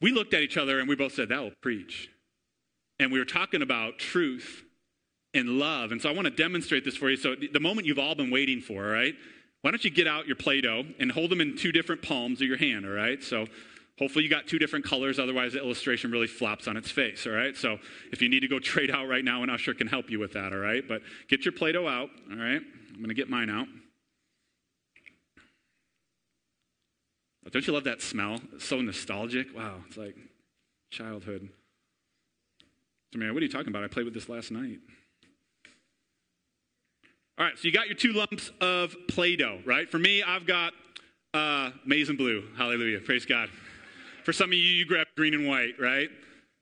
we 0.00 0.12
looked 0.12 0.34
at 0.34 0.42
each 0.42 0.56
other 0.56 0.78
and 0.78 0.88
we 0.88 0.96
both 0.96 1.14
said, 1.14 1.28
that 1.30 1.40
will 1.40 1.52
preach. 1.62 2.08
And 2.98 3.12
we 3.12 3.18
were 3.18 3.24
talking 3.24 3.62
about 3.62 3.98
truth 3.98 4.64
and 5.34 5.58
love. 5.58 5.92
And 5.92 6.00
so 6.00 6.08
I 6.08 6.12
want 6.12 6.26
to 6.26 6.30
demonstrate 6.30 6.84
this 6.84 6.96
for 6.96 7.10
you. 7.10 7.16
So 7.16 7.34
the 7.34 7.60
moment 7.60 7.86
you've 7.86 7.98
all 7.98 8.14
been 8.14 8.30
waiting 8.30 8.60
for, 8.60 8.82
right? 8.82 9.14
Why 9.62 9.70
don't 9.70 9.84
you 9.84 9.90
get 9.90 10.06
out 10.06 10.26
your 10.26 10.36
Play 10.36 10.60
Doh 10.60 10.84
and 10.98 11.10
hold 11.10 11.30
them 11.30 11.40
in 11.40 11.56
two 11.56 11.72
different 11.72 12.02
palms 12.02 12.40
of 12.40 12.48
your 12.48 12.56
hand, 12.56 12.86
all 12.86 12.92
right? 12.92 13.22
So 13.22 13.46
Hopefully, 13.98 14.24
you 14.24 14.30
got 14.30 14.46
two 14.46 14.58
different 14.58 14.84
colors, 14.84 15.18
otherwise, 15.18 15.54
the 15.54 15.58
illustration 15.58 16.10
really 16.10 16.26
flops 16.26 16.68
on 16.68 16.76
its 16.76 16.90
face, 16.90 17.26
all 17.26 17.32
right? 17.32 17.56
So, 17.56 17.78
if 18.12 18.20
you 18.20 18.28
need 18.28 18.40
to 18.40 18.48
go 18.48 18.58
trade 18.58 18.90
out 18.90 19.08
right 19.08 19.24
now, 19.24 19.42
an 19.42 19.48
usher 19.48 19.72
can 19.72 19.86
help 19.86 20.10
you 20.10 20.18
with 20.18 20.34
that, 20.34 20.52
all 20.52 20.58
right? 20.58 20.86
But 20.86 21.00
get 21.28 21.46
your 21.46 21.52
Play 21.52 21.72
Doh 21.72 21.88
out, 21.88 22.10
all 22.30 22.36
right? 22.36 22.60
I'm 22.60 22.96
going 22.96 23.08
to 23.08 23.14
get 23.14 23.30
mine 23.30 23.48
out. 23.48 23.66
Don't 27.50 27.66
you 27.66 27.72
love 27.72 27.84
that 27.84 28.02
smell? 28.02 28.40
It's 28.54 28.64
so 28.64 28.80
nostalgic. 28.80 29.56
Wow, 29.56 29.76
it's 29.86 29.96
like 29.96 30.16
childhood. 30.90 31.48
So, 33.12 33.18
man, 33.18 33.34
what 33.34 33.42
are 33.42 33.46
you 33.46 33.52
talking 33.52 33.68
about? 33.68 33.84
I 33.84 33.88
played 33.88 34.04
with 34.04 34.14
this 34.14 34.28
last 34.28 34.50
night. 34.50 34.78
All 37.38 37.44
right, 37.44 37.56
so 37.56 37.62
you 37.62 37.72
got 37.72 37.86
your 37.86 37.96
two 37.96 38.12
lumps 38.12 38.50
of 38.60 38.96
Play 39.08 39.36
Doh, 39.36 39.60
right? 39.66 39.90
For 39.90 39.98
me, 39.98 40.22
I've 40.22 40.46
got 40.46 40.72
uh, 41.34 41.70
maize 41.84 42.08
and 42.08 42.16
blue. 42.16 42.44
Hallelujah. 42.56 43.00
Praise 43.00 43.26
God. 43.26 43.50
For 44.24 44.32
some 44.32 44.50
of 44.50 44.54
you, 44.54 44.60
you 44.60 44.86
grabbed 44.86 45.10
green 45.16 45.34
and 45.34 45.46
white, 45.46 45.74
right? 45.78 46.08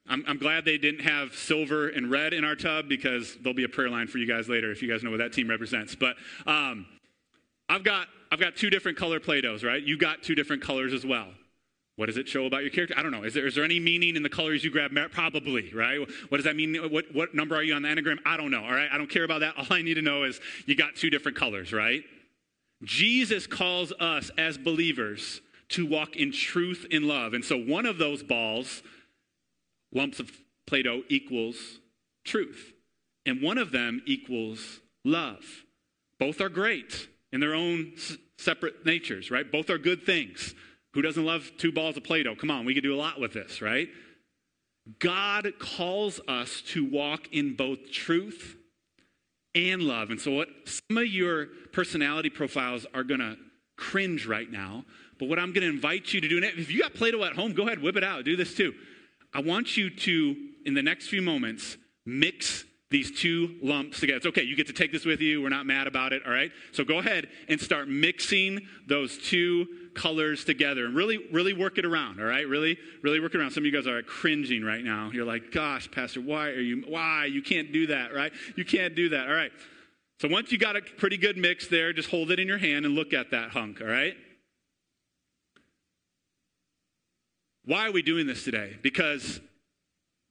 I'm, 0.06 0.22
I'm, 0.26 0.36
glad 0.36 0.64
they 0.64 0.76
didn't 0.76 1.00
have 1.00 1.34
silver 1.34 1.88
and 1.88 2.10
red 2.10 2.34
in 2.34 2.44
our 2.44 2.56
tub 2.56 2.88
because 2.88 3.36
there'll 3.36 3.54
be 3.54 3.64
a 3.64 3.68
prayer 3.68 3.88
line 3.88 4.06
for 4.06 4.18
you 4.18 4.26
guys 4.26 4.48
later 4.48 4.70
if 4.70 4.82
you 4.82 4.88
guys 4.88 5.02
know 5.02 5.10
what 5.10 5.18
that 5.18 5.32
team 5.32 5.48
represents. 5.48 5.94
But 5.94 6.16
um, 6.46 6.84
I've 7.70 7.84
got 7.84 8.08
I've 8.34 8.40
got 8.40 8.56
two 8.56 8.68
different 8.68 8.98
color 8.98 9.20
Play-Dohs, 9.20 9.62
right? 9.62 9.80
You 9.80 9.96
got 9.96 10.24
two 10.24 10.34
different 10.34 10.60
colors 10.60 10.92
as 10.92 11.06
well. 11.06 11.28
What 11.94 12.06
does 12.06 12.16
it 12.16 12.26
show 12.26 12.46
about 12.46 12.62
your 12.62 12.70
character? 12.70 12.92
I 12.98 13.02
don't 13.04 13.12
know. 13.12 13.22
Is 13.22 13.32
there, 13.32 13.46
is 13.46 13.54
there 13.54 13.62
any 13.62 13.78
meaning 13.78 14.16
in 14.16 14.24
the 14.24 14.28
colors 14.28 14.64
you 14.64 14.72
grab? 14.72 14.90
Probably, 15.12 15.72
right? 15.72 16.00
What 16.30 16.38
does 16.38 16.44
that 16.44 16.56
mean? 16.56 16.74
What, 16.90 17.04
what 17.14 17.32
number 17.32 17.54
are 17.54 17.62
you 17.62 17.74
on 17.74 17.82
the 17.82 17.88
Enneagram? 17.90 18.18
I 18.26 18.36
don't 18.36 18.50
know, 18.50 18.64
all 18.64 18.72
right? 18.72 18.88
I 18.92 18.98
don't 18.98 19.08
care 19.08 19.22
about 19.22 19.38
that. 19.42 19.54
All 19.56 19.66
I 19.70 19.82
need 19.82 19.94
to 19.94 20.02
know 20.02 20.24
is 20.24 20.40
you 20.66 20.74
got 20.74 20.96
two 20.96 21.10
different 21.10 21.38
colors, 21.38 21.72
right? 21.72 22.02
Jesus 22.82 23.46
calls 23.46 23.92
us 24.00 24.32
as 24.36 24.58
believers 24.58 25.40
to 25.68 25.86
walk 25.86 26.16
in 26.16 26.32
truth 26.32 26.88
in 26.90 27.06
love. 27.06 27.34
And 27.34 27.44
so 27.44 27.56
one 27.56 27.86
of 27.86 27.98
those 27.98 28.24
balls, 28.24 28.82
lumps 29.92 30.18
of 30.18 30.32
Play 30.66 30.82
Doh, 30.82 31.02
equals 31.08 31.78
truth. 32.24 32.72
And 33.24 33.40
one 33.40 33.58
of 33.58 33.70
them 33.70 34.02
equals 34.06 34.80
love. 35.04 35.44
Both 36.18 36.40
are 36.40 36.48
great 36.48 37.06
in 37.34 37.40
their 37.40 37.54
own 37.54 37.92
separate 38.38 38.86
natures, 38.86 39.30
right? 39.30 39.50
Both 39.50 39.68
are 39.68 39.78
good 39.78 40.06
things. 40.06 40.54
Who 40.94 41.02
doesn't 41.02 41.24
love 41.24 41.50
two 41.58 41.72
balls 41.72 41.96
of 41.96 42.04
Play 42.04 42.22
Doh? 42.22 42.36
Come 42.36 42.50
on, 42.50 42.64
we 42.64 42.72
could 42.72 42.82
do 42.82 42.94
a 42.94 42.96
lot 42.96 43.20
with 43.20 43.34
this, 43.34 43.60
right? 43.60 43.88
God 44.98 45.52
calls 45.58 46.20
us 46.26 46.62
to 46.68 46.84
walk 46.84 47.28
in 47.32 47.56
both 47.56 47.90
truth 47.90 48.56
and 49.54 49.82
love. 49.82 50.10
And 50.10 50.20
so, 50.20 50.30
what 50.30 50.48
some 50.64 50.96
of 50.98 51.06
your 51.06 51.46
personality 51.72 52.30
profiles 52.30 52.86
are 52.94 53.04
going 53.04 53.20
to 53.20 53.36
cringe 53.76 54.26
right 54.26 54.50
now 54.50 54.84
but 55.18 55.28
what 55.28 55.38
I'm 55.38 55.52
going 55.52 55.62
to 55.62 55.72
invite 55.72 56.12
you 56.12 56.20
to 56.20 56.28
do, 56.28 56.40
if 56.42 56.70
you 56.70 56.80
got 56.80 56.94
Play 56.94 57.10
Doh 57.10 57.24
at 57.24 57.34
home, 57.34 57.52
go 57.52 57.66
ahead, 57.66 57.80
whip 57.80 57.96
it 57.96 58.04
out. 58.04 58.24
Do 58.24 58.36
this 58.36 58.54
too. 58.54 58.74
I 59.32 59.40
want 59.40 59.76
you 59.76 59.90
to, 59.90 60.36
in 60.64 60.74
the 60.74 60.82
next 60.82 61.08
few 61.08 61.22
moments, 61.22 61.76
mix 62.04 62.64
these 62.94 63.10
two 63.10 63.56
lumps 63.60 63.98
together. 63.98 64.18
It's 64.18 64.26
okay. 64.26 64.44
You 64.44 64.54
get 64.54 64.68
to 64.68 64.72
take 64.72 64.92
this 64.92 65.04
with 65.04 65.20
you. 65.20 65.42
We're 65.42 65.48
not 65.48 65.66
mad 65.66 65.88
about 65.88 66.12
it. 66.12 66.22
All 66.24 66.30
right. 66.30 66.52
So 66.70 66.84
go 66.84 67.00
ahead 67.00 67.26
and 67.48 67.60
start 67.60 67.88
mixing 67.88 68.68
those 68.86 69.18
two 69.18 69.66
colors 69.96 70.44
together 70.44 70.86
and 70.86 70.94
really, 70.94 71.18
really 71.32 71.54
work 71.54 71.76
it 71.76 71.84
around. 71.84 72.20
All 72.20 72.26
right. 72.26 72.46
Really, 72.46 72.78
really 73.02 73.18
work 73.18 73.34
it 73.34 73.40
around. 73.40 73.50
Some 73.50 73.62
of 73.62 73.66
you 73.66 73.72
guys 73.72 73.88
are 73.88 74.00
cringing 74.04 74.62
right 74.62 74.84
now. 74.84 75.10
You're 75.12 75.24
like, 75.24 75.50
gosh, 75.50 75.90
Pastor, 75.90 76.20
why 76.20 76.50
are 76.50 76.60
you, 76.60 76.84
why? 76.86 77.24
You 77.24 77.42
can't 77.42 77.72
do 77.72 77.88
that. 77.88 78.14
Right. 78.14 78.32
You 78.54 78.64
can't 78.64 78.94
do 78.94 79.08
that. 79.08 79.26
All 79.26 79.34
right. 79.34 79.50
So 80.20 80.28
once 80.28 80.52
you 80.52 80.58
got 80.58 80.76
a 80.76 80.80
pretty 80.80 81.16
good 81.16 81.36
mix 81.36 81.66
there, 81.66 81.92
just 81.92 82.10
hold 82.10 82.30
it 82.30 82.38
in 82.38 82.46
your 82.46 82.58
hand 82.58 82.86
and 82.86 82.94
look 82.94 83.12
at 83.12 83.32
that 83.32 83.50
hunk. 83.50 83.80
All 83.80 83.88
right. 83.88 84.14
Why 87.64 87.88
are 87.88 87.92
we 87.92 88.02
doing 88.02 88.28
this 88.28 88.44
today? 88.44 88.76
Because 88.82 89.40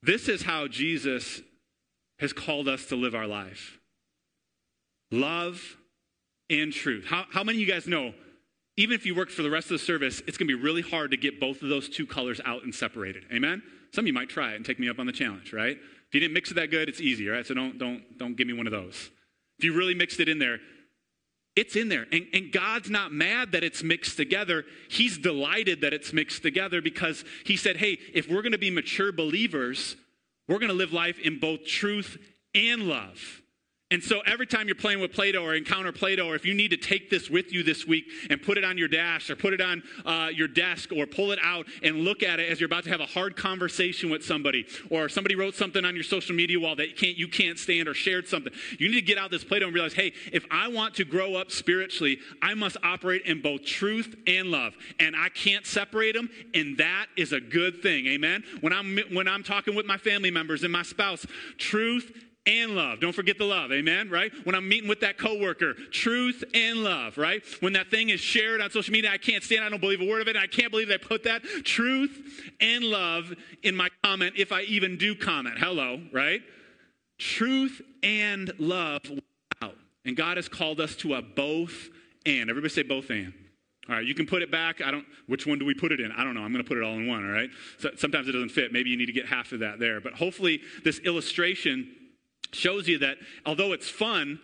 this 0.02 0.30
is 0.30 0.42
how 0.42 0.66
Jesus 0.66 1.42
has 2.18 2.32
called 2.32 2.68
us 2.68 2.86
to 2.86 2.96
live 2.96 3.14
our 3.14 3.26
life 3.26 3.78
love 5.10 5.76
and 6.50 6.72
truth. 6.72 7.04
How, 7.06 7.24
how 7.30 7.44
many 7.44 7.58
of 7.58 7.66
you 7.66 7.72
guys 7.72 7.86
know, 7.86 8.14
even 8.76 8.94
if 8.94 9.06
you 9.06 9.14
work 9.14 9.30
for 9.30 9.42
the 9.42 9.50
rest 9.50 9.66
of 9.66 9.78
the 9.78 9.84
service, 9.84 10.20
it's 10.26 10.36
going 10.36 10.48
to 10.48 10.56
be 10.56 10.60
really 10.60 10.82
hard 10.82 11.12
to 11.12 11.16
get 11.16 11.38
both 11.38 11.62
of 11.62 11.68
those 11.68 11.88
two 11.88 12.06
colors 12.06 12.40
out 12.44 12.64
and 12.64 12.74
separated? 12.74 13.24
Amen? 13.32 13.62
Some 13.92 14.04
of 14.04 14.06
you 14.08 14.12
might 14.12 14.28
try 14.28 14.52
it 14.52 14.56
and 14.56 14.64
take 14.64 14.80
me 14.80 14.88
up 14.88 14.98
on 14.98 15.06
the 15.06 15.12
challenge, 15.12 15.52
right? 15.52 15.76
If 15.76 16.14
you 16.14 16.20
didn't 16.20 16.34
mix 16.34 16.50
it 16.50 16.54
that 16.54 16.70
good, 16.70 16.88
it's 16.88 17.00
easy, 17.00 17.28
right? 17.28 17.46
So 17.46 17.54
don't, 17.54 17.78
don't, 17.78 18.18
don't 18.18 18.36
give 18.36 18.46
me 18.46 18.52
one 18.52 18.66
of 18.66 18.72
those. 18.72 19.10
If 19.58 19.64
you 19.64 19.76
really 19.76 19.94
mixed 19.94 20.18
it 20.18 20.28
in 20.28 20.38
there, 20.38 20.58
it's 21.56 21.76
in 21.76 21.88
there. 21.88 22.06
And, 22.10 22.26
and, 22.32 22.50
God's 22.50 22.90
not 22.90 23.12
mad 23.12 23.52
that 23.52 23.62
it's 23.62 23.84
mixed 23.84 24.16
together. 24.16 24.64
He's 24.90 25.16
delighted 25.16 25.82
that 25.82 25.94
it's 25.94 26.12
mixed 26.12 26.42
together 26.42 26.82
because 26.82 27.24
He 27.44 27.56
said, 27.56 27.76
hey, 27.76 27.98
if 28.12 28.28
we're 28.28 28.42
going 28.42 28.52
to 28.52 28.58
be 28.58 28.70
mature 28.70 29.12
believers, 29.12 29.94
we're 30.48 30.58
going 30.58 30.68
to 30.68 30.74
live 30.74 30.92
life 30.92 31.18
in 31.18 31.38
both 31.38 31.66
truth 31.66 32.18
and 32.54 32.82
love. 32.82 33.42
And 33.90 34.02
so 34.02 34.20
every 34.26 34.46
time 34.46 34.66
you're 34.66 34.74
playing 34.74 35.00
with 35.00 35.12
Play 35.12 35.30
Doh 35.30 35.44
or 35.44 35.54
encounter 35.54 35.92
Play 35.92 36.16
Doh, 36.16 36.28
or 36.28 36.34
if 36.34 36.46
you 36.46 36.54
need 36.54 36.70
to 36.70 36.76
take 36.76 37.10
this 37.10 37.28
with 37.28 37.52
you 37.52 37.62
this 37.62 37.86
week 37.86 38.06
and 38.30 38.42
put 38.42 38.56
it 38.56 38.64
on 38.64 38.78
your 38.78 38.88
dash 38.88 39.28
or 39.28 39.36
put 39.36 39.52
it 39.52 39.60
on 39.60 39.82
uh, 40.06 40.30
your 40.34 40.48
desk 40.48 40.90
or 40.90 41.06
pull 41.06 41.32
it 41.32 41.38
out 41.42 41.66
and 41.82 41.98
look 41.98 42.22
at 42.22 42.40
it 42.40 42.50
as 42.50 42.58
you're 42.58 42.66
about 42.66 42.84
to 42.84 42.90
have 42.90 43.00
a 43.00 43.06
hard 43.06 43.36
conversation 43.36 44.08
with 44.08 44.24
somebody, 44.24 44.66
or 44.90 45.08
somebody 45.10 45.36
wrote 45.36 45.54
something 45.54 45.84
on 45.84 45.94
your 45.94 46.02
social 46.02 46.34
media 46.34 46.58
wall 46.58 46.74
that 46.74 46.88
you 46.88 46.94
can't, 46.94 47.16
you 47.16 47.28
can't 47.28 47.58
stand 47.58 47.86
or 47.86 47.94
shared 47.94 48.26
something, 48.26 48.52
you 48.78 48.88
need 48.88 49.00
to 49.00 49.02
get 49.02 49.18
out 49.18 49.30
this 49.30 49.44
Play 49.44 49.58
Doh 49.58 49.66
and 49.66 49.74
realize, 49.74 49.92
hey, 49.92 50.12
if 50.32 50.46
I 50.50 50.68
want 50.68 50.94
to 50.94 51.04
grow 51.04 51.34
up 51.34 51.52
spiritually, 51.52 52.18
I 52.40 52.54
must 52.54 52.78
operate 52.82 53.22
in 53.26 53.42
both 53.42 53.64
truth 53.64 54.16
and 54.26 54.48
love. 54.48 54.74
And 54.98 55.14
I 55.14 55.28
can't 55.28 55.66
separate 55.66 56.14
them, 56.14 56.30
and 56.54 56.78
that 56.78 57.06
is 57.16 57.32
a 57.32 57.40
good 57.40 57.82
thing. 57.82 58.06
Amen? 58.06 58.44
When 58.62 58.72
I'm, 58.72 58.98
when 59.12 59.28
I'm 59.28 59.42
talking 59.42 59.74
with 59.76 59.86
my 59.86 59.98
family 59.98 60.30
members 60.30 60.64
and 60.64 60.72
my 60.72 60.82
spouse, 60.82 61.26
truth 61.58 62.10
and 62.46 62.76
love. 62.76 63.00
Don't 63.00 63.14
forget 63.14 63.38
the 63.38 63.44
love, 63.44 63.72
amen, 63.72 64.10
right? 64.10 64.30
When 64.44 64.54
I'm 64.54 64.68
meeting 64.68 64.88
with 64.88 65.00
that 65.00 65.18
coworker, 65.18 65.74
truth 65.74 66.44
and 66.52 66.84
love, 66.84 67.16
right? 67.16 67.42
When 67.60 67.72
that 67.72 67.90
thing 67.90 68.10
is 68.10 68.20
shared 68.20 68.60
on 68.60 68.70
social 68.70 68.92
media, 68.92 69.10
I 69.10 69.18
can't 69.18 69.42
stand, 69.42 69.64
I 69.64 69.70
don't 69.70 69.80
believe 69.80 70.00
a 70.00 70.06
word 70.06 70.22
of 70.22 70.28
it, 70.28 70.36
I 70.36 70.46
can't 70.46 70.70
believe 70.70 70.88
they 70.88 70.98
put 70.98 71.24
that 71.24 71.42
truth 71.64 72.42
and 72.60 72.84
love 72.84 73.32
in 73.62 73.74
my 73.74 73.88
comment 74.02 74.34
if 74.36 74.52
I 74.52 74.62
even 74.62 74.98
do 74.98 75.14
comment. 75.14 75.58
Hello, 75.58 76.00
right? 76.12 76.42
Truth 77.18 77.80
and 78.02 78.52
love 78.58 79.00
out. 79.62 79.76
And 80.04 80.16
God 80.16 80.36
has 80.36 80.48
called 80.48 80.80
us 80.80 80.94
to 80.96 81.14
a 81.14 81.22
both 81.22 81.88
and. 82.26 82.50
Everybody 82.50 82.72
say 82.72 82.82
both 82.82 83.08
and. 83.10 83.32
All 83.88 83.94
right, 83.94 84.04
you 84.04 84.14
can 84.14 84.26
put 84.26 84.42
it 84.42 84.50
back. 84.50 84.80
I 84.80 84.90
don't. 84.90 85.04
Which 85.26 85.46
one 85.46 85.58
do 85.58 85.66
we 85.66 85.74
put 85.74 85.92
it 85.92 86.00
in? 86.00 86.10
I 86.10 86.24
don't 86.24 86.34
know. 86.34 86.40
I'm 86.40 86.52
going 86.52 86.64
to 86.64 86.68
put 86.68 86.78
it 86.78 86.82
all 86.82 86.94
in 86.94 87.06
one. 87.06 87.22
All 87.22 87.30
right. 87.30 87.50
So 87.78 87.90
sometimes 87.96 88.28
it 88.28 88.32
doesn't 88.32 88.48
fit. 88.48 88.72
Maybe 88.72 88.88
you 88.88 88.96
need 88.96 89.06
to 89.06 89.12
get 89.12 89.26
half 89.26 89.52
of 89.52 89.60
that 89.60 89.78
there. 89.78 90.00
But 90.00 90.14
hopefully, 90.14 90.62
this 90.84 91.00
illustration 91.00 91.94
shows 92.54 92.88
you 92.88 92.98
that 92.98 93.18
although 93.44 93.72
it's 93.72 93.88
fun, 93.88 94.40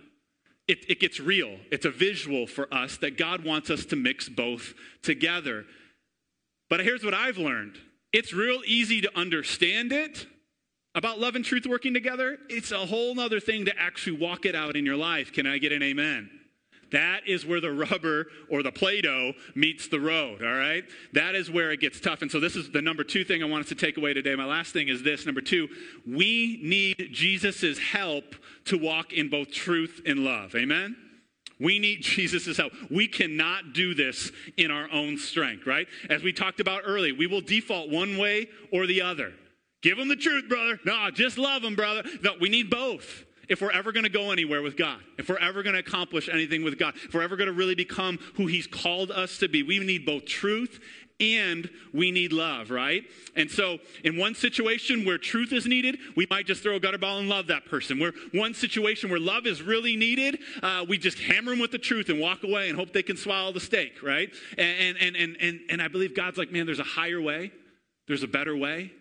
it, 0.68 0.88
it 0.88 1.00
gets 1.00 1.18
real. 1.18 1.56
It's 1.72 1.84
a 1.84 1.90
visual 1.90 2.46
for 2.46 2.72
us 2.72 2.96
that 2.98 3.16
God 3.16 3.44
wants 3.44 3.70
us 3.70 3.84
to 3.86 3.96
mix 3.96 4.28
both 4.28 4.74
together. 5.02 5.64
But 6.68 6.80
here's 6.80 7.04
what 7.04 7.14
I've 7.14 7.38
learned 7.38 7.76
it's 8.12 8.32
real 8.32 8.60
easy 8.66 9.00
to 9.00 9.18
understand 9.18 9.92
it 9.92 10.26
about 10.94 11.20
love 11.20 11.36
and 11.36 11.44
truth 11.44 11.66
working 11.66 11.94
together. 11.94 12.38
It's 12.48 12.72
a 12.72 12.86
whole 12.86 13.18
other 13.20 13.40
thing 13.40 13.66
to 13.66 13.78
actually 13.78 14.18
walk 14.18 14.44
it 14.44 14.54
out 14.54 14.76
in 14.76 14.84
your 14.84 14.96
life. 14.96 15.32
Can 15.32 15.46
I 15.46 15.58
get 15.58 15.72
an 15.72 15.82
amen? 15.82 16.30
That 16.92 17.20
is 17.26 17.46
where 17.46 17.60
the 17.60 17.72
rubber 17.72 18.26
or 18.50 18.62
the 18.62 18.72
Play 18.72 19.00
Doh 19.00 19.32
meets 19.54 19.88
the 19.88 20.00
road, 20.00 20.42
all 20.42 20.52
right? 20.52 20.84
That 21.12 21.34
is 21.34 21.50
where 21.50 21.70
it 21.70 21.80
gets 21.80 22.00
tough. 22.00 22.22
And 22.22 22.30
so, 22.30 22.40
this 22.40 22.56
is 22.56 22.70
the 22.70 22.82
number 22.82 23.04
two 23.04 23.24
thing 23.24 23.42
I 23.42 23.46
want 23.46 23.62
us 23.64 23.68
to 23.68 23.74
take 23.74 23.96
away 23.96 24.14
today. 24.14 24.34
My 24.34 24.44
last 24.44 24.72
thing 24.72 24.88
is 24.88 25.02
this 25.02 25.26
number 25.26 25.40
two, 25.40 25.68
we 26.06 26.60
need 26.62 27.10
Jesus' 27.12 27.78
help 27.78 28.34
to 28.66 28.78
walk 28.78 29.12
in 29.12 29.28
both 29.28 29.50
truth 29.50 30.02
and 30.06 30.20
love. 30.20 30.54
Amen? 30.54 30.96
We 31.60 31.78
need 31.78 32.00
Jesus' 32.02 32.56
help. 32.56 32.72
We 32.90 33.06
cannot 33.06 33.72
do 33.72 33.94
this 33.94 34.32
in 34.56 34.70
our 34.70 34.90
own 34.90 35.18
strength, 35.18 35.66
right? 35.66 35.86
As 36.08 36.22
we 36.22 36.32
talked 36.32 36.60
about 36.60 36.82
earlier, 36.84 37.14
we 37.14 37.26
will 37.26 37.42
default 37.42 37.90
one 37.90 38.16
way 38.18 38.48
or 38.72 38.86
the 38.86 39.02
other. 39.02 39.34
Give 39.82 39.96
them 39.96 40.08
the 40.08 40.16
truth, 40.16 40.48
brother. 40.48 40.78
No, 40.84 41.10
just 41.10 41.38
love 41.38 41.62
them, 41.62 41.74
brother. 41.74 42.02
No, 42.22 42.32
we 42.40 42.48
need 42.48 42.68
both. 42.68 43.24
If 43.50 43.60
we're 43.60 43.72
ever 43.72 43.90
going 43.90 44.04
to 44.04 44.10
go 44.10 44.30
anywhere 44.30 44.62
with 44.62 44.76
God, 44.76 45.00
if 45.18 45.28
we're 45.28 45.38
ever 45.38 45.64
going 45.64 45.74
to 45.74 45.80
accomplish 45.80 46.28
anything 46.28 46.62
with 46.62 46.78
God, 46.78 46.94
if 47.04 47.12
we're 47.12 47.22
ever 47.22 47.36
going 47.36 47.48
to 47.48 47.52
really 47.52 47.74
become 47.74 48.18
who 48.36 48.46
He's 48.46 48.68
called 48.68 49.10
us 49.10 49.38
to 49.38 49.48
be, 49.48 49.64
we 49.64 49.80
need 49.80 50.06
both 50.06 50.24
truth 50.24 50.78
and 51.18 51.68
we 51.92 52.12
need 52.12 52.32
love, 52.32 52.70
right? 52.70 53.02
And 53.34 53.50
so, 53.50 53.78
in 54.04 54.16
one 54.16 54.36
situation 54.36 55.04
where 55.04 55.18
truth 55.18 55.52
is 55.52 55.66
needed, 55.66 55.98
we 56.16 56.28
might 56.30 56.46
just 56.46 56.62
throw 56.62 56.76
a 56.76 56.80
gutter 56.80 56.96
ball 56.96 57.18
and 57.18 57.28
love 57.28 57.48
that 57.48 57.66
person. 57.66 57.98
Where 57.98 58.12
one 58.32 58.54
situation 58.54 59.10
where 59.10 59.18
love 59.18 59.46
is 59.46 59.60
really 59.60 59.96
needed, 59.96 60.38
uh, 60.62 60.86
we 60.88 60.96
just 60.96 61.18
hammer 61.18 61.50
them 61.50 61.58
with 61.58 61.72
the 61.72 61.78
truth 61.78 62.08
and 62.08 62.20
walk 62.20 62.44
away 62.44 62.68
and 62.68 62.78
hope 62.78 62.92
they 62.92 63.02
can 63.02 63.16
swallow 63.16 63.52
the 63.52 63.60
steak, 63.60 64.00
right? 64.00 64.30
And, 64.56 64.96
and, 64.96 65.16
and, 65.16 65.36
and, 65.40 65.60
and 65.68 65.82
I 65.82 65.88
believe 65.88 66.14
God's 66.14 66.38
like, 66.38 66.52
man, 66.52 66.66
there's 66.66 66.78
a 66.78 66.84
higher 66.84 67.20
way, 67.20 67.50
there's 68.06 68.22
a 68.22 68.28
better 68.28 68.56
way. 68.56 68.92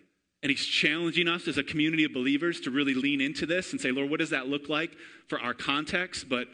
And 0.42 0.50
he's 0.50 0.64
challenging 0.64 1.28
us 1.28 1.48
as 1.48 1.58
a 1.58 1.62
community 1.62 2.04
of 2.04 2.14
believers 2.14 2.60
to 2.62 2.70
really 2.70 2.94
lean 2.94 3.20
into 3.20 3.44
this 3.44 3.72
and 3.72 3.80
say, 3.80 3.90
Lord, 3.90 4.10
what 4.10 4.20
does 4.20 4.30
that 4.30 4.48
look 4.48 4.68
like 4.68 4.92
for 5.28 5.38
our 5.40 5.52
context? 5.52 6.28
But 6.28 6.48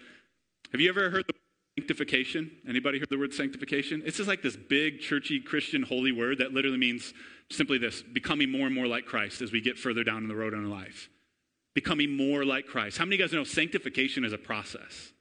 have 0.73 0.81
you 0.81 0.89
ever 0.89 1.11
heard 1.11 1.25
the 1.29 1.35
Sanctification. 1.79 2.51
Anybody 2.67 2.99
heard 2.99 3.11
the 3.11 3.19
word 3.19 3.35
sanctification? 3.35 4.03
It's 4.07 4.17
just 4.17 4.29
like 4.29 4.41
this 4.41 4.57
big, 4.57 5.01
churchy, 5.01 5.41
Christian, 5.41 5.83
holy 5.83 6.11
word 6.11 6.39
that 6.39 6.53
literally 6.53 6.79
means 6.79 7.13
simply 7.51 7.77
this 7.77 8.03
becoming 8.03 8.51
more 8.51 8.67
and 8.67 8.75
more 8.75 8.87
like 8.87 9.05
Christ 9.05 9.43
as 9.43 9.53
we 9.53 9.61
get 9.61 9.79
further 9.79 10.03
down 10.03 10.23
in 10.23 10.29
the 10.29 10.35
road 10.35 10.55
in 10.55 10.61
our 10.61 10.71
life. 10.71 11.11
Becoming 11.75 12.17
more 12.17 12.47
like 12.47 12.67
Christ. 12.67 12.97
How 12.97 13.05
many 13.05 13.17
of 13.17 13.21
you 13.21 13.27
guys 13.27 13.33
know 13.35 13.45
sanctification 13.45 14.25
is 14.25 14.33
a 14.33 14.39
process? 14.39 15.13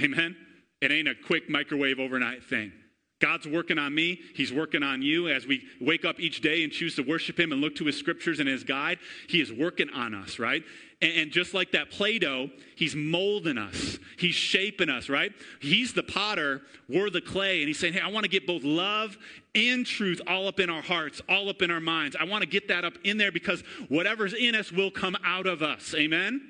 Amen? 0.00 0.34
It 0.80 0.90
ain't 0.90 1.08
a 1.08 1.14
quick 1.14 1.50
microwave 1.50 2.00
overnight 2.00 2.42
thing. 2.42 2.72
God's 3.22 3.46
working 3.46 3.78
on 3.78 3.94
me. 3.94 4.20
He's 4.34 4.52
working 4.52 4.82
on 4.82 5.00
you 5.00 5.28
as 5.28 5.46
we 5.46 5.62
wake 5.80 6.04
up 6.04 6.18
each 6.18 6.40
day 6.40 6.64
and 6.64 6.72
choose 6.72 6.96
to 6.96 7.02
worship 7.02 7.38
Him 7.38 7.52
and 7.52 7.60
look 7.60 7.76
to 7.76 7.84
His 7.84 7.96
scriptures 7.96 8.40
and 8.40 8.48
His 8.48 8.64
guide. 8.64 8.98
He 9.28 9.40
is 9.40 9.52
working 9.52 9.88
on 9.90 10.12
us, 10.12 10.40
right? 10.40 10.64
And, 11.00 11.12
and 11.12 11.30
just 11.30 11.54
like 11.54 11.70
that 11.70 11.90
Play 11.92 12.18
Doh, 12.18 12.50
He's 12.74 12.96
molding 12.96 13.58
us, 13.58 13.98
He's 14.18 14.34
shaping 14.34 14.90
us, 14.90 15.08
right? 15.08 15.32
He's 15.60 15.94
the 15.94 16.02
potter, 16.02 16.62
we're 16.88 17.10
the 17.10 17.20
clay. 17.20 17.60
And 17.60 17.68
He's 17.68 17.78
saying, 17.78 17.92
Hey, 17.92 18.00
I 18.00 18.08
want 18.08 18.24
to 18.24 18.30
get 18.30 18.44
both 18.44 18.64
love 18.64 19.16
and 19.54 19.86
truth 19.86 20.20
all 20.26 20.48
up 20.48 20.58
in 20.58 20.68
our 20.68 20.82
hearts, 20.82 21.22
all 21.28 21.48
up 21.48 21.62
in 21.62 21.70
our 21.70 21.80
minds. 21.80 22.16
I 22.18 22.24
want 22.24 22.42
to 22.42 22.48
get 22.48 22.66
that 22.68 22.84
up 22.84 22.94
in 23.04 23.18
there 23.18 23.30
because 23.30 23.62
whatever's 23.88 24.34
in 24.34 24.56
us 24.56 24.72
will 24.72 24.90
come 24.90 25.16
out 25.24 25.46
of 25.46 25.62
us. 25.62 25.94
Amen? 25.94 26.48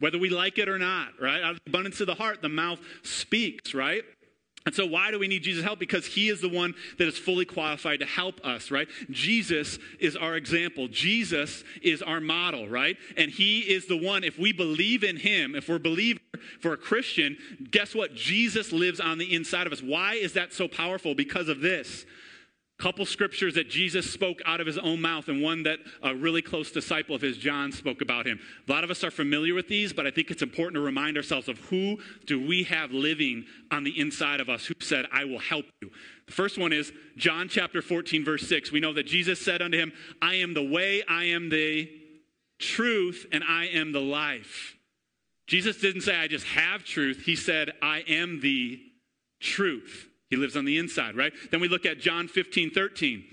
Whether 0.00 0.18
we 0.18 0.30
like 0.30 0.58
it 0.58 0.70
or 0.70 0.78
not, 0.78 1.20
right? 1.20 1.42
Out 1.42 1.52
of 1.52 1.60
the 1.64 1.70
abundance 1.70 2.00
of 2.00 2.06
the 2.06 2.14
heart, 2.14 2.40
the 2.40 2.48
mouth 2.48 2.80
speaks, 3.02 3.74
right? 3.74 4.04
And 4.66 4.74
so, 4.74 4.86
why 4.86 5.10
do 5.10 5.18
we 5.18 5.28
need 5.28 5.42
Jesus' 5.42 5.62
help? 5.62 5.78
Because 5.78 6.06
he 6.06 6.30
is 6.30 6.40
the 6.40 6.48
one 6.48 6.74
that 6.96 7.06
is 7.06 7.18
fully 7.18 7.44
qualified 7.44 8.00
to 8.00 8.06
help 8.06 8.40
us, 8.44 8.70
right? 8.70 8.88
Jesus 9.10 9.78
is 10.00 10.16
our 10.16 10.36
example. 10.36 10.88
Jesus 10.88 11.64
is 11.82 12.00
our 12.00 12.18
model, 12.18 12.66
right? 12.66 12.96
And 13.18 13.30
he 13.30 13.60
is 13.60 13.86
the 13.86 13.96
one, 13.96 14.24
if 14.24 14.38
we 14.38 14.52
believe 14.52 15.04
in 15.04 15.18
him, 15.18 15.54
if 15.54 15.68
we're 15.68 15.78
believer, 15.78 16.20
for 16.60 16.72
a 16.72 16.78
Christian, 16.78 17.36
guess 17.70 17.94
what? 17.94 18.14
Jesus 18.14 18.72
lives 18.72 19.00
on 19.00 19.18
the 19.18 19.34
inside 19.34 19.66
of 19.66 19.72
us. 19.72 19.82
Why 19.82 20.14
is 20.14 20.32
that 20.32 20.52
so 20.52 20.66
powerful? 20.66 21.14
Because 21.14 21.48
of 21.48 21.60
this 21.60 22.06
couple 22.78 23.06
scriptures 23.06 23.54
that 23.54 23.70
Jesus 23.70 24.10
spoke 24.10 24.40
out 24.44 24.60
of 24.60 24.66
his 24.66 24.78
own 24.78 25.00
mouth, 25.00 25.28
and 25.28 25.40
one 25.40 25.62
that 25.62 25.78
a 26.02 26.14
really 26.14 26.42
close 26.42 26.70
disciple 26.72 27.14
of 27.14 27.22
his, 27.22 27.38
John, 27.38 27.70
spoke 27.70 28.00
about 28.00 28.26
him. 28.26 28.40
A 28.68 28.72
lot 28.72 28.84
of 28.84 28.90
us 28.90 29.04
are 29.04 29.10
familiar 29.10 29.54
with 29.54 29.68
these, 29.68 29.92
but 29.92 30.06
I 30.06 30.10
think 30.10 30.30
it's 30.30 30.42
important 30.42 30.74
to 30.74 30.80
remind 30.80 31.16
ourselves 31.16 31.48
of 31.48 31.58
who 31.60 31.98
do 32.26 32.44
we 32.44 32.64
have 32.64 32.90
living 32.90 33.44
on 33.70 33.84
the 33.84 33.98
inside 33.98 34.40
of 34.40 34.48
us 34.48 34.66
who 34.66 34.74
said, 34.80 35.06
I 35.12 35.24
will 35.24 35.38
help 35.38 35.66
you. 35.80 35.90
The 36.26 36.32
first 36.32 36.58
one 36.58 36.72
is 36.72 36.92
John 37.16 37.48
chapter 37.48 37.80
14, 37.80 38.24
verse 38.24 38.48
6. 38.48 38.72
We 38.72 38.80
know 38.80 38.92
that 38.92 39.06
Jesus 39.06 39.40
said 39.40 39.62
unto 39.62 39.78
him, 39.78 39.92
I 40.20 40.34
am 40.34 40.54
the 40.54 40.64
way, 40.64 41.02
I 41.08 41.24
am 41.24 41.50
the 41.50 41.88
truth, 42.58 43.26
and 43.30 43.44
I 43.44 43.66
am 43.66 43.92
the 43.92 44.00
life. 44.00 44.76
Jesus 45.46 45.76
didn't 45.76 46.00
say, 46.02 46.16
I 46.16 46.26
just 46.26 46.46
have 46.46 46.84
truth. 46.84 47.22
He 47.24 47.36
said, 47.36 47.72
I 47.82 48.00
am 48.08 48.40
the 48.40 48.80
truth. 49.40 50.08
He 50.34 50.40
lives 50.40 50.56
on 50.56 50.64
the 50.64 50.78
inside, 50.78 51.14
right? 51.14 51.32
Then 51.52 51.60
we 51.60 51.68
look 51.68 51.86
at 51.86 52.00
John 52.00 52.26
15, 52.26 52.72
13. 52.72 53.24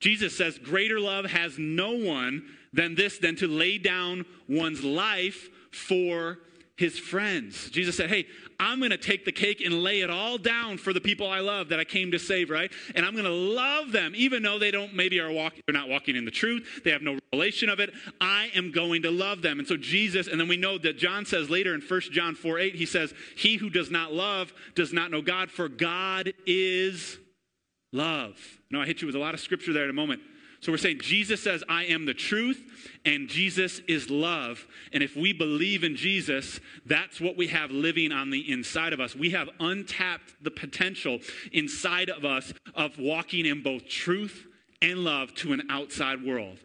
Jesus 0.00 0.36
says, 0.36 0.58
Greater 0.58 0.98
love 0.98 1.26
has 1.26 1.56
no 1.56 1.92
one 1.92 2.42
than 2.72 2.96
this, 2.96 3.18
than 3.18 3.36
to 3.36 3.46
lay 3.46 3.78
down 3.78 4.26
one's 4.48 4.82
life 4.82 5.48
for 5.70 6.40
his 6.78 6.96
friends. 6.96 7.68
Jesus 7.70 7.96
said, 7.96 8.08
Hey, 8.08 8.26
I'm 8.60 8.78
going 8.78 8.92
to 8.92 8.96
take 8.96 9.24
the 9.24 9.32
cake 9.32 9.60
and 9.60 9.82
lay 9.82 10.00
it 10.00 10.10
all 10.10 10.38
down 10.38 10.78
for 10.78 10.92
the 10.92 11.00
people 11.00 11.28
I 11.28 11.40
love 11.40 11.68
that 11.68 11.80
I 11.80 11.84
came 11.84 12.12
to 12.12 12.18
save, 12.18 12.50
right? 12.50 12.72
And 12.94 13.04
I'm 13.04 13.12
going 13.12 13.24
to 13.24 13.30
love 13.30 13.90
them, 13.90 14.12
even 14.16 14.44
though 14.44 14.60
they 14.60 14.70
don't, 14.70 14.94
maybe 14.94 15.18
are 15.18 15.30
walking, 15.30 15.62
they're 15.66 15.74
not 15.74 15.88
walking 15.88 16.14
in 16.14 16.24
the 16.24 16.30
truth. 16.30 16.80
They 16.84 16.92
have 16.92 17.02
no 17.02 17.18
relation 17.32 17.68
of 17.68 17.80
it. 17.80 17.90
I 18.20 18.50
am 18.54 18.70
going 18.70 19.02
to 19.02 19.10
love 19.10 19.42
them. 19.42 19.58
And 19.58 19.66
so 19.66 19.76
Jesus, 19.76 20.28
and 20.28 20.40
then 20.40 20.46
we 20.46 20.56
know 20.56 20.78
that 20.78 20.98
John 20.98 21.26
says 21.26 21.50
later 21.50 21.74
in 21.74 21.80
1 21.80 22.00
John 22.12 22.36
4 22.36 22.58
8, 22.60 22.74
he 22.76 22.86
says, 22.86 23.12
He 23.36 23.56
who 23.56 23.70
does 23.70 23.90
not 23.90 24.12
love 24.12 24.52
does 24.76 24.92
not 24.92 25.10
know 25.10 25.20
God, 25.20 25.50
for 25.50 25.68
God 25.68 26.32
is 26.46 27.18
love. 27.92 28.36
No, 28.70 28.80
I 28.80 28.86
hit 28.86 29.02
you 29.02 29.06
with 29.06 29.16
a 29.16 29.20
lot 29.20 29.34
of 29.34 29.40
scripture 29.40 29.72
there 29.72 29.84
in 29.84 29.90
a 29.90 29.94
moment. 29.94 30.22
So 30.60 30.72
we're 30.72 30.78
saying 30.78 31.00
Jesus 31.00 31.42
says, 31.42 31.62
I 31.68 31.84
am 31.84 32.04
the 32.04 32.14
truth, 32.14 32.60
and 33.04 33.28
Jesus 33.28 33.80
is 33.86 34.10
love. 34.10 34.66
And 34.92 35.02
if 35.02 35.14
we 35.16 35.32
believe 35.32 35.84
in 35.84 35.94
Jesus, 35.94 36.58
that's 36.84 37.20
what 37.20 37.36
we 37.36 37.46
have 37.48 37.70
living 37.70 38.10
on 38.10 38.30
the 38.30 38.50
inside 38.50 38.92
of 38.92 39.00
us. 39.00 39.14
We 39.14 39.30
have 39.30 39.48
untapped 39.60 40.34
the 40.42 40.50
potential 40.50 41.20
inside 41.52 42.10
of 42.10 42.24
us 42.24 42.52
of 42.74 42.98
walking 42.98 43.46
in 43.46 43.62
both 43.62 43.86
truth 43.88 44.46
and 44.82 45.04
love 45.04 45.32
to 45.36 45.52
an 45.52 45.62
outside 45.70 46.24
world. 46.24 46.58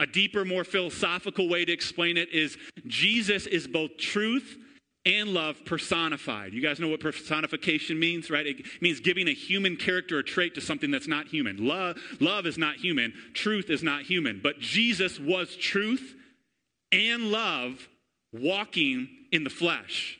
A 0.00 0.06
deeper, 0.06 0.44
more 0.44 0.64
philosophical 0.64 1.48
way 1.48 1.64
to 1.64 1.72
explain 1.72 2.16
it 2.16 2.28
is 2.30 2.58
Jesus 2.88 3.46
is 3.46 3.68
both 3.68 3.96
truth 3.98 4.58
and 5.04 5.30
love 5.30 5.64
personified. 5.64 6.52
You 6.52 6.62
guys 6.62 6.78
know 6.78 6.88
what 6.88 7.00
personification 7.00 7.98
means, 7.98 8.30
right? 8.30 8.46
It 8.46 8.66
means 8.80 9.00
giving 9.00 9.28
a 9.28 9.34
human 9.34 9.76
character 9.76 10.18
or 10.18 10.22
trait 10.22 10.54
to 10.54 10.60
something 10.60 10.90
that's 10.90 11.08
not 11.08 11.26
human. 11.26 11.66
Love, 11.66 11.96
love 12.20 12.46
is 12.46 12.56
not 12.56 12.76
human, 12.76 13.12
truth 13.34 13.68
is 13.68 13.82
not 13.82 14.02
human. 14.02 14.40
But 14.42 14.60
Jesus 14.60 15.18
was 15.18 15.56
truth 15.56 16.14
and 16.92 17.32
love 17.32 17.88
walking 18.32 19.08
in 19.32 19.44
the 19.44 19.50
flesh. 19.50 20.18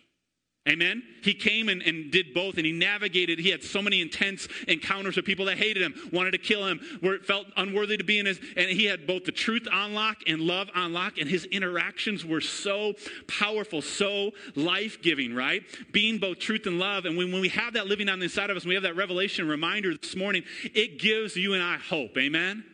Amen. 0.68 1.02
He 1.22 1.34
came 1.34 1.68
and, 1.68 1.82
and 1.82 2.12
did 2.12 2.32
both, 2.32 2.56
and 2.56 2.64
he 2.64 2.70
navigated. 2.70 3.40
He 3.40 3.50
had 3.50 3.64
so 3.64 3.82
many 3.82 4.00
intense 4.00 4.46
encounters 4.68 5.16
with 5.16 5.24
people 5.24 5.46
that 5.46 5.58
hated 5.58 5.82
him, 5.82 5.92
wanted 6.12 6.30
to 6.32 6.38
kill 6.38 6.64
him, 6.68 6.80
where 7.00 7.14
it 7.14 7.26
felt 7.26 7.48
unworthy 7.56 7.96
to 7.96 8.04
be 8.04 8.20
in 8.20 8.26
his. 8.26 8.38
And 8.56 8.70
he 8.70 8.84
had 8.84 9.04
both 9.04 9.24
the 9.24 9.32
truth 9.32 9.66
on 9.72 9.92
lock 9.92 10.18
and 10.28 10.40
love 10.40 10.70
on 10.72 10.92
lock, 10.92 11.18
and 11.18 11.28
his 11.28 11.46
interactions 11.46 12.24
were 12.24 12.40
so 12.40 12.94
powerful, 13.26 13.82
so 13.82 14.30
life 14.54 15.02
giving, 15.02 15.34
right? 15.34 15.64
Being 15.90 16.18
both 16.18 16.38
truth 16.38 16.66
and 16.66 16.78
love. 16.78 17.06
And 17.06 17.16
when, 17.16 17.32
when 17.32 17.40
we 17.40 17.48
have 17.48 17.72
that 17.72 17.88
living 17.88 18.08
on 18.08 18.20
the 18.20 18.24
inside 18.24 18.50
of 18.50 18.56
us, 18.56 18.64
we 18.64 18.74
have 18.74 18.84
that 18.84 18.94
revelation 18.94 19.48
reminder 19.48 19.96
this 19.96 20.14
morning, 20.14 20.44
it 20.74 21.00
gives 21.00 21.34
you 21.34 21.54
and 21.54 21.62
I 21.62 21.78
hope. 21.78 22.16
Amen. 22.16 22.64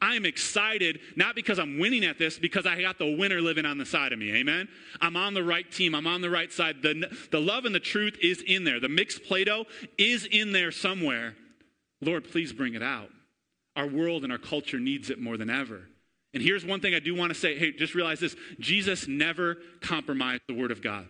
I 0.00 0.14
am 0.14 0.24
excited, 0.24 1.00
not 1.16 1.34
because 1.34 1.58
I'm 1.58 1.78
winning 1.78 2.04
at 2.04 2.18
this, 2.18 2.38
because 2.38 2.66
I 2.66 2.80
got 2.80 2.98
the 2.98 3.16
winner 3.16 3.40
living 3.40 3.66
on 3.66 3.78
the 3.78 3.86
side 3.86 4.12
of 4.12 4.18
me. 4.18 4.34
Amen? 4.36 4.68
I'm 5.00 5.16
on 5.16 5.34
the 5.34 5.42
right 5.42 5.70
team. 5.70 5.94
I'm 5.94 6.06
on 6.06 6.20
the 6.20 6.30
right 6.30 6.52
side. 6.52 6.82
The, 6.82 7.10
the 7.30 7.40
love 7.40 7.64
and 7.64 7.74
the 7.74 7.80
truth 7.80 8.16
is 8.22 8.42
in 8.46 8.64
there. 8.64 8.80
The 8.80 8.88
mixed 8.88 9.24
Play 9.24 9.44
Doh 9.44 9.66
is 9.96 10.24
in 10.24 10.52
there 10.52 10.70
somewhere. 10.70 11.34
Lord, 12.00 12.30
please 12.30 12.52
bring 12.52 12.74
it 12.74 12.82
out. 12.82 13.10
Our 13.74 13.86
world 13.86 14.24
and 14.24 14.32
our 14.32 14.38
culture 14.38 14.78
needs 14.78 15.10
it 15.10 15.20
more 15.20 15.36
than 15.36 15.50
ever. 15.50 15.82
And 16.34 16.42
here's 16.42 16.64
one 16.64 16.80
thing 16.80 16.94
I 16.94 17.00
do 17.00 17.14
want 17.14 17.32
to 17.32 17.38
say. 17.38 17.58
Hey, 17.58 17.72
just 17.72 17.94
realize 17.94 18.20
this 18.20 18.36
Jesus 18.60 19.08
never 19.08 19.56
compromised 19.80 20.42
the 20.46 20.54
Word 20.54 20.70
of 20.70 20.82
God. 20.82 21.06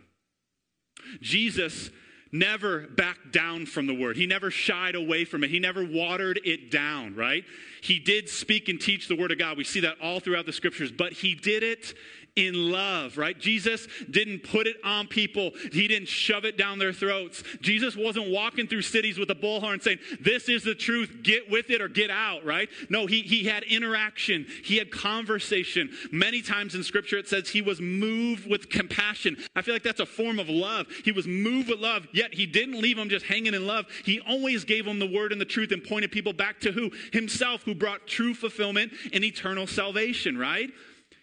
Jesus 1.20 1.90
never 2.32 2.80
backed 2.80 3.32
down 3.32 3.66
from 3.66 3.86
the 3.86 3.94
word. 3.94 4.16
He 4.16 4.26
never 4.26 4.50
shied 4.50 4.94
away 4.94 5.24
from 5.24 5.44
it. 5.44 5.50
He 5.50 5.58
never 5.58 5.84
watered 5.84 6.40
it 6.44 6.70
down, 6.70 7.14
right? 7.14 7.44
He 7.80 7.98
did 7.98 8.28
speak 8.28 8.68
and 8.68 8.80
teach 8.80 9.08
the 9.08 9.16
word 9.16 9.32
of 9.32 9.38
God. 9.38 9.56
We 9.56 9.64
see 9.64 9.80
that 9.80 9.96
all 10.02 10.20
throughout 10.20 10.46
the 10.46 10.52
scriptures, 10.52 10.90
but 10.90 11.12
he 11.12 11.34
did 11.34 11.62
it 11.62 11.94
in 12.38 12.70
love, 12.70 13.18
right? 13.18 13.38
Jesus 13.38 13.88
didn't 14.09 14.44
put 14.44 14.66
it 14.66 14.77
on 14.85 15.09
people, 15.09 15.51
he 15.72 15.88
didn't 15.88 16.09
shove 16.09 16.44
it 16.44 16.57
down 16.57 16.79
their 16.79 16.92
throats. 16.92 17.42
Jesus 17.61 17.96
wasn't 17.96 18.31
walking 18.31 18.68
through 18.68 18.83
cities 18.83 19.18
with 19.18 19.31
a 19.31 19.35
bullhorn 19.35 19.83
saying, 19.83 19.98
This 20.20 20.48
is 20.48 20.62
the 20.62 20.74
truth, 20.74 21.18
get 21.22 21.51
with 21.51 21.70
it 21.70 21.81
or 21.81 21.88
get 21.88 22.11
out, 22.11 22.44
right? 22.44 22.68
No, 22.88 23.07
he, 23.07 23.22
he 23.22 23.44
had 23.44 23.64
interaction, 23.64 24.46
he 24.62 24.77
had 24.77 24.90
conversation. 24.90 25.90
Many 26.12 26.40
times 26.40 26.74
in 26.74 26.85
scripture 26.85 27.18
it 27.18 27.29
says 27.29 27.48
he 27.48 27.61
was 27.61 27.81
moved 27.81 28.48
with 28.48 28.68
compassion. 28.68 29.37
I 29.57 29.62
feel 29.62 29.74
like 29.74 29.83
that's 29.83 30.01
a 30.01 30.07
form 30.07 30.38
of 30.38 30.48
love. 30.48 30.87
He 31.05 31.12
was 31.12 31.27
moved 31.27 31.68
with 31.68 31.81
love, 31.81 32.07
yet 32.12 32.33
he 32.33 32.46
didn't 32.46 32.81
leave 32.81 32.96
them 32.96 33.09
just 33.09 33.27
hanging 33.27 33.55
in 33.55 33.66
love. 33.66 33.87
He 34.05 34.20
always 34.20 34.64
gave 34.64 34.85
them 34.85 35.01
the 35.01 35.07
word 35.11 35.33
and 35.33 35.40
the 35.40 35.44
truth 35.44 35.72
and 35.72 35.83
pointed 35.83 36.12
people 36.12 36.33
back 36.33 36.61
to 36.61 36.72
who? 36.72 36.90
Himself, 37.12 37.62
who 37.62 37.74
brought 37.74 38.07
true 38.07 38.35
fulfillment 38.35 38.92
and 39.12 39.24
eternal 39.24 39.66
salvation, 39.66 40.38
right? 40.38 40.70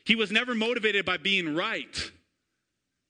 He 0.05 0.15
was 0.15 0.31
never 0.31 0.53
motivated 0.53 1.05
by 1.05 1.17
being 1.17 1.55
right. 1.55 2.11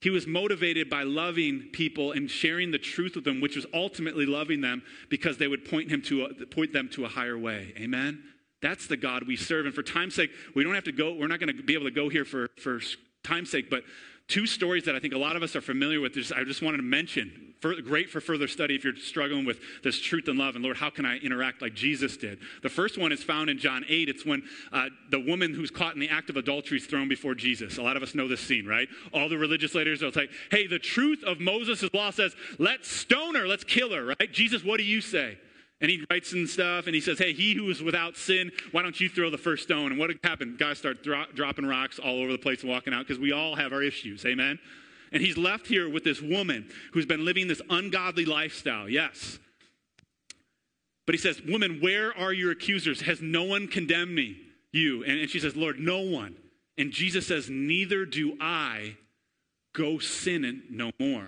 He 0.02 0.10
was 0.10 0.28
motivated 0.28 0.90
by 0.90 1.04
loving 1.04 1.70
people 1.74 2.12
and 2.12 2.30
sharing 2.30 2.72
the 2.72 2.78
truth 2.78 3.16
with 3.16 3.26
them, 3.26 3.42
which 3.42 3.56
was 3.56 3.66
ultimately 3.74 4.26
loving 4.26 4.62
them 4.62 4.84
because 5.10 5.38
they 5.38 5.48
would 5.48 5.66
point 5.66 5.90
him 5.92 6.02
to 6.04 6.26
a, 6.26 6.46
point 6.46 6.74
them 6.74 6.90
to 6.94 7.06
a 7.06 7.08
higher 7.08 7.38
way. 7.38 7.74
Amen. 7.78 8.24
That's 8.62 8.88
the 8.88 8.98
God 8.98 9.28
we 9.28 9.36
serve. 9.36 9.66
And 9.66 9.76
for 9.76 9.84
time's 9.84 10.16
sake, 10.16 10.32
we 10.56 10.64
don't 10.64 10.76
have 10.76 10.86
to 10.86 10.92
go, 10.92 11.14
we're 11.14 11.28
not 11.28 11.40
going 11.40 11.56
to 11.56 11.64
be 11.64 11.74
able 11.74 11.86
to 11.86 11.92
go 11.92 12.10
here 12.10 12.26
for, 12.26 12.50
for 12.60 12.80
time's 13.24 13.52
sake, 13.52 13.70
but 13.70 13.84
two 14.28 14.48
stories 14.48 14.86
that 14.86 14.96
I 14.96 15.00
think 15.00 15.14
a 15.14 15.18
lot 15.18 15.36
of 15.36 15.44
us 15.44 15.56
are 15.56 15.62
familiar 15.62 16.02
with. 16.02 16.18
I 16.36 16.44
just 16.44 16.62
wanted 16.62 16.78
to 16.78 16.84
mention. 16.84 17.42
For, 17.62 17.74
great 17.82 18.10
for 18.10 18.22
further 18.22 18.48
study 18.48 18.76
if 18.76 18.84
you're 18.84 18.96
struggling 18.96 19.46
with 19.46 19.60
this 19.84 20.00
truth 20.00 20.28
and 20.28 20.38
love. 20.38 20.56
And 20.56 20.64
Lord, 20.64 20.78
how 20.78 20.90
can 20.90 21.06
I 21.06 21.18
interact 21.18 21.62
like 21.62 21.74
Jesus 21.74 22.18
did? 22.18 22.40
The 22.62 22.70
first 22.70 22.98
one 22.98 23.12
is 23.12 23.24
found 23.24 23.50
in 23.50 23.58
John 23.58 23.86
8. 23.88 24.10
It's 24.10 24.26
when 24.26 24.44
uh, 24.72 24.90
the 25.10 25.20
woman 25.20 25.54
who's 25.54 25.72
caught 25.72 25.94
in 25.94 26.00
the 26.00 26.10
act 26.10 26.30
of 26.30 26.38
adultery 26.38 26.78
is 26.78 26.86
thrown 26.86 27.08
before 27.08 27.34
Jesus. 27.34 27.78
A 27.78 27.82
lot 27.82 27.98
of 27.98 28.04
us 28.04 28.14
know 28.14 28.28
this 28.28 28.42
scene, 28.42 28.68
right? 28.68 28.88
All 29.14 29.30
the 29.30 29.38
religious 29.38 29.74
leaders 29.74 30.02
will 30.02 30.12
say, 30.12 30.28
hey, 30.52 30.68
the 30.68 30.80
truth 30.80 31.24
of 31.24 31.40
Moses' 31.40 31.92
law 31.94 32.12
says, 32.12 32.36
let's 32.60 32.92
stone 32.92 33.36
her, 33.36 33.48
let's 33.48 33.64
kill 33.64 33.92
her, 33.94 34.06
right? 34.06 34.32
Jesus, 34.32 34.64
what 34.64 34.78
do 34.78 34.84
you 34.84 35.02
say? 35.02 35.38
And 35.86 35.92
he 35.92 36.04
writes 36.10 36.34
and 36.34 36.50
stuff, 36.50 36.88
and 36.88 36.96
he 36.96 37.00
says, 37.00 37.20
Hey, 37.20 37.32
he 37.32 37.54
who 37.54 37.70
is 37.70 37.84
without 37.84 38.18
sin, 38.18 38.52
why 38.72 38.82
don't 38.82 39.00
you 39.00 39.08
throw 39.08 39.30
the 39.30 39.38
first 39.38 39.62
stone? 39.62 39.92
And 39.92 40.00
what 40.00 40.10
happened? 40.24 40.58
Guys 40.58 40.80
start 40.80 41.04
dro- 41.04 41.28
dropping 41.36 41.68
rocks 41.68 42.00
all 42.00 42.24
over 42.24 42.32
the 42.32 42.40
place 42.40 42.62
and 42.62 42.72
walking 42.72 42.92
out 42.92 43.06
because 43.06 43.20
we 43.20 43.32
all 43.32 43.56
have 43.56 43.72
our 43.72 43.84
issues. 43.84 44.26
Amen? 44.26 44.58
And 45.12 45.22
he's 45.22 45.38
left 45.38 45.68
here 45.68 45.88
with 45.88 46.04
this 46.04 46.24
woman 46.24 46.72
who's 46.94 47.06
been 47.06 47.24
living 47.24 47.48
this 47.48 47.62
ungodly 47.70 48.26
lifestyle. 48.26 48.90
Yes. 48.90 49.38
But 51.06 51.14
he 51.14 51.20
says, 51.22 51.40
Woman, 51.44 51.78
where 51.80 52.18
are 52.18 52.34
your 52.34 52.50
accusers? 52.50 53.02
Has 53.02 53.22
no 53.22 53.44
one 53.44 53.68
condemned 53.68 54.16
me? 54.16 54.38
You. 54.72 55.04
And, 55.04 55.20
and 55.20 55.30
she 55.30 55.40
says, 55.40 55.56
Lord, 55.56 55.80
no 55.80 56.00
one. 56.00 56.36
And 56.80 56.92
Jesus 56.92 57.28
says, 57.28 57.48
Neither 57.48 58.08
do 58.08 58.36
I. 58.42 58.98
Go 59.74 60.00
sin 60.00 60.64
no 60.68 60.90
more. 61.00 61.28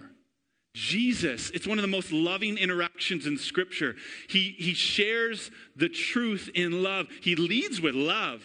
Jesus, 0.77 1.49
it's 1.55 1.65
one 1.65 1.79
of 1.79 1.81
the 1.81 1.87
most 1.87 2.11
loving 2.11 2.55
interactions 2.55 3.25
in 3.25 3.35
Scripture. 3.35 3.95
He, 4.29 4.55
he 4.59 4.75
shares 4.75 5.49
the 5.75 5.89
truth 5.89 6.51
in 6.53 6.83
love, 6.83 7.07
he 7.19 7.35
leads 7.35 7.81
with 7.81 7.95
love. 7.95 8.43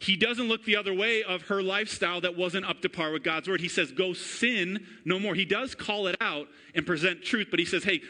He 0.00 0.16
doesn't 0.16 0.46
look 0.46 0.64
the 0.64 0.76
other 0.76 0.94
way 0.94 1.24
of 1.24 1.42
her 1.42 1.62
lifestyle 1.62 2.20
that 2.20 2.36
wasn't 2.36 2.64
up 2.64 2.80
to 2.82 2.88
par 2.88 3.10
with 3.10 3.24
God's 3.24 3.48
word. 3.48 3.60
He 3.60 3.68
says, 3.68 3.90
Go 3.90 4.12
sin 4.12 4.86
no 5.04 5.18
more. 5.18 5.34
He 5.34 5.44
does 5.44 5.74
call 5.74 6.06
it 6.06 6.16
out 6.20 6.46
and 6.76 6.86
present 6.86 7.24
truth, 7.24 7.48
but 7.50 7.58
he 7.58 7.64
says, 7.64 7.82
Hey, 7.82 8.02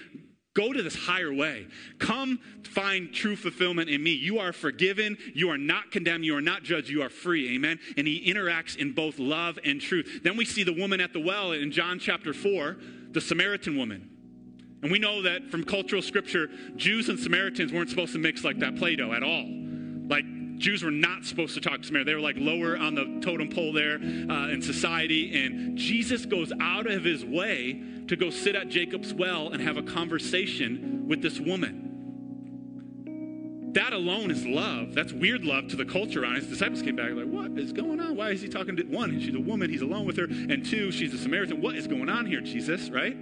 go 0.54 0.72
to 0.72 0.82
this 0.82 0.96
higher 0.96 1.32
way. 1.32 1.66
Come 1.98 2.40
find 2.64 3.14
true 3.14 3.36
fulfillment 3.36 3.88
in 3.88 4.02
me. 4.02 4.10
You 4.10 4.40
are 4.40 4.52
forgiven. 4.52 5.16
You 5.34 5.50
are 5.50 5.58
not 5.58 5.90
condemned. 5.90 6.24
You 6.24 6.36
are 6.36 6.42
not 6.42 6.64
judged. 6.64 6.90
You 6.90 7.02
are 7.02 7.10
free. 7.10 7.54
Amen. 7.54 7.78
And 7.96 8.06
he 8.06 8.30
interacts 8.30 8.76
in 8.76 8.92
both 8.92 9.18
love 9.18 9.58
and 9.64 9.80
truth. 9.80 10.20
Then 10.22 10.36
we 10.36 10.44
see 10.44 10.64
the 10.64 10.74
woman 10.74 11.00
at 11.00 11.12
the 11.12 11.20
well 11.20 11.52
in 11.52 11.70
John 11.70 11.98
chapter 11.98 12.34
4 12.34 12.76
the 13.14 13.20
Samaritan 13.20 13.76
woman. 13.76 14.10
And 14.82 14.92
we 14.92 14.98
know 14.98 15.22
that 15.22 15.50
from 15.50 15.64
cultural 15.64 16.02
scripture, 16.02 16.50
Jews 16.76 17.08
and 17.08 17.18
Samaritans 17.18 17.72
weren't 17.72 17.88
supposed 17.88 18.12
to 18.12 18.18
mix 18.18 18.44
like 18.44 18.58
that 18.58 18.76
Play 18.76 18.96
Doh 18.96 19.12
at 19.12 19.22
all. 19.22 19.46
Like, 20.06 20.26
Jews 20.58 20.82
were 20.82 20.90
not 20.90 21.24
supposed 21.24 21.54
to 21.54 21.60
talk 21.60 21.80
to 21.80 21.86
Samaritans. 21.86 22.06
They 22.06 22.14
were 22.14 22.20
like 22.20 22.36
lower 22.38 22.76
on 22.76 22.94
the 22.94 23.20
totem 23.22 23.48
pole 23.48 23.72
there 23.72 23.94
uh, 23.94 24.50
in 24.50 24.60
society. 24.62 25.44
And 25.44 25.76
Jesus 25.76 26.26
goes 26.26 26.52
out 26.60 26.86
of 26.86 27.02
his 27.02 27.24
way 27.24 27.82
to 28.08 28.16
go 28.16 28.30
sit 28.30 28.54
at 28.54 28.68
Jacob's 28.68 29.12
well 29.12 29.52
and 29.52 29.62
have 29.62 29.76
a 29.76 29.82
conversation 29.82 31.06
with 31.08 31.22
this 31.22 31.40
woman. 31.40 31.84
That 33.74 33.92
alone 33.92 34.30
is 34.30 34.46
love. 34.46 34.94
That's 34.94 35.12
weird 35.12 35.44
love 35.44 35.66
to 35.68 35.76
the 35.76 35.84
culture 35.84 36.24
on. 36.24 36.36
His 36.36 36.46
disciples 36.46 36.80
came 36.80 36.94
back 36.94 37.10
like, 37.10 37.26
what 37.26 37.58
is 37.58 37.72
going 37.72 37.98
on? 37.98 38.16
Why 38.16 38.30
is 38.30 38.40
he 38.40 38.48
talking 38.48 38.76
to 38.76 38.84
one? 38.84 39.20
She's 39.20 39.34
a 39.34 39.40
woman, 39.40 39.68
he's 39.68 39.82
alone 39.82 40.06
with 40.06 40.16
her. 40.16 40.24
And 40.24 40.64
two, 40.64 40.92
she's 40.92 41.12
a 41.12 41.18
Samaritan. 41.18 41.60
What 41.60 41.74
is 41.74 41.88
going 41.88 42.08
on 42.08 42.24
here, 42.24 42.40
Jesus, 42.40 42.88
right? 42.88 43.16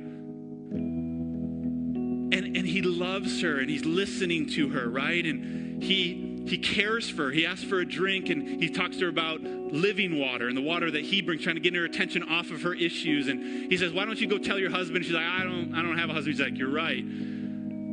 And, 2.32 2.34
and 2.34 2.66
he 2.66 2.82
loves 2.82 3.40
her 3.40 3.60
and 3.60 3.70
he's 3.70 3.86
listening 3.86 4.46
to 4.50 4.68
her, 4.68 4.90
right? 4.90 5.24
And 5.24 5.82
he 5.82 6.28
he 6.46 6.58
cares 6.58 7.08
for 7.08 7.26
her. 7.26 7.30
He 7.30 7.46
asks 7.46 7.64
for 7.64 7.78
a 7.80 7.86
drink 7.86 8.28
and 8.28 8.60
he 8.60 8.68
talks 8.68 8.96
to 8.96 9.04
her 9.04 9.08
about 9.08 9.40
living 9.42 10.18
water 10.18 10.48
and 10.48 10.56
the 10.56 10.62
water 10.62 10.90
that 10.90 11.04
he 11.04 11.22
brings, 11.22 11.42
trying 11.42 11.54
to 11.54 11.60
get 11.60 11.74
her 11.76 11.84
attention 11.84 12.24
off 12.24 12.50
of 12.50 12.62
her 12.62 12.74
issues. 12.74 13.28
And 13.28 13.70
he 13.70 13.78
says, 13.78 13.92
Why 13.92 14.04
don't 14.04 14.20
you 14.20 14.26
go 14.26 14.38
tell 14.38 14.58
your 14.58 14.70
husband? 14.70 15.04
She's 15.04 15.14
like, 15.14 15.24
I 15.24 15.44
don't, 15.44 15.72
I 15.74 15.82
don't 15.82 15.96
have 15.96 16.10
a 16.10 16.12
husband. 16.12 16.36
He's 16.36 16.44
like, 16.44 16.58
You're 16.58 16.72
right. 16.72 17.04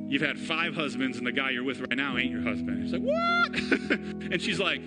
You've 0.09 0.23
had 0.23 0.39
five 0.39 0.73
husbands, 0.73 1.19
and 1.19 1.27
the 1.27 1.31
guy 1.31 1.51
you're 1.51 1.63
with 1.63 1.79
right 1.79 1.95
now 1.95 2.17
ain't 2.17 2.31
your 2.31 2.41
husband. 2.41 2.81
He's 2.81 2.93
like, 2.93 3.03
What? 3.03 3.91
and 4.31 4.41
she's 4.41 4.59
like, 4.59 4.81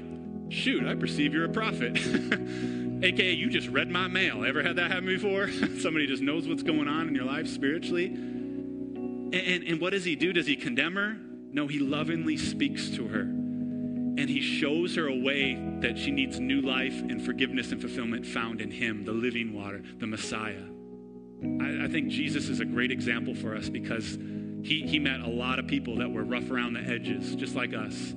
Shoot, 0.48 0.84
I 0.84 0.96
perceive 0.96 1.32
you're 1.32 1.44
a 1.44 1.48
prophet. 1.48 1.96
AKA, 3.04 3.32
you 3.32 3.48
just 3.48 3.68
read 3.68 3.88
my 3.88 4.08
mail. 4.08 4.44
Ever 4.44 4.62
had 4.62 4.76
that 4.76 4.90
happen 4.90 5.06
before? 5.06 5.50
Somebody 5.78 6.06
just 6.06 6.22
knows 6.22 6.46
what's 6.46 6.62
going 6.62 6.88
on 6.88 7.08
in 7.08 7.14
your 7.14 7.24
life 7.24 7.48
spiritually. 7.48 8.06
And, 8.06 9.34
and, 9.34 9.64
and 9.64 9.80
what 9.80 9.90
does 9.90 10.04
he 10.04 10.14
do? 10.14 10.32
Does 10.32 10.46
he 10.46 10.56
condemn 10.56 10.94
her? 10.96 11.16
No, 11.52 11.68
he 11.68 11.78
lovingly 11.78 12.36
speaks 12.36 12.90
to 12.90 13.08
her. 13.08 13.20
And 13.20 14.28
he 14.28 14.40
shows 14.40 14.94
her 14.96 15.06
a 15.06 15.16
way 15.16 15.54
that 15.80 15.98
she 15.98 16.10
needs 16.10 16.38
new 16.38 16.60
life 16.60 17.00
and 17.00 17.24
forgiveness 17.24 17.72
and 17.72 17.80
fulfillment 17.80 18.26
found 18.26 18.60
in 18.60 18.70
him, 18.70 19.04
the 19.04 19.12
living 19.12 19.52
water, 19.54 19.82
the 19.98 20.06
Messiah. 20.06 20.62
I, 21.60 21.84
I 21.84 21.88
think 21.88 22.08
Jesus 22.08 22.48
is 22.48 22.60
a 22.60 22.64
great 22.64 22.92
example 22.92 23.34
for 23.34 23.56
us 23.56 23.68
because 23.68 24.18
he, 24.62 24.82
he 24.86 24.98
met 24.98 25.20
a 25.20 25.28
lot 25.28 25.58
of 25.58 25.66
people 25.66 25.96
that 25.96 26.10
were 26.10 26.24
rough 26.24 26.50
around 26.50 26.74
the 26.74 26.80
edges, 26.80 27.34
just 27.34 27.54
like 27.54 27.74
us, 27.74 28.14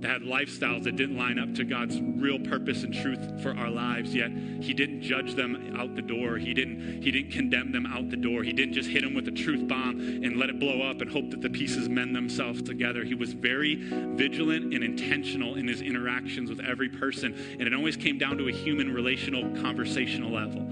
that 0.00 0.10
had 0.10 0.22
lifestyles 0.22 0.84
that 0.84 0.96
didn't 0.96 1.16
line 1.16 1.38
up 1.38 1.54
to 1.54 1.64
God's 1.64 1.98
real 2.00 2.38
purpose 2.38 2.82
and 2.82 2.92
truth 2.92 3.42
for 3.42 3.56
our 3.56 3.70
lives. 3.70 4.14
Yet 4.14 4.30
He 4.60 4.74
didn't 4.74 5.00
judge 5.00 5.34
them 5.34 5.74
out 5.78 5.94
the 5.94 6.02
door. 6.02 6.36
He 6.36 6.52
didn't, 6.52 7.02
he 7.02 7.10
didn't 7.10 7.30
condemn 7.30 7.72
them 7.72 7.86
out 7.86 8.10
the 8.10 8.16
door. 8.16 8.42
He 8.42 8.52
didn't 8.52 8.74
just 8.74 8.90
hit 8.90 9.02
them 9.02 9.14
with 9.14 9.28
a 9.28 9.32
truth 9.32 9.66
bomb 9.66 10.00
and 10.00 10.36
let 10.36 10.50
it 10.50 10.58
blow 10.58 10.82
up 10.82 11.00
and 11.00 11.10
hope 11.10 11.30
that 11.30 11.40
the 11.40 11.48
pieces 11.48 11.88
mend 11.88 12.14
themselves 12.14 12.60
together. 12.60 13.04
He 13.04 13.14
was 13.14 13.32
very 13.32 13.76
vigilant 13.76 14.74
and 14.74 14.84
intentional 14.84 15.54
in 15.54 15.66
his 15.68 15.80
interactions 15.80 16.50
with 16.50 16.60
every 16.60 16.90
person. 16.90 17.34
And 17.58 17.62
it 17.62 17.72
always 17.72 17.96
came 17.96 18.18
down 18.18 18.36
to 18.38 18.48
a 18.48 18.52
human, 18.52 18.92
relational, 18.92 19.42
conversational 19.62 20.30
level 20.30 20.68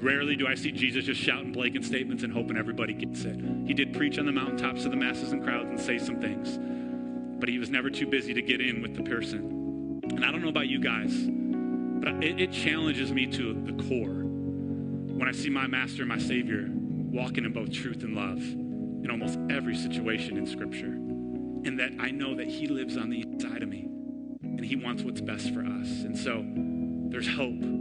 Rarely 0.00 0.34
do 0.34 0.46
I 0.46 0.54
see 0.54 0.72
Jesus 0.72 1.04
just 1.04 1.20
shouting 1.20 1.52
blanket 1.52 1.84
statements 1.84 2.24
and 2.24 2.32
hoping 2.32 2.56
everybody 2.56 2.94
gets 2.94 3.24
it. 3.24 3.38
He 3.66 3.74
did 3.74 3.92
preach 3.92 4.18
on 4.18 4.24
the 4.24 4.32
mountaintops 4.32 4.84
to 4.84 4.88
the 4.88 4.96
masses 4.96 5.32
and 5.32 5.44
crowds 5.44 5.68
and 5.68 5.78
say 5.78 5.98
some 5.98 6.18
things, 6.18 6.58
but 7.38 7.50
he 7.50 7.58
was 7.58 7.68
never 7.68 7.90
too 7.90 8.06
busy 8.06 8.32
to 8.32 8.40
get 8.40 8.62
in 8.62 8.80
with 8.80 8.96
the 8.96 9.02
person. 9.02 10.00
And 10.04 10.24
I 10.24 10.32
don't 10.32 10.40
know 10.40 10.48
about 10.48 10.68
you 10.68 10.80
guys, 10.80 11.12
but 11.28 12.24
it, 12.24 12.40
it 12.40 12.50
challenges 12.50 13.12
me 13.12 13.26
to 13.26 13.52
the 13.52 13.72
core 13.88 14.24
when 14.24 15.28
I 15.28 15.32
see 15.32 15.50
my 15.50 15.66
master 15.66 16.02
and 16.02 16.08
my 16.08 16.18
Savior 16.18 16.66
walking 16.70 17.44
in 17.44 17.52
both 17.52 17.70
truth 17.70 18.02
and 18.02 18.14
love 18.14 18.38
in 18.38 19.10
almost 19.10 19.38
every 19.50 19.76
situation 19.76 20.38
in 20.38 20.46
Scripture. 20.46 20.94
And 21.66 21.78
that 21.78 21.92
I 22.00 22.10
know 22.10 22.34
that 22.36 22.46
He 22.46 22.68
lives 22.68 22.96
on 22.96 23.10
the 23.10 23.20
inside 23.20 23.62
of 23.62 23.68
me 23.68 23.86
and 24.42 24.64
He 24.64 24.76
wants 24.76 25.02
what's 25.02 25.20
best 25.20 25.52
for 25.52 25.60
us. 25.60 26.04
And 26.04 26.16
so 26.16 26.42
there's 27.10 27.28
hope 27.28 27.79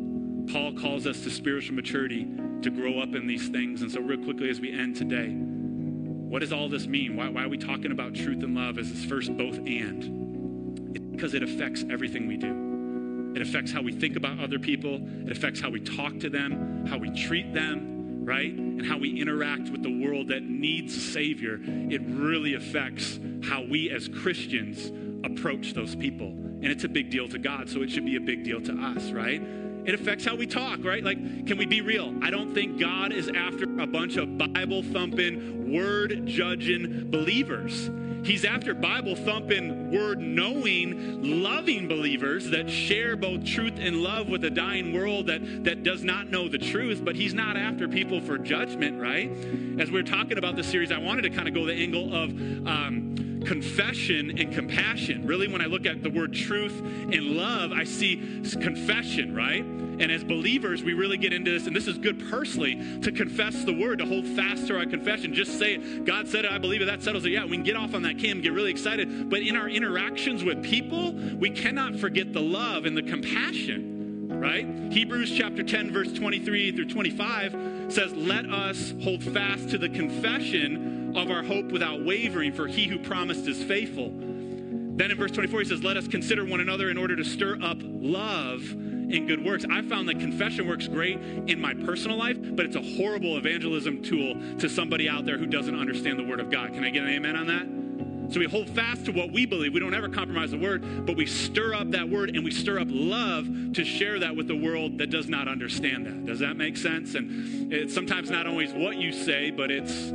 Paul 0.51 0.73
calls 0.73 1.05
us 1.05 1.21
to 1.21 1.29
spiritual 1.29 1.75
maturity 1.75 2.27
to 2.61 2.69
grow 2.69 2.99
up 2.99 3.13
in 3.15 3.27
these 3.27 3.49
things. 3.49 3.81
And 3.81 3.91
so, 3.91 4.01
real 4.01 4.23
quickly, 4.23 4.49
as 4.49 4.59
we 4.59 4.71
end 4.71 4.95
today, 4.95 5.29
what 5.29 6.39
does 6.39 6.51
all 6.51 6.69
this 6.69 6.87
mean? 6.87 7.15
Why, 7.15 7.29
why 7.29 7.43
are 7.43 7.49
we 7.49 7.57
talking 7.57 7.91
about 7.91 8.15
truth 8.15 8.43
and 8.43 8.55
love 8.55 8.77
as 8.77 8.91
this 8.91 9.05
first 9.05 9.35
both 9.37 9.57
and? 9.57 10.95
It's 10.95 11.05
because 11.05 11.33
it 11.33 11.43
affects 11.43 11.83
everything 11.89 12.27
we 12.27 12.37
do. 12.37 13.33
It 13.35 13.41
affects 13.41 13.71
how 13.71 13.81
we 13.81 13.91
think 13.91 14.15
about 14.15 14.39
other 14.39 14.59
people, 14.59 14.99
it 15.25 15.31
affects 15.31 15.59
how 15.59 15.69
we 15.69 15.79
talk 15.79 16.19
to 16.19 16.29
them, 16.29 16.85
how 16.87 16.97
we 16.97 17.11
treat 17.11 17.53
them, 17.53 18.25
right? 18.25 18.51
And 18.51 18.85
how 18.85 18.97
we 18.97 19.19
interact 19.21 19.69
with 19.69 19.83
the 19.83 20.03
world 20.03 20.29
that 20.29 20.43
needs 20.43 20.95
a 20.97 20.99
Savior. 20.99 21.59
It 21.63 22.01
really 22.05 22.55
affects 22.55 23.19
how 23.43 23.63
we 23.63 23.91
as 23.91 24.07
Christians 24.07 24.91
approach 25.23 25.73
those 25.73 25.95
people. 25.95 26.27
And 26.27 26.65
it's 26.65 26.83
a 26.83 26.89
big 26.89 27.09
deal 27.09 27.27
to 27.29 27.37
God, 27.37 27.69
so 27.69 27.81
it 27.81 27.91
should 27.91 28.05
be 28.05 28.15
a 28.15 28.21
big 28.21 28.43
deal 28.43 28.61
to 28.61 28.73
us, 28.73 29.11
right? 29.11 29.41
It 29.85 29.93
affects 29.93 30.25
how 30.25 30.35
we 30.35 30.45
talk, 30.47 30.83
right? 30.83 31.03
Like, 31.03 31.47
can 31.47 31.57
we 31.57 31.65
be 31.65 31.81
real? 31.81 32.13
I 32.21 32.29
don't 32.29 32.53
think 32.53 32.79
God 32.79 33.11
is 33.11 33.29
after 33.29 33.63
a 33.79 33.87
bunch 33.87 34.17
of 34.17 34.37
Bible 34.37 34.83
thumping, 34.83 35.73
word 35.73 36.25
judging 36.25 37.09
believers. 37.09 37.89
He's 38.23 38.43
after 38.43 38.73
Bible 38.73 39.15
thumping, 39.15 39.91
word 39.91 40.19
knowing, 40.19 41.41
loving 41.41 41.87
believers 41.87 42.49
that 42.49 42.69
share 42.69 43.15
both 43.15 43.45
truth 43.45 43.75
and 43.79 43.97
love 43.97 44.27
with 44.27 44.43
a 44.43 44.49
dying 44.49 44.93
world 44.93 45.27
that, 45.27 45.63
that 45.63 45.83
does 45.83 46.03
not 46.03 46.29
know 46.29 46.49
the 46.49 46.57
truth, 46.57 47.03
but 47.03 47.15
he's 47.15 47.33
not 47.33 47.55
after 47.55 47.87
people 47.87 48.19
for 48.19 48.37
judgment, 48.37 48.99
right? 49.01 49.31
As 49.79 49.89
we 49.89 49.99
are 49.99 50.03
talking 50.03 50.37
about 50.37 50.55
this 50.55 50.67
series, 50.67 50.91
I 50.91 50.97
wanted 50.97 51.21
to 51.23 51.29
kind 51.29 51.47
of 51.47 51.53
go 51.53 51.65
the 51.65 51.73
angle 51.73 52.13
of 52.13 52.29
um, 52.67 53.15
confession 53.49 54.37
and 54.37 54.53
compassion. 54.53 55.25
Really, 55.25 55.47
when 55.47 55.59
I 55.59 55.65
look 55.65 55.87
at 55.87 56.03
the 56.03 56.09
word 56.11 56.33
truth 56.33 56.79
and 56.81 57.31
love, 57.31 57.71
I 57.71 57.83
see 57.83 58.17
confession, 58.61 59.35
right? 59.35 59.63
And 59.63 60.11
as 60.11 60.23
believers, 60.23 60.83
we 60.83 60.93
really 60.93 61.17
get 61.17 61.33
into 61.33 61.49
this, 61.49 61.65
and 61.65 61.75
this 61.75 61.87
is 61.87 61.97
good 61.97 62.29
personally 62.29 62.75
to 63.01 63.11
confess 63.11 63.63
the 63.63 63.73
word, 63.73 63.97
to 63.99 64.05
hold 64.05 64.27
fast 64.27 64.67
to 64.67 64.77
our 64.77 64.85
confession. 64.85 65.33
Just 65.33 65.57
say 65.57 65.73
it. 65.73 66.05
God 66.05 66.27
said 66.27 66.45
it, 66.45 66.51
I 66.51 66.59
believe 66.59 66.83
it, 66.83 66.85
that 66.85 67.01
settles 67.01 67.25
it. 67.25 67.31
Yeah, 67.31 67.45
we 67.45 67.57
can 67.57 67.63
get 67.63 67.75
off 67.75 67.95
on 67.95 68.03
that 68.03 68.19
cam, 68.19 68.39
get 68.39 68.53
really 68.53 68.69
excited. 68.69 69.31
But 69.31 69.41
in 69.41 69.55
our 69.55 69.67
interactions 69.67 70.43
with 70.43 70.63
people, 70.63 71.13
we 71.13 71.49
cannot 71.49 71.95
forget 71.95 72.31
the 72.33 72.41
love 72.41 72.85
and 72.85 72.95
the 72.95 73.03
compassion 73.03 73.97
right? 74.29 74.65
Hebrews 74.89 75.33
chapter 75.35 75.63
10, 75.63 75.91
verse 75.91 76.13
23 76.13 76.71
through 76.71 76.85
25 76.85 77.91
says, 77.91 78.13
Let 78.13 78.45
us 78.45 78.93
hold 79.03 79.21
fast 79.21 79.69
to 79.71 79.77
the 79.77 79.89
confession 79.89 80.98
of 81.15 81.31
our 81.31 81.43
hope 81.43 81.71
without 81.71 82.03
wavering, 82.03 82.53
for 82.53 82.67
he 82.67 82.87
who 82.87 82.99
promised 82.99 83.47
is 83.47 83.63
faithful. 83.63 84.11
Then 84.11 85.11
in 85.11 85.17
verse 85.17 85.31
24, 85.31 85.59
he 85.61 85.65
says, 85.65 85.83
Let 85.83 85.97
us 85.97 86.07
consider 86.07 86.43
one 86.43 86.59
another 86.59 86.89
in 86.89 86.97
order 86.97 87.15
to 87.15 87.23
stir 87.23 87.57
up 87.61 87.77
love 87.81 88.61
in 88.71 89.25
good 89.27 89.43
works. 89.43 89.65
I 89.69 89.81
found 89.81 90.09
that 90.09 90.19
confession 90.19 90.67
works 90.67 90.87
great 90.87 91.19
in 91.47 91.59
my 91.59 91.73
personal 91.73 92.17
life, 92.17 92.37
but 92.39 92.65
it's 92.65 92.75
a 92.75 92.81
horrible 92.81 93.37
evangelism 93.37 94.03
tool 94.03 94.35
to 94.59 94.69
somebody 94.69 95.09
out 95.09 95.25
there 95.25 95.37
who 95.37 95.45
doesn't 95.45 95.73
understand 95.73 96.19
the 96.19 96.23
Word 96.23 96.39
of 96.39 96.49
God. 96.49 96.73
Can 96.73 96.83
I 96.83 96.89
get 96.89 97.03
an 97.03 97.09
amen 97.09 97.35
on 97.35 97.47
that? 97.47 98.33
So 98.33 98.39
we 98.39 98.45
hold 98.45 98.69
fast 98.69 99.05
to 99.05 99.11
what 99.11 99.31
we 99.31 99.47
believe. 99.47 99.73
We 99.73 99.79
don't 99.79 99.95
ever 99.95 100.07
compromise 100.07 100.51
the 100.51 100.59
Word, 100.59 101.05
but 101.05 101.15
we 101.15 101.25
stir 101.25 101.73
up 101.73 101.89
that 101.91 102.07
Word 102.07 102.35
and 102.35 102.43
we 102.43 102.51
stir 102.51 102.79
up 102.79 102.87
love 102.91 103.47
to 103.73 103.83
share 103.83 104.19
that 104.19 104.35
with 104.35 104.47
the 104.47 104.55
world 104.55 104.99
that 104.99 105.09
does 105.09 105.27
not 105.27 105.47
understand 105.47 106.05
that. 106.05 106.25
Does 106.25 106.39
that 106.39 106.55
make 106.55 106.77
sense? 106.77 107.15
And 107.15 107.73
it's 107.73 107.93
sometimes 107.93 108.29
not 108.29 108.45
always 108.45 108.71
what 108.73 108.97
you 108.97 109.11
say, 109.11 109.49
but 109.49 109.71
it's 109.71 110.11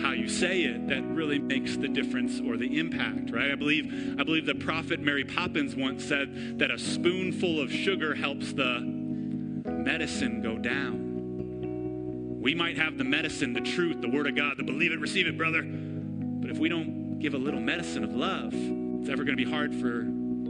how 0.00 0.12
you 0.12 0.28
say 0.28 0.62
it 0.62 0.88
that 0.88 1.02
really 1.04 1.38
makes 1.38 1.76
the 1.76 1.88
difference 1.88 2.40
or 2.40 2.56
the 2.56 2.78
impact, 2.78 3.30
right? 3.30 3.50
I 3.50 3.54
believe 3.54 4.16
I 4.18 4.24
believe 4.24 4.46
the 4.46 4.54
prophet 4.54 5.00
Mary 5.00 5.24
Poppins 5.24 5.76
once 5.76 6.04
said 6.04 6.58
that 6.58 6.70
a 6.70 6.78
spoonful 6.78 7.60
of 7.60 7.70
sugar 7.70 8.14
helps 8.14 8.52
the 8.52 8.80
medicine 8.80 10.42
go 10.42 10.58
down. 10.58 12.40
We 12.40 12.54
might 12.54 12.76
have 12.76 12.98
the 12.98 13.04
medicine, 13.04 13.52
the 13.52 13.60
truth, 13.60 14.00
the 14.00 14.08
word 14.08 14.26
of 14.26 14.36
God, 14.36 14.56
the 14.56 14.64
believe 14.64 14.92
it, 14.92 15.00
receive 15.00 15.26
it, 15.26 15.38
brother. 15.38 15.62
But 15.62 16.50
if 16.50 16.58
we 16.58 16.68
don't 16.68 17.18
give 17.18 17.34
a 17.34 17.38
little 17.38 17.60
medicine 17.60 18.04
of 18.04 18.14
love, 18.14 18.52
it's 18.52 19.08
ever 19.08 19.24
going 19.24 19.36
to 19.36 19.44
be 19.44 19.50
hard 19.50 19.74
for 19.74 20.06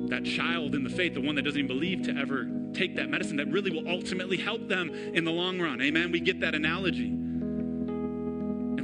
that 0.09 0.25
child 0.25 0.75
in 0.75 0.85
the 0.85 0.91
faith, 0.91 1.15
the 1.15 1.21
one 1.21 1.35
that 1.37 1.43
doesn't 1.43 1.59
even 1.59 1.69
believe, 1.69 2.03
to 2.03 2.17
ever 2.17 2.49
take 2.73 2.97
that 2.97 3.09
medicine 3.09 3.37
that 3.37 3.49
really 3.49 3.71
will 3.71 3.89
ultimately 3.89 4.37
help 4.37 4.69
them 4.69 4.91
in 4.91 5.25
the 5.25 5.31
long 5.31 5.61
run. 5.61 5.81
Amen. 5.81 6.11
We 6.11 6.21
get 6.21 6.41
that 6.41 6.55
analogy. 6.55 7.24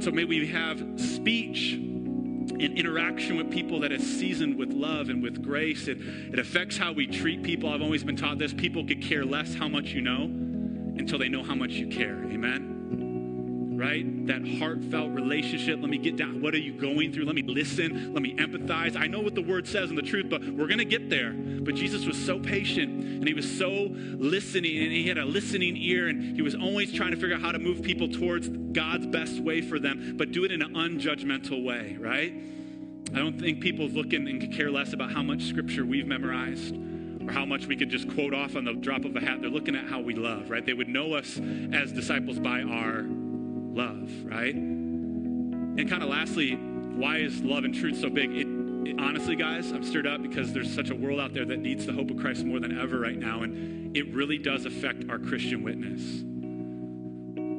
And 0.01 0.05
so 0.07 0.11
may 0.15 0.25
we 0.25 0.47
have 0.47 0.79
speech 0.99 1.73
and 1.73 2.59
interaction 2.59 3.37
with 3.37 3.51
people 3.51 3.81
that 3.81 3.91
is 3.91 4.01
seasoned 4.01 4.57
with 4.57 4.73
love 4.73 5.09
and 5.09 5.21
with 5.21 5.43
grace. 5.43 5.87
It, 5.87 5.99
it 6.01 6.39
affects 6.39 6.75
how 6.75 6.91
we 6.91 7.05
treat 7.05 7.43
people. 7.43 7.69
I've 7.69 7.83
always 7.83 8.03
been 8.03 8.15
taught 8.15 8.39
this 8.39 8.51
people 8.51 8.83
could 8.83 9.03
care 9.03 9.23
less 9.23 9.53
how 9.53 9.67
much 9.67 9.91
you 9.91 10.01
know 10.01 10.23
until 10.23 11.19
they 11.19 11.29
know 11.29 11.43
how 11.43 11.53
much 11.53 11.73
you 11.73 11.85
care. 11.85 12.15
Amen 12.31 12.70
right? 13.81 14.27
That 14.27 14.47
heartfelt 14.59 15.09
relationship. 15.09 15.79
Let 15.81 15.89
me 15.89 15.97
get 15.97 16.15
down. 16.15 16.39
What 16.39 16.53
are 16.53 16.59
you 16.59 16.73
going 16.73 17.11
through? 17.11 17.25
Let 17.25 17.33
me 17.33 17.41
listen. 17.41 18.13
Let 18.13 18.21
me 18.21 18.35
empathize. 18.35 18.95
I 18.95 19.07
know 19.07 19.19
what 19.19 19.33
the 19.33 19.41
word 19.41 19.67
says 19.67 19.89
and 19.89 19.97
the 19.97 20.03
truth, 20.03 20.27
but 20.29 20.43
we're 20.43 20.67
going 20.67 20.77
to 20.77 20.85
get 20.85 21.09
there. 21.09 21.33
But 21.33 21.73
Jesus 21.73 22.05
was 22.05 22.15
so 22.15 22.39
patient 22.39 23.03
and 23.03 23.27
he 23.27 23.33
was 23.33 23.57
so 23.57 23.87
listening 23.89 24.77
and 24.77 24.91
he 24.91 25.07
had 25.07 25.17
a 25.17 25.25
listening 25.25 25.75
ear 25.77 26.09
and 26.09 26.35
he 26.35 26.43
was 26.43 26.53
always 26.53 26.93
trying 26.93 27.09
to 27.09 27.17
figure 27.17 27.35
out 27.35 27.41
how 27.41 27.51
to 27.51 27.57
move 27.57 27.81
people 27.81 28.07
towards 28.07 28.49
God's 28.49 29.07
best 29.07 29.39
way 29.39 29.61
for 29.61 29.79
them, 29.79 30.13
but 30.15 30.31
do 30.31 30.45
it 30.45 30.51
in 30.51 30.61
an 30.61 30.75
unjudgmental 30.75 31.63
way, 31.63 31.97
right? 31.99 32.33
I 33.13 33.17
don't 33.17 33.39
think 33.39 33.61
people 33.61 33.87
looking 33.87 34.27
and 34.27 34.53
care 34.53 34.69
less 34.69 34.93
about 34.93 35.11
how 35.11 35.23
much 35.23 35.43
scripture 35.43 35.85
we've 35.85 36.07
memorized 36.07 36.75
or 36.75 37.31
how 37.31 37.45
much 37.45 37.65
we 37.65 37.75
could 37.75 37.89
just 37.89 38.07
quote 38.13 38.33
off 38.33 38.55
on 38.55 38.63
the 38.63 38.73
drop 38.73 39.05
of 39.05 39.15
a 39.15 39.19
hat. 39.19 39.41
They're 39.41 39.49
looking 39.49 39.75
at 39.75 39.85
how 39.85 40.01
we 40.01 40.13
love, 40.13 40.51
right? 40.51 40.65
They 40.65 40.73
would 40.73 40.87
know 40.87 41.15
us 41.15 41.39
as 41.73 41.91
disciples 41.91 42.39
by 42.39 42.61
our 42.61 43.05
love, 43.73 44.11
right? 44.23 44.53
And 44.53 45.89
kind 45.89 46.03
of 46.03 46.09
lastly, 46.09 46.55
why 46.55 47.17
is 47.17 47.41
love 47.41 47.63
and 47.63 47.73
truth 47.73 47.99
so 47.99 48.09
big? 48.09 48.31
It, 48.31 48.47
it, 48.87 48.99
honestly, 48.99 49.35
guys, 49.35 49.71
I'm 49.71 49.83
stirred 49.83 50.07
up 50.07 50.21
because 50.21 50.53
there's 50.53 50.73
such 50.73 50.89
a 50.89 50.95
world 50.95 51.19
out 51.19 51.33
there 51.33 51.45
that 51.45 51.59
needs 51.59 51.85
the 51.85 51.93
hope 51.93 52.11
of 52.11 52.17
Christ 52.17 52.43
more 52.43 52.59
than 52.59 52.77
ever 52.77 52.99
right 52.99 53.17
now, 53.17 53.43
and 53.43 53.95
it 53.95 54.13
really 54.13 54.37
does 54.37 54.65
affect 54.65 55.09
our 55.09 55.19
Christian 55.19 55.63
witness. 55.63 56.23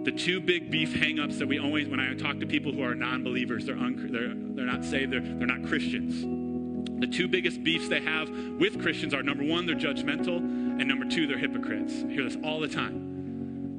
The 0.04 0.12
two 0.12 0.40
big 0.40 0.70
beef 0.70 0.94
hangups 0.94 1.38
that 1.38 1.46
we 1.46 1.58
always, 1.58 1.88
when 1.88 2.00
I 2.00 2.14
talk 2.14 2.40
to 2.40 2.46
people 2.46 2.72
who 2.72 2.82
are 2.82 2.94
non-believers, 2.94 3.66
they're, 3.66 3.78
un, 3.78 4.08
they're, 4.10 4.34
they're 4.34 4.66
not 4.66 4.84
saved, 4.84 5.12
they're, 5.12 5.20
they're 5.20 5.46
not 5.46 5.64
Christians. 5.68 6.22
The 7.00 7.06
two 7.06 7.28
biggest 7.28 7.62
beefs 7.62 7.88
they 7.88 8.00
have 8.00 8.28
with 8.58 8.80
Christians 8.82 9.14
are 9.14 9.22
number 9.22 9.44
one, 9.44 9.64
they're 9.66 9.76
judgmental, 9.76 10.38
and 10.38 10.86
number 10.86 11.04
two, 11.08 11.26
they're 11.26 11.38
hypocrites. 11.38 12.02
I 12.04 12.10
hear 12.12 12.24
this 12.24 12.36
all 12.42 12.60
the 12.60 12.68
time. 12.68 13.11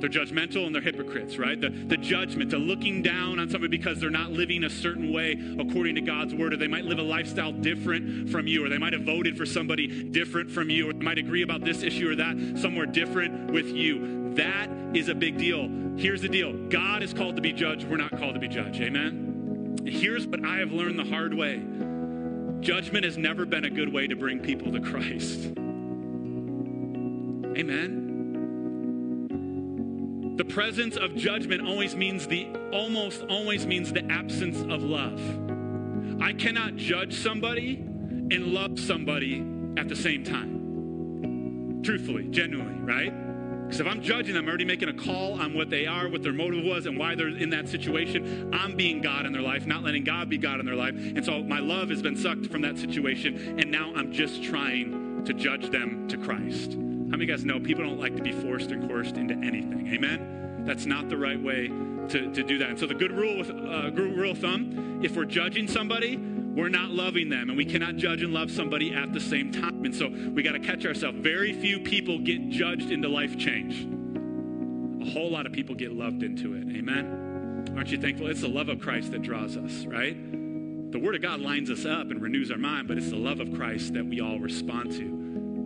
They're 0.03 0.09
judgmental 0.09 0.65
and 0.65 0.75
they're 0.75 0.81
hypocrites, 0.81 1.37
right? 1.37 1.59
The, 1.59 1.69
the 1.69 1.95
judgment, 1.95 2.49
the 2.49 2.57
looking 2.57 3.01
down 3.01 3.39
on 3.39 3.49
somebody 3.49 3.77
because 3.77 4.01
they're 4.01 4.09
not 4.09 4.31
living 4.31 4.65
a 4.65 4.69
certain 4.69 5.13
way 5.13 5.41
according 5.57 5.95
to 5.95 6.01
God's 6.01 6.35
word, 6.35 6.53
or 6.53 6.57
they 6.57 6.67
might 6.67 6.83
live 6.83 6.99
a 6.99 7.03
lifestyle 7.03 7.53
different 7.53 8.29
from 8.29 8.45
you, 8.45 8.65
or 8.65 8.67
they 8.67 8.77
might 8.77 8.91
have 8.91 9.03
voted 9.03 9.37
for 9.37 9.45
somebody 9.45 10.03
different 10.03 10.51
from 10.51 10.69
you, 10.69 10.89
or 10.89 10.93
they 10.93 11.05
might 11.05 11.19
agree 11.19 11.41
about 11.41 11.63
this 11.63 11.83
issue 11.83 12.11
or 12.11 12.15
that 12.15 12.57
somewhere 12.59 12.85
different 12.85 13.49
with 13.49 13.67
you. 13.67 14.33
That 14.33 14.67
is 14.93 15.07
a 15.07 15.15
big 15.15 15.37
deal. 15.37 15.69
Here's 15.95 16.21
the 16.21 16.27
deal 16.27 16.51
God 16.67 17.01
is 17.01 17.13
called 17.13 17.37
to 17.37 17.41
be 17.41 17.53
judged, 17.53 17.87
we're 17.87 17.95
not 17.95 18.11
called 18.11 18.33
to 18.33 18.41
be 18.41 18.49
judged. 18.49 18.81
Amen? 18.81 19.77
Here's 19.85 20.27
what 20.27 20.45
I 20.45 20.57
have 20.57 20.73
learned 20.73 20.99
the 20.99 21.05
hard 21.05 21.33
way 21.33 21.63
judgment 22.59 23.05
has 23.05 23.17
never 23.17 23.45
been 23.45 23.63
a 23.63 23.69
good 23.69 23.93
way 23.93 24.07
to 24.07 24.17
bring 24.17 24.41
people 24.41 24.69
to 24.73 24.81
Christ. 24.81 25.45
Amen. 27.55 28.12
The 30.35 30.45
presence 30.45 30.97
of 30.97 31.15
judgment 31.15 31.61
always 31.67 31.95
means 31.95 32.25
the 32.25 32.47
almost 32.71 33.23
always 33.29 33.67
means 33.67 33.93
the 33.93 34.03
absence 34.11 34.61
of 34.61 34.81
love. 34.81 35.21
I 36.21 36.33
cannot 36.33 36.75
judge 36.75 37.13
somebody 37.13 37.75
and 37.75 38.47
love 38.47 38.79
somebody 38.79 39.45
at 39.77 39.89
the 39.89 39.95
same 39.95 40.23
time. 40.23 41.81
Truthfully, 41.83 42.29
genuinely, 42.29 42.81
right? 42.81 43.13
Because 43.65 43.79
if 43.79 43.85
I'm 43.85 44.01
judging 44.01 44.33
them, 44.33 44.45
I'm 44.45 44.49
already 44.49 44.65
making 44.65 44.89
a 44.89 44.93
call 44.93 45.39
on 45.39 45.53
what 45.53 45.69
they 45.69 45.85
are, 45.85 46.09
what 46.09 46.23
their 46.23 46.33
motive 46.33 46.63
was, 46.63 46.87
and 46.87 46.97
why 46.97 47.13
they're 47.13 47.27
in 47.27 47.51
that 47.51 47.69
situation. 47.69 48.49
I'm 48.53 48.75
being 48.75 49.01
God 49.01 49.27
in 49.27 49.33
their 49.33 49.41
life, 49.41 49.67
not 49.67 49.83
letting 49.83 50.03
God 50.03 50.29
be 50.29 50.37
God 50.39 50.59
in 50.59 50.65
their 50.65 50.75
life. 50.75 50.95
And 50.95 51.23
so 51.23 51.43
my 51.43 51.59
love 51.59 51.89
has 51.89 52.01
been 52.01 52.15
sucked 52.15 52.47
from 52.47 52.61
that 52.61 52.77
situation, 52.77 53.59
and 53.59 53.69
now 53.69 53.93
I'm 53.95 54.11
just 54.11 54.43
trying 54.43 55.23
to 55.25 55.33
judge 55.33 55.69
them 55.69 56.07
to 56.07 56.17
Christ. 56.17 56.77
How 57.11 57.17
many 57.17 57.25
guys 57.25 57.45
know 57.45 57.59
people 57.59 57.83
don't 57.83 57.99
like 57.99 58.15
to 58.15 58.23
be 58.23 58.31
forced 58.31 58.71
and 58.71 58.87
coerced 58.87 59.17
into 59.17 59.33
anything? 59.35 59.87
Amen? 59.93 60.63
That's 60.65 60.85
not 60.85 61.09
the 61.09 61.17
right 61.17 61.41
way 61.41 61.67
to, 61.67 62.31
to 62.33 62.43
do 62.43 62.57
that. 62.59 62.69
And 62.71 62.79
so 62.79 62.87
the 62.87 62.93
good 62.93 63.11
rule 63.11 63.37
with 63.37 63.49
uh, 63.49 63.89
good 63.89 64.15
rule 64.15 64.31
of 64.31 64.39
thumb, 64.39 65.01
if 65.03 65.15
we're 65.15 65.25
judging 65.25 65.67
somebody, 65.67 66.17
we're 66.17 66.69
not 66.69 66.89
loving 66.89 67.29
them 67.29 67.49
and 67.49 67.57
we 67.57 67.65
cannot 67.65 67.95
judge 67.95 68.21
and 68.21 68.33
love 68.33 68.51
somebody 68.51 68.93
at 68.93 69.11
the 69.13 69.19
same 69.19 69.51
time. 69.51 69.85
And 69.85 69.95
so 69.95 70.07
we 70.07 70.43
got 70.43 70.53
to 70.53 70.59
catch 70.59 70.85
ourselves. 70.85 71.17
Very 71.19 71.53
few 71.53 71.79
people 71.79 72.19
get 72.19 72.49
judged 72.49 72.91
into 72.91 73.09
life 73.09 73.37
change. 73.37 73.87
A 75.05 75.11
whole 75.11 75.31
lot 75.31 75.45
of 75.45 75.51
people 75.51 75.75
get 75.75 75.91
loved 75.91 76.23
into 76.23 76.53
it. 76.53 76.63
Amen? 76.77 77.73
Aren't 77.75 77.91
you 77.91 77.99
thankful? 77.99 78.27
It's 78.27 78.41
the 78.41 78.47
love 78.47 78.69
of 78.69 78.79
Christ 78.79 79.11
that 79.11 79.21
draws 79.21 79.57
us, 79.57 79.85
right? 79.85 80.15
The 80.91 80.99
Word 80.99 81.15
of 81.15 81.21
God 81.21 81.41
lines 81.41 81.71
us 81.71 81.85
up 81.85 82.11
and 82.11 82.21
renews 82.21 82.51
our 82.51 82.57
mind, 82.57 82.87
but 82.87 82.97
it's 82.97 83.09
the 83.09 83.15
love 83.15 83.39
of 83.39 83.53
Christ 83.53 83.93
that 83.95 84.05
we 84.05 84.21
all 84.21 84.39
respond 84.39 84.91
to 84.93 85.22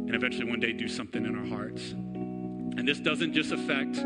and 0.08 0.16
eventually 0.16 0.50
one 0.50 0.60
day 0.60 0.72
do 0.72 0.88
something 0.88 1.26
in 1.26 1.36
our 1.36 1.46
hearts. 1.46 1.92
And 1.92 2.88
this 2.88 3.00
doesn't 3.00 3.34
just 3.34 3.52
affect 3.52 3.98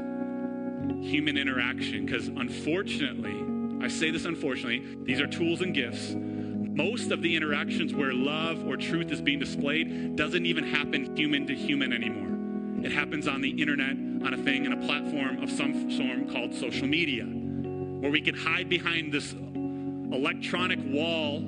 human 1.00 1.38
interaction, 1.38 2.06
because 2.06 2.28
unfortunately, 2.28 3.86
I 3.86 3.88
say 3.88 4.10
this 4.10 4.26
unfortunately, 4.26 4.98
these 5.04 5.22
are 5.22 5.28
tools 5.28 5.62
and 5.62 5.74
gifts. 5.74 6.16
Most 6.16 7.12
of 7.12 7.22
the 7.22 7.36
interactions 7.36 7.94
where 7.94 8.14
love 8.14 8.66
or 8.66 8.78
truth 8.78 9.12
is 9.12 9.22
being 9.22 9.40
displayed 9.40 10.16
doesn't 10.16 10.46
even 10.46 10.64
happen 10.64 11.16
human 11.16 11.46
to 11.48 11.56
human 11.56 11.94
anymore. 11.94 12.84
It 12.84 12.92
happens 12.92 13.28
on 13.28 13.42
the 13.42 13.50
internet, 13.50 13.92
on 14.26 14.34
a 14.34 14.38
thing, 14.38 14.66
in 14.66 14.74
a 14.74 14.78
platform 14.78 15.44
of 15.44 15.52
some 15.52 15.92
sort 15.92 16.32
called 16.32 16.54
social 16.56 16.88
media, 16.88 17.26
where 17.26 18.10
we 18.10 18.22
can 18.22 18.34
hide 18.36 18.70
behind 18.70 19.14
this 19.14 19.34
electronic 19.34 20.80
wall 20.86 21.44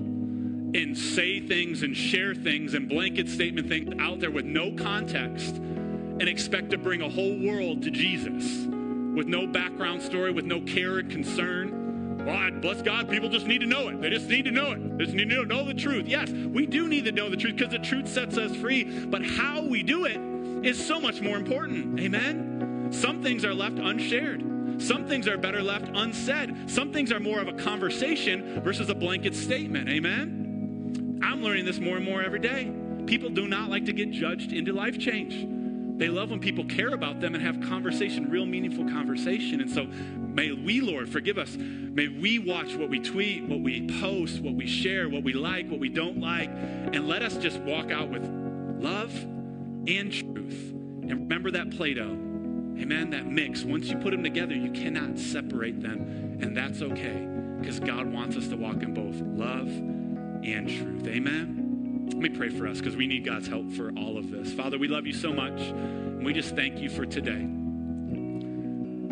and 0.73 0.97
say 0.97 1.39
things 1.39 1.83
and 1.83 1.95
share 1.95 2.33
things 2.33 2.73
and 2.73 2.89
blanket 2.89 3.29
statement 3.29 3.67
things 3.67 3.93
out 3.99 4.19
there 4.19 4.31
with 4.31 4.45
no 4.45 4.71
context 4.73 5.55
and 5.55 6.23
expect 6.23 6.71
to 6.71 6.77
bring 6.77 7.01
a 7.01 7.09
whole 7.09 7.39
world 7.39 7.83
to 7.83 7.91
Jesus 7.91 8.65
with 9.15 9.27
no 9.27 9.45
background 9.45 10.01
story, 10.01 10.31
with 10.31 10.45
no 10.45 10.61
care 10.61 10.99
and 10.99 11.11
concern. 11.11 12.25
Well, 12.25 12.51
bless 12.51 12.81
God, 12.81 13.09
people 13.09 13.29
just 13.29 13.45
need 13.45 13.59
to 13.59 13.67
know 13.67 13.89
it. 13.89 14.01
They 14.01 14.09
just 14.09 14.27
need 14.27 14.45
to 14.45 14.51
know 14.51 14.71
it. 14.71 14.97
They 14.97 15.05
just 15.05 15.15
need 15.15 15.29
to 15.29 15.45
know 15.45 15.65
the 15.65 15.73
truth. 15.73 16.07
Yes, 16.07 16.29
we 16.31 16.65
do 16.65 16.87
need 16.87 17.05
to 17.05 17.11
know 17.11 17.29
the 17.29 17.37
truth 17.37 17.57
because 17.57 17.71
the 17.71 17.79
truth 17.79 18.07
sets 18.07 18.37
us 18.37 18.55
free. 18.55 18.83
But 18.83 19.23
how 19.25 19.61
we 19.61 19.83
do 19.83 20.05
it 20.05 20.17
is 20.65 20.83
so 20.83 20.99
much 20.99 21.21
more 21.21 21.37
important. 21.37 21.99
Amen? 21.99 22.87
Some 22.91 23.21
things 23.21 23.43
are 23.43 23.53
left 23.53 23.77
unshared. 23.77 24.43
Some 24.81 25.05
things 25.05 25.27
are 25.27 25.37
better 25.37 25.61
left 25.61 25.89
unsaid. 25.93 26.69
Some 26.69 26.91
things 26.91 27.11
are 27.11 27.19
more 27.19 27.39
of 27.39 27.47
a 27.47 27.53
conversation 27.53 28.61
versus 28.61 28.89
a 28.89 28.95
blanket 28.95 29.35
statement. 29.35 29.89
Amen? 29.89 30.42
I'm 31.23 31.41
learning 31.41 31.65
this 31.65 31.79
more 31.79 31.95
and 31.95 32.05
more 32.05 32.21
every 32.21 32.39
day. 32.39 32.71
People 33.07 33.29
do 33.29 33.47
not 33.47 33.69
like 33.69 33.85
to 33.85 33.93
get 33.93 34.11
judged 34.11 34.51
into 34.51 34.73
life 34.73 34.99
change. 34.99 35.47
They 35.97 36.09
love 36.09 36.31
when 36.31 36.39
people 36.39 36.65
care 36.65 36.89
about 36.89 37.21
them 37.21 37.33
and 37.33 37.43
have 37.43 37.61
conversation, 37.61 38.29
real 38.29 38.45
meaningful 38.45 38.85
conversation. 38.89 39.61
And 39.61 39.71
so 39.71 39.85
may 39.85 40.51
we, 40.51 40.81
Lord, 40.81 41.07
forgive 41.07 41.37
us. 41.37 41.55
May 41.57 42.09
we 42.09 42.39
watch 42.39 42.75
what 42.75 42.89
we 42.89 42.99
tweet, 42.99 43.43
what 43.43 43.61
we 43.61 43.87
post, 44.01 44.41
what 44.41 44.55
we 44.55 44.67
share, 44.67 45.07
what 45.07 45.23
we 45.23 45.33
like, 45.33 45.69
what 45.69 45.79
we 45.79 45.89
don't 45.89 46.19
like, 46.19 46.49
and 46.49 47.07
let 47.07 47.21
us 47.21 47.37
just 47.37 47.59
walk 47.59 47.89
out 47.89 48.09
with 48.09 48.23
love 48.79 49.13
and 49.87 50.11
truth. 50.11 50.71
And 51.03 51.11
remember 51.11 51.51
that 51.51 51.71
Play 51.71 51.93
Doh. 51.93 52.03
Amen. 52.03 53.11
That 53.11 53.27
mix. 53.27 53.63
Once 53.63 53.87
you 53.87 53.97
put 53.97 54.11
them 54.11 54.23
together, 54.23 54.55
you 54.55 54.71
cannot 54.71 55.17
separate 55.17 55.81
them. 55.81 56.39
And 56.41 56.57
that's 56.57 56.81
okay 56.81 57.27
because 57.59 57.79
God 57.79 58.11
wants 58.11 58.35
us 58.35 58.47
to 58.49 58.57
walk 58.57 58.81
in 58.81 58.93
both 58.93 59.21
love 59.21 60.02
and 60.43 60.67
truth. 60.67 61.07
Amen? 61.07 62.09
Let 62.11 62.17
me 62.17 62.29
pray 62.29 62.49
for 62.49 62.67
us 62.67 62.79
because 62.79 62.95
we 62.95 63.07
need 63.07 63.25
God's 63.25 63.47
help 63.47 63.71
for 63.71 63.91
all 63.97 64.17
of 64.17 64.29
this. 64.29 64.53
Father, 64.53 64.77
we 64.77 64.87
love 64.87 65.07
you 65.07 65.13
so 65.13 65.33
much. 65.33 65.59
And 65.59 66.25
we 66.25 66.33
just 66.33 66.55
thank 66.55 66.79
you 66.79 66.89
for 66.89 67.05
today. 67.05 67.47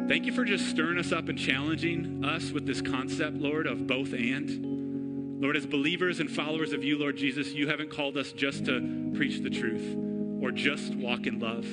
Thank 0.07 0.25
you 0.25 0.33
for 0.33 0.43
just 0.43 0.69
stirring 0.69 0.97
us 0.97 1.11
up 1.11 1.29
and 1.29 1.37
challenging 1.37 2.25
us 2.25 2.51
with 2.51 2.65
this 2.65 2.81
concept, 2.81 3.37
Lord, 3.37 3.65
of 3.65 3.87
both 3.87 4.13
and. 4.13 5.41
Lord, 5.41 5.55
as 5.55 5.65
believers 5.65 6.19
and 6.19 6.29
followers 6.29 6.73
of 6.73 6.83
you, 6.83 6.99
Lord 6.99 7.17
Jesus, 7.17 7.53
you 7.53 7.67
haven't 7.67 7.89
called 7.89 8.17
us 8.17 8.31
just 8.31 8.65
to 8.65 9.11
preach 9.15 9.39
the 9.39 9.49
truth 9.49 9.97
or 10.41 10.51
just 10.51 10.93
walk 10.95 11.27
in 11.27 11.39
love. 11.39 11.65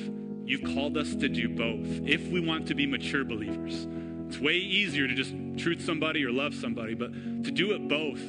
You've 0.47 0.65
called 0.75 0.97
us 0.97 1.15
to 1.17 1.29
do 1.29 1.49
both 1.49 2.09
if 2.09 2.29
we 2.29 2.41
want 2.41 2.67
to 2.69 2.75
be 2.75 2.87
mature 2.87 3.25
believers. 3.25 3.87
It's 4.29 4.39
way 4.39 4.55
easier 4.55 5.07
to 5.07 5.15
just 5.15 5.35
truth 5.63 5.85
somebody 5.85 6.25
or 6.25 6.33
love 6.33 6.55
somebody, 6.55 6.95
but 6.95 7.13
to 7.45 7.51
do 7.51 7.73
it 7.73 7.89
both 7.89 8.23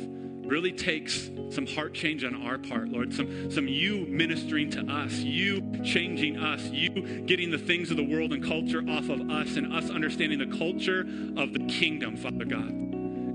really 0.50 0.72
takes 0.72 1.30
some 1.52 1.68
heart 1.68 1.94
change 1.94 2.24
on 2.24 2.36
our 2.42 2.58
part, 2.58 2.90
Lord. 2.90 3.14
Some, 3.14 3.52
some 3.52 3.68
you 3.68 4.06
ministering 4.08 4.70
to 4.72 4.82
us, 4.92 5.14
you 5.14 5.62
changing 5.84 6.38
us, 6.38 6.64
you 6.70 6.90
getting 7.26 7.52
the 7.52 7.58
things 7.58 7.92
of 7.92 7.98
the 7.98 8.04
world 8.04 8.34
and 8.34 8.44
culture 8.44 8.84
off 8.90 9.10
of 9.10 9.30
us, 9.30 9.56
and 9.56 9.72
us 9.72 9.90
understanding 9.90 10.40
the 10.40 10.58
culture 10.58 11.02
of 11.38 11.54
the 11.54 11.66
kingdom, 11.68 12.18
Father 12.18 12.46
God. 12.46 12.89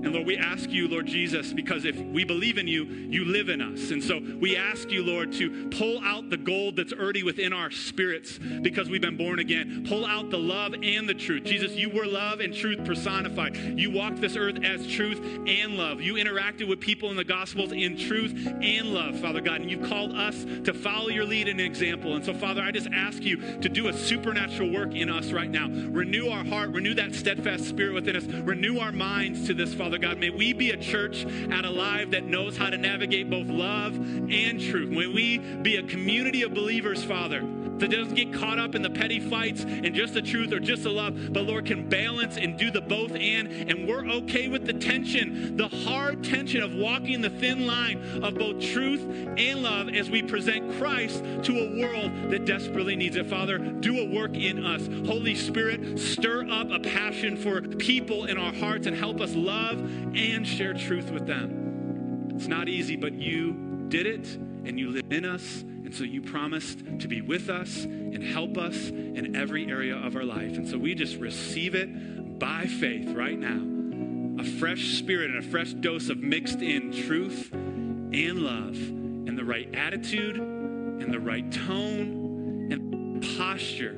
And 0.05 0.13
Lord, 0.13 0.27
we 0.27 0.37
ask 0.37 0.69
you, 0.69 0.87
Lord 0.87 1.07
Jesus, 1.07 1.51
because 1.51 1.83
if 1.83 1.97
we 1.97 2.23
believe 2.23 2.59
in 2.59 2.67
you, 2.67 2.85
you 2.85 3.25
live 3.25 3.49
in 3.49 3.59
us. 3.59 3.89
And 3.89 4.03
so 4.03 4.21
we 4.39 4.55
ask 4.55 4.91
you, 4.91 5.03
Lord, 5.03 5.33
to 5.33 5.67
pull 5.69 5.99
out 6.03 6.29
the 6.29 6.37
gold 6.37 6.75
that's 6.75 6.93
already 6.93 7.23
within 7.23 7.51
our 7.53 7.71
spirits 7.71 8.37
because 8.37 8.87
we've 8.87 9.01
been 9.01 9.17
born 9.17 9.39
again. 9.39 9.83
Pull 9.87 10.05
out 10.05 10.29
the 10.29 10.37
love 10.37 10.75
and 10.75 11.09
the 11.09 11.15
truth. 11.15 11.45
Jesus, 11.45 11.71
you 11.71 11.89
were 11.89 12.05
love 12.05 12.39
and 12.39 12.53
truth 12.53 12.85
personified. 12.85 13.57
You 13.57 13.89
walked 13.89 14.21
this 14.21 14.35
earth 14.35 14.63
as 14.63 14.85
truth 14.85 15.19
and 15.47 15.75
love. 15.75 16.01
You 16.01 16.13
interacted 16.13 16.69
with 16.69 16.79
people 16.79 17.09
in 17.09 17.17
the 17.17 17.23
Gospels 17.23 17.71
in 17.71 17.97
truth 17.97 18.47
and 18.61 18.93
love, 18.93 19.19
Father 19.19 19.41
God. 19.41 19.61
And 19.61 19.71
you 19.71 19.79
called 19.79 20.13
us 20.13 20.45
to 20.65 20.71
follow 20.71 21.07
your 21.07 21.25
lead 21.25 21.47
and 21.47 21.59
example. 21.59 22.15
And 22.15 22.23
so, 22.23 22.35
Father, 22.35 22.61
I 22.61 22.69
just 22.69 22.89
ask 22.93 23.23
you 23.23 23.37
to 23.59 23.69
do 23.69 23.87
a 23.87 23.93
supernatural 23.93 24.71
work 24.71 24.93
in 24.93 25.09
us 25.09 25.31
right 25.31 25.49
now. 25.49 25.67
Renew 25.67 26.29
our 26.29 26.45
heart, 26.45 26.69
renew 26.69 26.93
that 26.93 27.15
steadfast 27.15 27.67
spirit 27.67 27.95
within 27.95 28.15
us, 28.15 28.25
renew 28.25 28.77
our 28.77 28.91
minds 28.91 29.47
to 29.47 29.55
this, 29.55 29.73
Father 29.73 29.94
Father 29.95 30.07
God. 30.07 30.19
May 30.19 30.29
we 30.29 30.51
be 30.51 30.71
a 30.71 30.77
church 30.77 31.23
at 31.23 31.63
Alive 31.63 32.11
that 32.11 32.25
knows 32.25 32.57
how 32.57 32.69
to 32.69 32.77
navigate 32.77 33.29
both 33.29 33.47
love 33.47 33.95
and 33.95 34.59
truth. 34.59 34.89
May 34.89 35.07
we 35.07 35.37
be 35.37 35.77
a 35.77 35.83
community 35.83 36.43
of 36.43 36.53
believers, 36.53 37.01
Father, 37.01 37.39
that 37.79 37.91
doesn't 37.91 38.15
get 38.15 38.33
caught 38.33 38.59
up 38.59 38.75
in 38.75 38.81
the 38.81 38.89
petty 38.89 39.19
fights 39.19 39.63
and 39.63 39.93
just 39.93 40.13
the 40.13 40.21
truth 40.21 40.51
or 40.51 40.59
just 40.59 40.83
the 40.83 40.89
love, 40.89 41.33
but 41.33 41.43
Lord 41.43 41.65
can 41.65 41.87
balance 41.87 42.37
and 42.37 42.57
do 42.57 42.71
the 42.71 42.81
both 42.81 43.11
and. 43.11 43.47
And 43.47 43.87
we're 43.87 44.05
okay 44.05 44.47
with 44.47 44.65
the 44.65 44.73
tension, 44.73 45.57
the 45.57 45.67
hard 45.67 46.23
tension 46.23 46.61
of 46.61 46.73
walking 46.73 47.21
the 47.21 47.29
thin 47.29 47.67
line 47.67 48.01
of 48.23 48.35
both 48.35 48.61
truth 48.61 49.01
and 49.37 49.63
love 49.63 49.89
as 49.89 50.09
we 50.09 50.21
present 50.21 50.77
Christ 50.77 51.23
to 51.43 51.59
a 51.59 51.79
world 51.79 52.31
that 52.31 52.45
desperately 52.45 52.95
needs 52.95 53.15
it. 53.15 53.27
Father, 53.27 53.57
do 53.57 53.99
a 53.99 54.05
work 54.05 54.35
in 54.35 54.65
us. 54.65 54.87
Holy 55.07 55.35
Spirit, 55.35 55.99
stir 55.99 56.49
up 56.49 56.69
a 56.71 56.79
passion 56.79 57.35
for 57.35 57.61
people 57.61 58.25
in 58.25 58.37
our 58.37 58.53
hearts 58.53 58.87
and 58.87 58.95
help 58.95 59.19
us 59.19 59.33
love 59.35 59.79
and 60.15 60.47
share 60.47 60.73
truth 60.73 61.11
with 61.11 61.27
them. 61.27 62.31
It's 62.35 62.47
not 62.47 62.67
easy, 62.67 62.95
but 62.95 63.13
you 63.13 63.85
did 63.87 64.05
it 64.05 64.35
and 64.65 64.79
you 64.79 64.91
live 64.91 65.11
in 65.11 65.25
us 65.25 65.63
and 65.85 65.93
so 65.93 66.03
you 66.03 66.19
promised 66.19 66.79
to 66.99 67.07
be 67.07 67.21
with 67.21 67.47
us 67.47 67.83
and 67.83 68.23
help 68.23 68.57
us 68.57 68.89
in 68.89 69.35
every 69.35 69.69
area 69.69 69.95
of 69.95 70.15
our 70.15 70.23
life. 70.23 70.57
And 70.57 70.67
so 70.67 70.79
we 70.79 70.95
just 70.95 71.17
receive 71.17 71.75
it 71.75 72.39
by 72.39 72.65
faith 72.65 73.09
right 73.15 73.37
now. 73.37 74.41
A 74.41 74.43
fresh 74.43 74.95
spirit 74.95 75.29
and 75.29 75.45
a 75.45 75.47
fresh 75.47 75.73
dose 75.73 76.09
of 76.09 76.17
mixed 76.17 76.61
in 76.61 76.91
truth 76.91 77.53
and 77.53 78.39
love, 78.39 78.75
and 78.75 79.37
the 79.37 79.43
right 79.43 79.73
attitude, 79.75 80.37
and 80.37 81.13
the 81.13 81.19
right 81.19 81.49
tone, 81.51 82.69
and 82.71 83.21
posture 83.37 83.95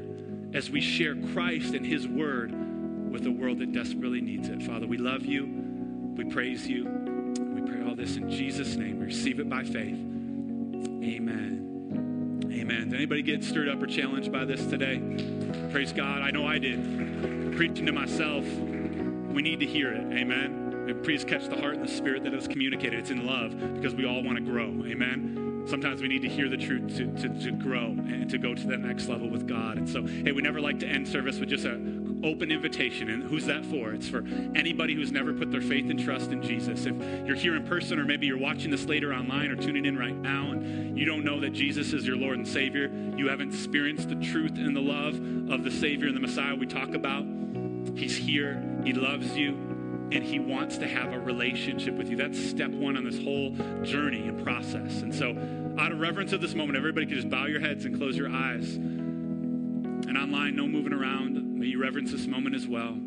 as 0.54 0.70
we 0.70 0.82
share 0.82 1.16
Christ 1.34 1.74
and 1.74 1.86
His 1.86 2.06
Word 2.06 2.52
with 3.12 3.26
a 3.26 3.32
world 3.32 3.60
that 3.60 3.72
desperately 3.72 4.20
needs 4.20 4.50
it. 4.50 4.62
Father, 4.62 4.88
we 4.88 4.98
love 4.98 5.26
you. 5.26 5.46
We 6.18 6.26
praise 6.26 6.68
you. 6.68 6.86
We 6.86 7.62
pray 7.62 7.88
all 7.88 7.96
this 7.96 8.18
in 8.18 8.30
Jesus' 8.30 8.76
name. 8.76 9.00
We 9.00 9.06
receive 9.06 9.40
it 9.40 9.50
by 9.50 9.64
faith. 9.64 9.98
Amen. 11.04 11.77
Amen. 12.70 12.90
Did 12.90 12.96
anybody 12.96 13.22
get 13.22 13.46
stirred 13.46 13.70
up 13.70 13.82
or 13.82 13.88
challenged 13.88 14.30
by 14.30 14.44
this 14.44 14.66
today? 14.66 15.02
Praise 15.72 15.94
God. 15.94 16.22
I 16.22 16.32
know 16.32 16.46
I 16.46 16.60
did. 16.60 17.56
Preaching 17.56 17.86
to 17.86 17.94
myself, 17.94 18.44
we 18.44 19.42
need 19.42 19.62
to 19.62 19.66
hear 19.66 19.94
it. 19.94 20.02
Amen. 20.12 20.74
And 20.90 21.02
please 21.02 21.24
catch 21.24 21.48
the 21.48 21.56
heart 21.56 21.76
and 21.76 21.88
the 21.88 21.90
spirit 21.90 22.26
that 22.26 22.34
is 22.34 22.46
communicated. 22.46 23.00
It's 23.00 23.10
in 23.10 23.26
love 23.26 23.58
because 23.76 23.96
we 23.96 24.06
all 24.06 24.22
want 24.22 24.38
to 24.38 24.44
grow. 24.44 24.84
Amen. 24.86 25.64
Sometimes 25.66 26.02
we 26.02 26.10
need 26.10 26.24
to 26.24 26.28
hear 26.28 26.50
the 26.50 26.58
truth 26.58 26.98
to, 26.98 27.06
to, 27.22 27.30
to 27.42 27.52
grow 27.54 27.86
and 27.86 28.30
to 28.30 28.38
go 28.38 28.54
to 28.54 28.68
that 28.68 28.82
next 28.82 29.08
level 29.08 29.30
with 29.30 29.48
God. 29.48 29.78
And 29.78 29.88
so, 29.88 30.06
hey, 30.06 30.34
we 30.34 30.42
never 30.42 30.60
like 30.60 30.78
to 30.82 30.88
end 30.88 31.08
service 31.08 31.40
with 31.40 31.48
just 31.48 31.64
a 31.64 31.76
open 32.24 32.52
invitation. 32.52 33.10
And 33.10 33.24
who's 33.24 33.46
that 33.46 33.66
for? 33.66 33.92
It's 33.94 34.08
for 34.08 34.24
anybody 34.56 34.96
who's 34.96 35.12
never 35.12 35.34
put 35.34 35.52
their 35.52 35.62
faith 35.62 35.90
and 35.90 36.00
trust 36.00 36.32
in 36.32 36.42
Jesus. 36.42 36.86
If 36.86 36.96
you're 37.28 37.36
here 37.36 37.56
in 37.56 37.66
person, 37.66 38.00
or 38.00 38.06
maybe 38.06 38.28
you're 38.28 38.38
watching 38.38 38.72
this 38.72 38.86
later 38.86 39.14
online 39.14 39.52
or 39.52 39.56
tuning 39.56 39.86
in 39.86 39.98
right 39.98 40.16
now, 40.16 40.52
and 40.52 40.98
you 40.98 41.06
don't 41.06 41.24
know 41.24 41.40
that 41.40 41.54
Jesus 41.54 41.94
is 41.94 42.06
your 42.06 42.18
Lord 42.18 42.38
and 42.38 42.48
Savior, 42.48 42.92
you 43.16 43.30
haven't 43.30 43.50
experienced 43.50 44.10
the 44.10 44.16
truth 44.16 44.58
and 44.58 44.76
the 44.76 44.82
love 44.82 45.16
of 45.52 45.64
the 45.64 45.72
Savior 45.72 46.08
and 46.08 46.16
the 46.16 46.22
Messiah 46.22 46.56
we 46.56 46.66
talk 46.66 46.94
about, 46.94 47.26
He's 47.96 48.18
here, 48.18 48.64
He 48.84 48.94
loves 48.94 49.36
you, 49.36 49.52
and 50.12 50.24
he 50.24 50.40
wants 50.40 50.78
to 50.78 50.88
have 50.88 51.12
a 51.12 51.20
relationship 51.20 51.94
with 51.96 52.10
you. 52.10 52.16
That's 52.16 52.40
step 52.40 52.72
one 52.72 52.96
on 52.96 53.04
this 53.04 53.22
whole 53.22 53.52
journey 53.84 54.28
and 54.28 54.42
process. 54.42 55.02
And 55.02 55.14
so, 55.14 55.32
out 55.78 55.92
of 55.92 56.00
reverence 56.00 56.32
of 56.32 56.42
this 56.42 56.56
moment, 56.56 56.78
everybody 56.78 57.06
could 57.06 57.16
just 57.16 57.30
bow 57.30 57.46
your 57.46 57.60
heads 57.60 57.86
and 57.86 57.98
close 57.98 58.16
your 58.16 58.30
eyes. 58.30 58.80
Online, 60.28 60.58
no 60.58 60.68
moving 60.68 60.92
around. 60.92 61.58
May 61.58 61.68
you 61.68 61.82
reverence 61.82 62.12
this 62.12 62.28
moment 62.28 62.54
as 62.54 62.68
well. 62.68 62.98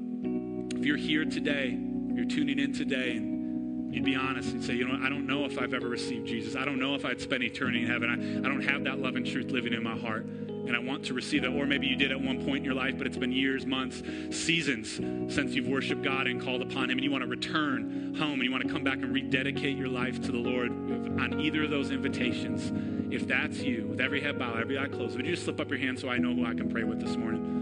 If 0.75 0.87
you're 0.87 0.97
here 0.97 1.27
today, 1.27 1.79
you're 2.15 2.25
tuning 2.25 2.59
in 2.59 2.73
today, 2.73 3.19
and 3.19 3.95
you'd 3.95 4.07
be 4.07 4.17
honest 4.17 4.53
and 4.53 4.65
say, 4.65 4.73
you 4.73 4.89
know, 4.89 4.99
I 5.05 5.11
don't 5.11 5.27
know 5.27 5.45
if 5.45 5.59
I've 5.59 5.75
ever 5.75 5.87
received 5.87 6.27
Jesus. 6.27 6.57
I 6.57 6.65
don't 6.65 6.79
know 6.79 6.95
if 6.95 7.05
I'd 7.05 7.21
spend 7.21 7.43
eternity 7.43 7.83
in 7.83 7.89
heaven. 7.89 8.09
I, 8.09 8.39
I 8.39 8.51
don't 8.51 8.63
have 8.63 8.85
that 8.85 9.01
love 9.01 9.17
and 9.17 9.27
truth 9.27 9.51
living 9.51 9.75
in 9.75 9.83
my 9.83 9.99
heart 9.99 10.25
and 10.25 10.75
I 10.75 10.79
want 10.79 11.05
to 11.07 11.15
receive 11.15 11.43
that. 11.43 11.51
Or 11.51 11.67
maybe 11.67 11.87
you 11.87 11.97
did 11.97 12.11
at 12.11 12.21
one 12.21 12.43
point 12.45 12.59
in 12.59 12.65
your 12.65 12.75
life, 12.75 12.97
but 12.97 13.07
it's 13.07 13.17
been 13.17 13.33
years, 13.33 13.67
months, 13.67 14.03
seasons 14.31 14.95
since 15.35 15.53
you've 15.53 15.67
worshiped 15.67 16.03
God 16.03 16.27
and 16.27 16.41
called 16.41 16.63
upon 16.63 16.85
Him, 16.85 16.99
and 16.99 17.03
you 17.03 17.11
want 17.11 17.25
to 17.25 17.29
return 17.29 18.15
home 18.19 18.35
and 18.35 18.45
you 18.45 18.51
want 18.51 18.63
to 18.63 18.69
come 18.69 18.85
back 18.85 18.99
and 18.99 19.13
rededicate 19.13 19.77
your 19.77 19.89
life 19.89 20.23
to 20.23 20.33
the 20.33 20.39
Lord 20.39 20.71
on 20.71 21.41
either 21.41 21.65
of 21.65 21.71
those 21.71 21.91
invitations. 21.91 22.71
If 23.11 23.27
that's 23.27 23.59
you, 23.59 23.87
with 23.89 24.01
every 24.01 24.21
head 24.21 24.39
bowed, 24.39 24.61
every 24.61 24.79
eye 24.79 24.89
closed, 24.89 25.17
would 25.17 25.27
you 25.27 25.33
just 25.33 25.45
slip 25.45 25.61
up 25.61 25.69
your 25.69 25.79
hand 25.79 25.99
so 25.99 26.09
I 26.09 26.19
know 26.19 26.35
who 26.35 26.47
I 26.47 26.55
can 26.55 26.71
pray 26.71 26.85
with 26.85 27.01
this 27.01 27.17
morning? 27.17 27.61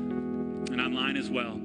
and 0.71 0.81
online 0.81 1.17
as 1.17 1.31
well. 1.31 1.61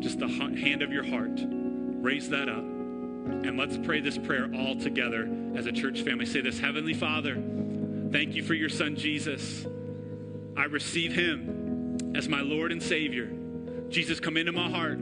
Just 0.00 0.18
the 0.18 0.28
hand 0.28 0.82
of 0.82 0.92
your 0.92 1.04
heart. 1.04 1.40
Raise 1.40 2.28
that 2.30 2.48
up. 2.48 2.58
And 2.58 3.58
let's 3.58 3.76
pray 3.78 4.00
this 4.00 4.16
prayer 4.16 4.48
all 4.54 4.76
together 4.76 5.28
as 5.54 5.66
a 5.66 5.72
church 5.72 6.02
family. 6.02 6.26
Say 6.26 6.40
this 6.40 6.58
Heavenly 6.58 6.94
Father, 6.94 7.34
thank 8.10 8.34
you 8.34 8.42
for 8.42 8.54
your 8.54 8.68
son 8.68 8.96
Jesus. 8.96 9.66
I 10.56 10.64
receive 10.64 11.12
him 11.12 12.14
as 12.14 12.28
my 12.28 12.40
Lord 12.40 12.72
and 12.72 12.82
Savior. 12.82 13.30
Jesus, 13.88 14.20
come 14.20 14.36
into 14.36 14.52
my 14.52 14.70
heart, 14.70 14.98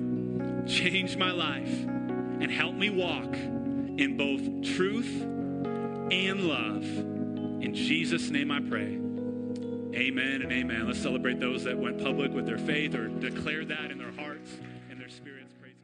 change 0.67 1.17
my 1.17 1.31
life, 1.31 1.69
and 1.69 2.51
help 2.51 2.75
me 2.75 2.91
walk 2.91 3.35
in 3.35 4.17
both 4.17 4.75
truth 4.77 5.23
and 6.11 6.41
love. 6.43 7.16
In 7.61 7.75
Jesus' 7.75 8.31
name 8.31 8.51
I 8.51 8.61
pray. 8.61 8.99
Amen 9.95 10.43
and 10.43 10.53
amen. 10.53 10.87
Let's 10.87 11.01
celebrate 11.01 11.41
those 11.41 11.65
that 11.65 11.79
went 11.79 12.03
public 12.03 12.33
with 12.33 12.45
their 12.47 12.59
faith 12.59 12.95
or 12.95 13.09
declared 13.09 13.69
that 13.69 13.91
in 13.91 13.99
their 13.99 14.13
hearts 14.13 14.51
and 14.91 15.01
their 15.01 15.09
spirits. 15.09 15.55
Praise 15.59 15.75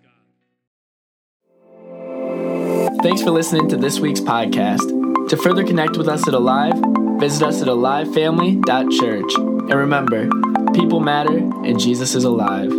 God. 1.89 3.03
Thanks 3.03 3.23
for 3.23 3.31
listening 3.31 3.69
to 3.71 3.77
this 3.77 3.99
week's 4.01 4.21
podcast. 4.21 5.29
To 5.29 5.37
further 5.37 5.65
connect 5.65 5.97
with 5.97 6.09
us 6.09 6.29
at 6.29 6.35
Alive, 6.35 6.75
visit 7.19 7.43
us 7.43 7.63
at 7.63 7.69
alivefamily.church. 7.69 9.35
And 9.35 9.75
remember, 9.75 10.29
people 10.75 11.01
matter 11.01 11.39
and 11.39 11.81
Jesus 11.81 12.15
is 12.15 12.25
alive. 12.25 12.71